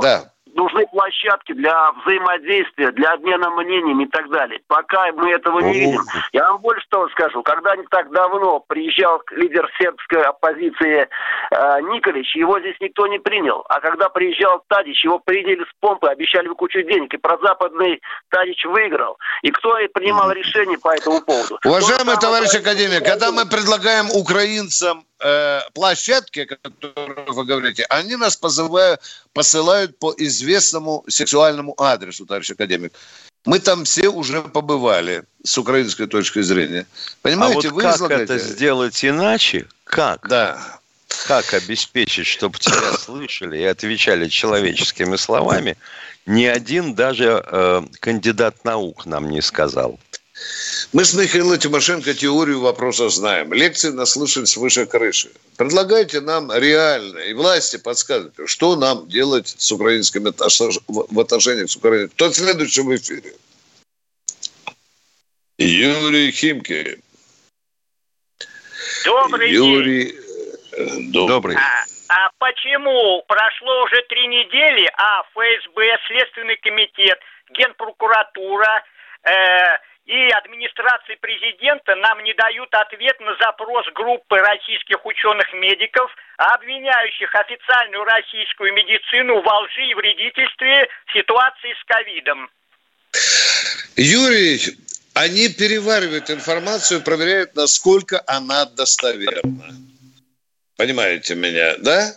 Да 0.00 0.33
нужны 0.54 0.86
площадки 0.86 1.52
для 1.52 1.92
взаимодействия, 1.92 2.92
для 2.92 3.12
обмена 3.12 3.50
мнениями 3.50 4.04
и 4.04 4.08
так 4.08 4.30
далее. 4.30 4.60
Пока 4.66 5.12
мы 5.12 5.30
этого 5.30 5.60
не 5.60 5.74
видим. 5.74 6.02
Я 6.32 6.50
вам 6.50 6.60
больше 6.60 6.86
того 6.88 7.08
скажу. 7.10 7.42
Когда 7.42 7.76
не 7.76 7.84
так 7.90 8.10
давно 8.10 8.60
приезжал 8.60 9.22
лидер 9.32 9.68
сербской 9.78 10.22
оппозиции 10.22 11.08
э, 11.50 11.80
Николич, 11.92 12.34
его 12.36 12.58
здесь 12.60 12.76
никто 12.80 13.06
не 13.06 13.18
принял. 13.18 13.64
А 13.68 13.80
когда 13.80 14.08
приезжал 14.08 14.62
Тадич, 14.68 15.04
его 15.04 15.18
приняли 15.18 15.62
с 15.62 15.72
помпы, 15.80 16.08
обещали 16.08 16.48
выкучить 16.48 16.86
денег. 16.86 17.12
И 17.12 17.18
прозападный 17.18 18.00
Тадич 18.30 18.64
выиграл. 18.64 19.18
И 19.42 19.50
кто 19.50 19.78
и 19.78 19.88
принимал 19.88 20.30
решение 20.30 20.78
по 20.78 20.94
этому 20.94 21.20
поводу? 21.20 21.58
Уважаемый 21.64 22.16
товарищ 22.16 22.54
академик, 22.54 23.04
когда 23.04 23.32
мы 23.32 23.46
предлагаем 23.46 24.06
украинцам 24.10 25.04
э, 25.20 25.60
площадки, 25.74 26.40
о 26.40 26.46
которых 26.46 27.28
вы 27.28 27.44
говорите, 27.44 27.86
они 27.88 28.16
нас 28.16 28.36
позывают, 28.36 29.00
посылают 29.32 29.98
по 29.98 30.14
известному 30.44 31.04
сексуальному 31.08 31.74
адресу, 31.78 32.26
товарищ 32.26 32.50
академик. 32.50 32.92
Мы 33.46 33.58
там 33.58 33.84
все 33.84 34.08
уже 34.08 34.42
побывали 34.42 35.24
с 35.42 35.58
украинской 35.58 36.06
точки 36.06 36.42
зрения. 36.42 36.86
Понимаете, 37.22 37.68
а 37.68 37.70
вот 37.70 37.72
вы 37.72 37.82
как 37.82 37.96
излагаете... 37.96 38.24
это 38.24 38.38
сделать 38.38 39.04
иначе? 39.04 39.66
Как? 39.84 40.28
Да. 40.28 40.80
Как 41.26 41.54
обеспечить, 41.54 42.26
чтобы 42.26 42.58
тебя 42.58 42.92
слышали 42.98 43.58
и 43.58 43.64
отвечали 43.64 44.28
человеческими 44.28 45.16
словами, 45.16 45.76
ни 46.26 46.44
один 46.44 46.94
даже 46.94 47.44
э, 47.46 47.82
кандидат 48.00 48.64
наук 48.64 49.06
нам 49.06 49.30
не 49.30 49.42
сказал. 49.42 49.98
Мы 50.92 51.04
с 51.04 51.14
Михаилом 51.14 51.58
Тимошенко 51.58 52.12
теорию 52.12 52.60
вопроса 52.60 53.08
знаем. 53.08 53.52
Лекции 53.52 53.90
наслышали 53.90 54.44
свыше 54.44 54.86
крыши. 54.86 55.30
Предлагайте 55.56 56.20
нам 56.20 56.52
реально, 56.52 57.18
и 57.18 57.34
власти 57.34 57.76
подсказывайте, 57.76 58.46
что 58.46 58.76
нам 58.76 59.08
делать 59.08 59.54
с 59.56 59.70
украинскими 59.70 60.32
в 60.88 61.20
отношениях 61.20 61.70
с 61.70 61.76
Украиной. 61.76 62.08
Кто 62.08 62.30
в 62.82 62.96
эфире? 62.96 63.32
Юрий 65.58 66.32
Химки. 66.32 67.00
Добрый 69.04 69.52
Юрий... 69.52 70.04
день. 70.06 70.20
Э, 70.72 70.86
добрый. 71.12 71.56
А, 71.56 71.84
а 72.08 72.30
почему 72.38 73.22
прошло 73.28 73.84
уже 73.84 74.02
три 74.08 74.26
недели, 74.26 74.90
а 74.96 75.22
ФСБ, 75.32 75.98
Следственный 76.08 76.56
комитет, 76.56 77.18
Генпрокуратура, 77.50 78.82
э, 79.22 79.78
и 80.06 80.28
администрации 80.30 81.14
президента 81.16 81.94
нам 81.96 82.22
не 82.24 82.34
дают 82.34 82.68
ответ 82.74 83.18
на 83.20 83.34
запрос 83.36 83.86
группы 83.94 84.36
российских 84.36 85.04
ученых-медиков, 85.04 86.10
обвиняющих 86.36 87.34
официальную 87.34 88.04
российскую 88.04 88.74
медицину 88.74 89.40
во 89.40 89.60
лжи 89.60 89.86
и 89.86 89.94
вредительстве 89.94 90.88
в 91.06 91.12
ситуации 91.12 91.72
с 91.72 91.84
ковидом. 91.84 92.50
Юрий, 93.96 94.60
они 95.14 95.48
переваривают 95.48 96.28
информацию, 96.30 97.02
проверяют, 97.02 97.54
насколько 97.54 98.22
она 98.26 98.66
достоверна. 98.66 99.74
Понимаете 100.76 101.34
меня, 101.34 101.76
да? 101.78 102.12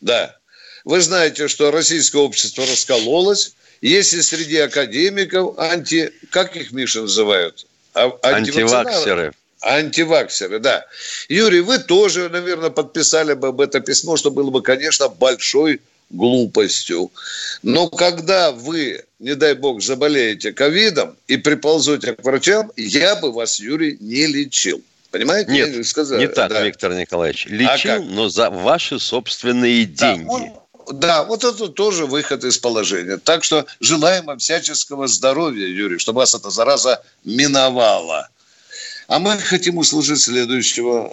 Да. 0.00 0.36
Вы 0.84 1.00
знаете, 1.00 1.48
что 1.48 1.70
российское 1.70 2.18
общество 2.18 2.64
раскололось, 2.64 3.54
если 3.80 4.20
среди 4.20 4.58
академиков 4.58 5.58
анти... 5.58 6.12
Как 6.30 6.56
их, 6.56 6.72
Миша, 6.72 7.02
называют? 7.02 7.66
А, 7.94 8.12
Антиваксеры. 8.22 9.32
Антиваксеры, 9.62 10.58
да. 10.58 10.86
Юрий, 11.28 11.60
вы 11.60 11.78
тоже, 11.78 12.28
наверное, 12.28 12.70
подписали 12.70 13.34
бы 13.34 13.48
об 13.48 13.60
это 13.60 13.80
письмо, 13.80 14.16
что 14.16 14.30
было 14.30 14.50
бы, 14.50 14.62
конечно, 14.62 15.08
большой 15.08 15.80
глупостью. 16.10 17.10
Но 17.62 17.88
когда 17.88 18.52
вы, 18.52 19.04
не 19.18 19.34
дай 19.34 19.54
бог, 19.54 19.82
заболеете 19.82 20.52
ковидом 20.52 21.16
и 21.28 21.36
приползете 21.36 22.14
к 22.14 22.24
врачам, 22.24 22.72
я 22.76 23.16
бы 23.16 23.32
вас, 23.32 23.60
Юрий, 23.60 23.96
не 24.00 24.26
лечил. 24.26 24.82
Понимаете? 25.10 25.50
Нет, 25.50 25.74
не 25.74 26.28
так, 26.28 26.50
да. 26.50 26.62
Виктор 26.64 26.94
Николаевич. 26.94 27.46
А 27.46 27.50
лечил, 27.50 27.92
а 27.92 27.98
но 27.98 28.28
за 28.28 28.48
ваши 28.50 28.98
собственные 28.98 29.84
деньги. 29.84 30.26
Да, 30.28 30.60
да, 30.92 31.24
вот 31.24 31.44
это 31.44 31.68
тоже 31.68 32.06
выход 32.06 32.44
из 32.44 32.58
положения. 32.58 33.16
Так 33.16 33.44
что 33.44 33.66
желаем 33.80 34.26
вам 34.26 34.38
всяческого 34.38 35.06
здоровья, 35.06 35.66
Юрий, 35.66 35.98
чтобы 35.98 36.18
вас 36.18 36.34
эта 36.34 36.50
зараза 36.50 37.02
миновала. 37.24 38.28
А 39.08 39.18
мы 39.18 39.38
хотим 39.38 39.78
услышать 39.78 40.20
следующего. 40.20 41.12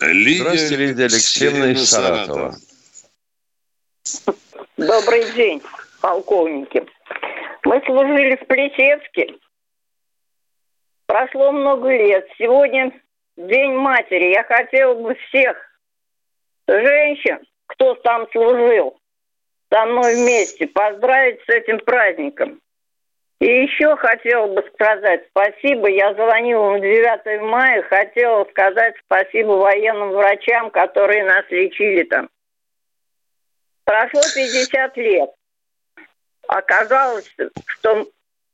Лидия 0.00 0.40
Здравствуйте, 0.40 0.76
Лидия 0.76 1.04
Алексеевна 1.04 1.70
из 1.72 1.88
Саратова. 1.88 2.56
Добрый 4.76 5.32
день, 5.32 5.62
полковники. 6.00 6.84
Мы 7.64 7.82
служили 7.86 8.36
в 8.36 8.46
Плесецке. 8.46 9.34
Прошло 11.06 11.52
много 11.52 11.88
лет. 11.88 12.26
Сегодня 12.38 12.92
День 13.36 13.72
матери. 13.72 14.32
Я 14.32 14.44
хотела 14.44 14.94
бы 14.94 15.14
всех 15.14 15.56
женщин, 16.68 17.40
кто 17.66 17.94
там 17.96 18.26
служил, 18.32 18.98
со 19.72 19.84
мной 19.86 20.14
вместе, 20.14 20.66
поздравить 20.66 21.40
с 21.44 21.48
этим 21.48 21.78
праздником. 21.80 22.60
И 23.40 23.46
еще 23.46 23.96
хотела 23.96 24.46
бы 24.46 24.64
сказать 24.72 25.26
спасибо. 25.30 25.88
Я 25.88 26.14
звонила 26.14 26.70
на 26.72 26.80
9 26.80 27.42
мая, 27.42 27.82
хотела 27.82 28.44
сказать 28.44 28.94
спасибо 29.04 29.52
военным 29.52 30.10
врачам, 30.12 30.70
которые 30.70 31.24
нас 31.24 31.44
лечили 31.50 32.04
там. 32.04 32.28
Прошло 33.84 34.22
50 34.34 34.96
лет. 34.96 35.30
Оказалось, 36.46 37.30
что 37.66 38.06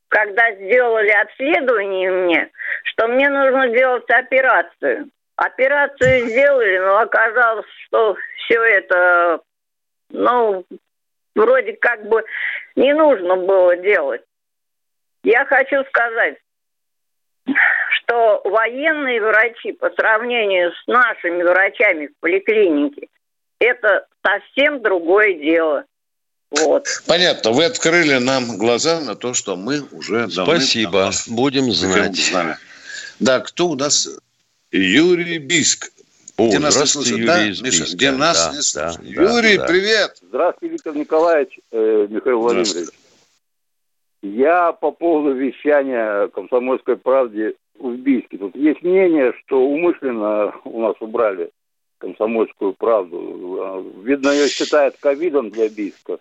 когда 0.09 0.53
сделали 0.55 1.09
обследование 1.09 2.11
мне, 2.11 2.51
что 2.83 3.07
мне 3.07 3.29
нужно 3.29 3.69
делать 3.69 4.09
операцию. 4.09 5.09
Операцию 5.41 6.29
сделали, 6.29 6.77
но 6.77 6.99
оказалось, 6.99 7.65
что 7.87 8.15
все 8.37 8.63
это, 8.63 9.39
ну, 10.09 10.63
вроде 11.33 11.73
как 11.73 12.07
бы 12.07 12.23
не 12.75 12.93
нужно 12.93 13.37
было 13.37 13.75
делать. 13.75 14.21
Я 15.23 15.43
хочу 15.45 15.83
сказать, 15.85 16.37
что 17.45 18.41
военные 18.45 19.19
врачи 19.19 19.71
по 19.71 19.89
сравнению 19.89 20.73
с 20.73 20.85
нашими 20.85 21.41
врачами 21.41 22.05
в 22.05 22.19
поликлинике, 22.19 23.07
это 23.57 24.05
совсем 24.23 24.83
другое 24.83 25.33
дело. 25.33 25.85
Вот. 26.51 26.85
Понятно. 27.07 27.49
Вы 27.49 27.65
открыли 27.65 28.19
нам 28.19 28.59
глаза 28.59 28.99
на 28.99 29.15
то, 29.15 29.33
что 29.33 29.55
мы 29.55 29.81
уже 29.91 30.29
Спасибо. 30.29 31.09
Будем 31.29 31.71
знать. 31.71 32.31
Да, 33.19 33.39
кто 33.39 33.69
у 33.69 33.75
нас? 33.75 34.07
Юрий 34.71 35.37
Биск. 35.37 35.91
О, 36.37 36.47
где 36.47 36.59
нас 36.59 36.79
не 36.79 36.85
слышат, 36.85 37.11
Юрий 37.11 37.25
да, 37.25 37.45
Миша? 37.45 37.63
Бийска. 37.63 37.95
Где 37.95 38.11
нас 38.11 38.45
да, 38.45 38.55
не 38.55 38.61
слышат. 38.61 38.99
Да, 38.99 39.23
Юрий, 39.23 39.57
да, 39.57 39.65
привет! 39.65 40.17
Здравствуйте, 40.21 40.73
Виктор 40.73 40.95
Николаевич, 40.95 41.59
э, 41.71 42.07
Михаил 42.09 42.39
Владимирович. 42.39 42.89
Я 44.21 44.71
по 44.71 44.91
поводу 44.91 45.33
вещания 45.33 46.27
«Комсомольской 46.27 46.95
правде» 46.95 47.55
в 47.77 47.95
Бийске. 47.95 48.37
Тут 48.37 48.55
есть 48.55 48.81
мнение, 48.83 49.33
что 49.43 49.61
умышленно 49.61 50.53
у 50.63 50.81
нас 50.81 50.95
убрали 50.99 51.49
«Комсомольскую 51.97 52.73
правду». 52.73 53.93
Видно, 54.03 54.29
ее 54.29 54.47
считают 54.47 54.95
ковидом 54.99 55.49
для 55.49 55.69
Бийска 55.69 56.19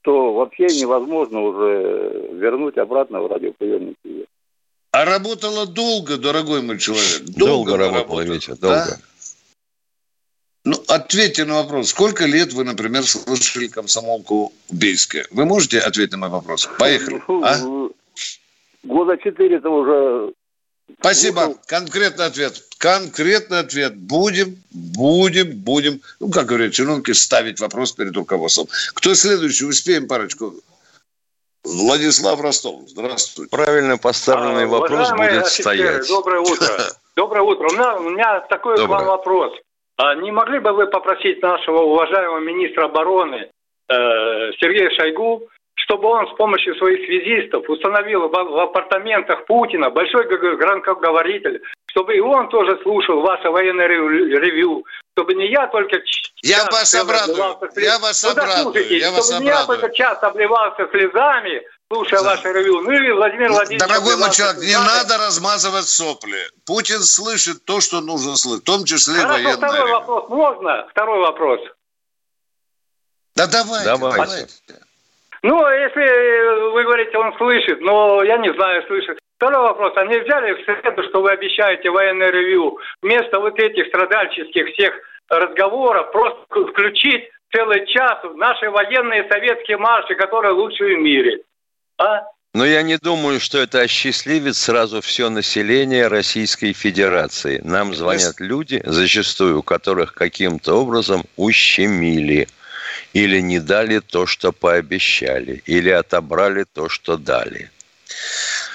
что 0.00 0.32
вообще 0.32 0.66
невозможно 0.66 1.42
уже 1.42 2.28
вернуть 2.32 2.78
обратно 2.78 3.20
в 3.20 3.26
радиоприемники. 3.26 4.26
А 4.90 5.04
работала 5.04 5.66
долго, 5.66 6.16
дорогой 6.16 6.62
мой 6.62 6.78
человек. 6.78 7.22
Долго, 7.24 7.72
долго 7.72 7.76
работала, 7.76 8.20
Митя, 8.22 8.56
долго. 8.56 8.98
Ну, 10.64 10.82
ответьте 10.88 11.44
на 11.44 11.54
вопрос. 11.54 11.90
Сколько 11.90 12.26
лет 12.26 12.52
вы, 12.52 12.64
например, 12.64 13.06
слышали 13.06 13.68
комсомолку 13.68 14.52
Бейске? 14.70 15.26
Вы 15.30 15.44
можете 15.44 15.78
ответить 15.78 16.12
на 16.12 16.18
мой 16.18 16.28
вопрос? 16.30 16.68
Поехали. 16.78 17.22
Ну, 17.28 17.42
а? 17.44 17.90
Года 18.82 19.16
четыре 19.18 19.56
это 19.56 19.68
уже 19.70 20.32
Спасибо. 21.00 21.54
Конкретный 21.66 22.26
ответ. 22.26 22.64
Конкретный 22.78 23.60
ответ. 23.60 23.96
Будем, 23.96 24.56
будем, 24.70 25.50
будем, 25.58 26.00
ну, 26.18 26.30
как 26.30 26.46
говорят 26.46 26.72
чиновники, 26.72 27.12
ставить 27.12 27.60
вопрос 27.60 27.92
перед 27.92 28.16
руководством. 28.16 28.68
Кто 28.94 29.14
следующий? 29.14 29.64
Успеем 29.64 30.08
парочку. 30.08 30.54
Владислав 31.64 32.40
Ростов. 32.40 32.88
Здравствуйте. 32.88 33.50
Правильно 33.50 33.98
поставленный 33.98 34.64
а, 34.64 34.68
вопрос 34.68 35.10
будет 35.12 35.42
офицеры, 35.42 35.44
стоять. 35.46 36.08
Доброе 36.08 36.40
утро. 36.40 36.66
Доброе 37.16 37.42
утро. 37.42 37.68
У 37.68 37.72
меня, 37.72 37.96
у 37.96 38.10
меня 38.10 38.40
такой 38.48 38.76
Доброе. 38.76 38.86
к 38.86 39.00
вам 39.00 39.06
вопрос. 39.06 39.52
А 39.96 40.14
не 40.14 40.30
могли 40.30 40.60
бы 40.60 40.72
вы 40.72 40.86
попросить 40.86 41.42
нашего 41.42 41.80
уважаемого 41.80 42.38
министра 42.38 42.84
обороны 42.84 43.50
э, 43.88 43.94
Сергея 44.60 44.90
Шойгу 44.90 45.48
чтобы 45.88 46.08
он 46.08 46.26
с 46.26 46.36
помощью 46.36 46.74
своих 46.74 47.06
связистов 47.06 47.68
установил 47.68 48.28
в 48.28 48.60
апартаментах 48.60 49.46
Путина 49.46 49.90
большой 49.90 50.26
громкоговоритель, 50.26 51.62
чтобы 51.88 52.16
и 52.16 52.20
он 52.20 52.48
тоже 52.48 52.78
слушал 52.82 53.20
ваше 53.20 53.50
военное 53.50 53.86
ревю, 53.86 54.84
чтобы 55.14 55.34
не 55.34 55.50
я 55.50 55.66
только 55.68 56.00
я 56.42 56.64
вас 56.66 56.94
обрадую, 56.94 57.58
я 57.76 57.98
вас 57.98 58.22
ну, 58.22 58.30
обрадую, 58.30 58.98
я 58.98 59.10
вас 59.10 59.26
чтобы 59.26 59.44
не 59.44 59.50
я 59.50 59.64
только 59.64 59.90
часто 59.90 60.28
обливался 60.28 60.86
слезами, 60.90 61.62
слушая 61.90 62.22
да. 62.22 62.30
ваше 62.30 62.52
ревю. 62.52 62.82
Ну 62.82 62.92
и 62.92 63.10
Владимир 63.10 63.50
Владимирович... 63.50 63.88
Дорогой 63.88 64.16
мой 64.16 64.30
человек, 64.30 64.62
не 64.62 64.76
надо 64.76 65.18
размазывать 65.18 65.88
сопли. 65.88 66.38
Путин 66.66 67.00
слышит 67.00 67.64
то, 67.64 67.80
что 67.80 68.00
нужно 68.00 68.36
слышать, 68.36 68.62
в 68.62 68.66
том 68.66 68.84
числе 68.84 69.20
Хорошо, 69.20 69.32
военное 69.32 69.56
второй 69.56 69.80
ревю. 69.80 69.92
вопрос 69.92 70.28
можно? 70.28 70.86
Второй 70.90 71.20
вопрос. 71.20 71.60
Да 73.34 73.46
давайте, 73.46 73.84
давайте. 73.84 74.24
давайте. 74.24 74.52
Ну, 75.42 75.64
а 75.64 75.74
если 75.74 76.72
вы 76.72 76.82
говорите, 76.84 77.16
он 77.16 77.36
слышит, 77.38 77.80
но 77.80 78.22
я 78.22 78.38
не 78.38 78.52
знаю, 78.52 78.84
слышит. 78.86 79.18
Второй 79.38 79.62
вопрос. 79.62 79.92
Они 79.96 80.18
взяли 80.18 80.52
в 80.52 80.64
среду, 80.64 81.02
что 81.08 81.22
вы 81.22 81.30
обещаете 81.30 81.90
военное 81.90 82.30
ревью, 82.32 82.76
вместо 83.02 83.38
вот 83.38 83.56
этих 83.60 83.86
страдальческих 83.86 84.66
всех 84.72 84.92
разговоров, 85.28 86.10
просто 86.10 86.66
включить 86.66 87.30
целый 87.54 87.86
час 87.86 88.18
в 88.24 88.36
наши 88.36 88.68
военные 88.68 89.28
советские 89.30 89.78
марши, 89.78 90.16
которые 90.16 90.54
лучшие 90.54 90.96
в 90.96 91.00
мире. 91.00 91.38
А? 91.98 92.24
Но 92.52 92.66
я 92.66 92.82
не 92.82 92.96
думаю, 92.96 93.38
что 93.38 93.58
это 93.58 93.82
осчастливит 93.82 94.56
сразу 94.56 95.00
все 95.00 95.30
население 95.30 96.08
Российской 96.08 96.72
Федерации. 96.72 97.60
Нам 97.62 97.94
звонят 97.94 98.40
люди, 98.40 98.82
зачастую 98.84 99.60
у 99.60 99.62
которых 99.62 100.14
каким-то 100.14 100.74
образом 100.74 101.22
ущемили 101.36 102.48
или 103.12 103.38
не 103.38 103.60
дали 103.60 104.00
то, 104.00 104.26
что 104.26 104.50
пообещали, 104.50 105.62
или 105.66 105.90
отобрали 105.90 106.64
то, 106.64 106.88
что 106.88 107.16
дали. 107.16 107.70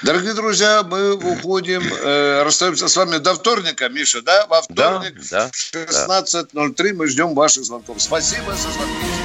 Дорогие 0.03 0.33
друзья, 0.33 0.83
мы 0.83 1.13
уходим, 1.13 1.81
э, 1.81 2.43
расстаемся 2.43 2.89
с 2.89 2.97
вами 2.97 3.17
до 3.19 3.35
вторника, 3.35 3.87
Миша, 3.87 4.21
да? 4.21 4.45
Во 4.47 4.61
вторник 4.61 5.15
да, 5.29 5.45
да, 5.45 5.49
в 5.49 5.53
16.03 5.53 6.73
да. 6.75 6.93
мы 6.93 7.07
ждем 7.07 7.33
ваших 7.33 7.63
звонков. 7.63 8.01
Спасибо 8.01 8.51
за 8.51 8.69
звонки. 8.69 9.22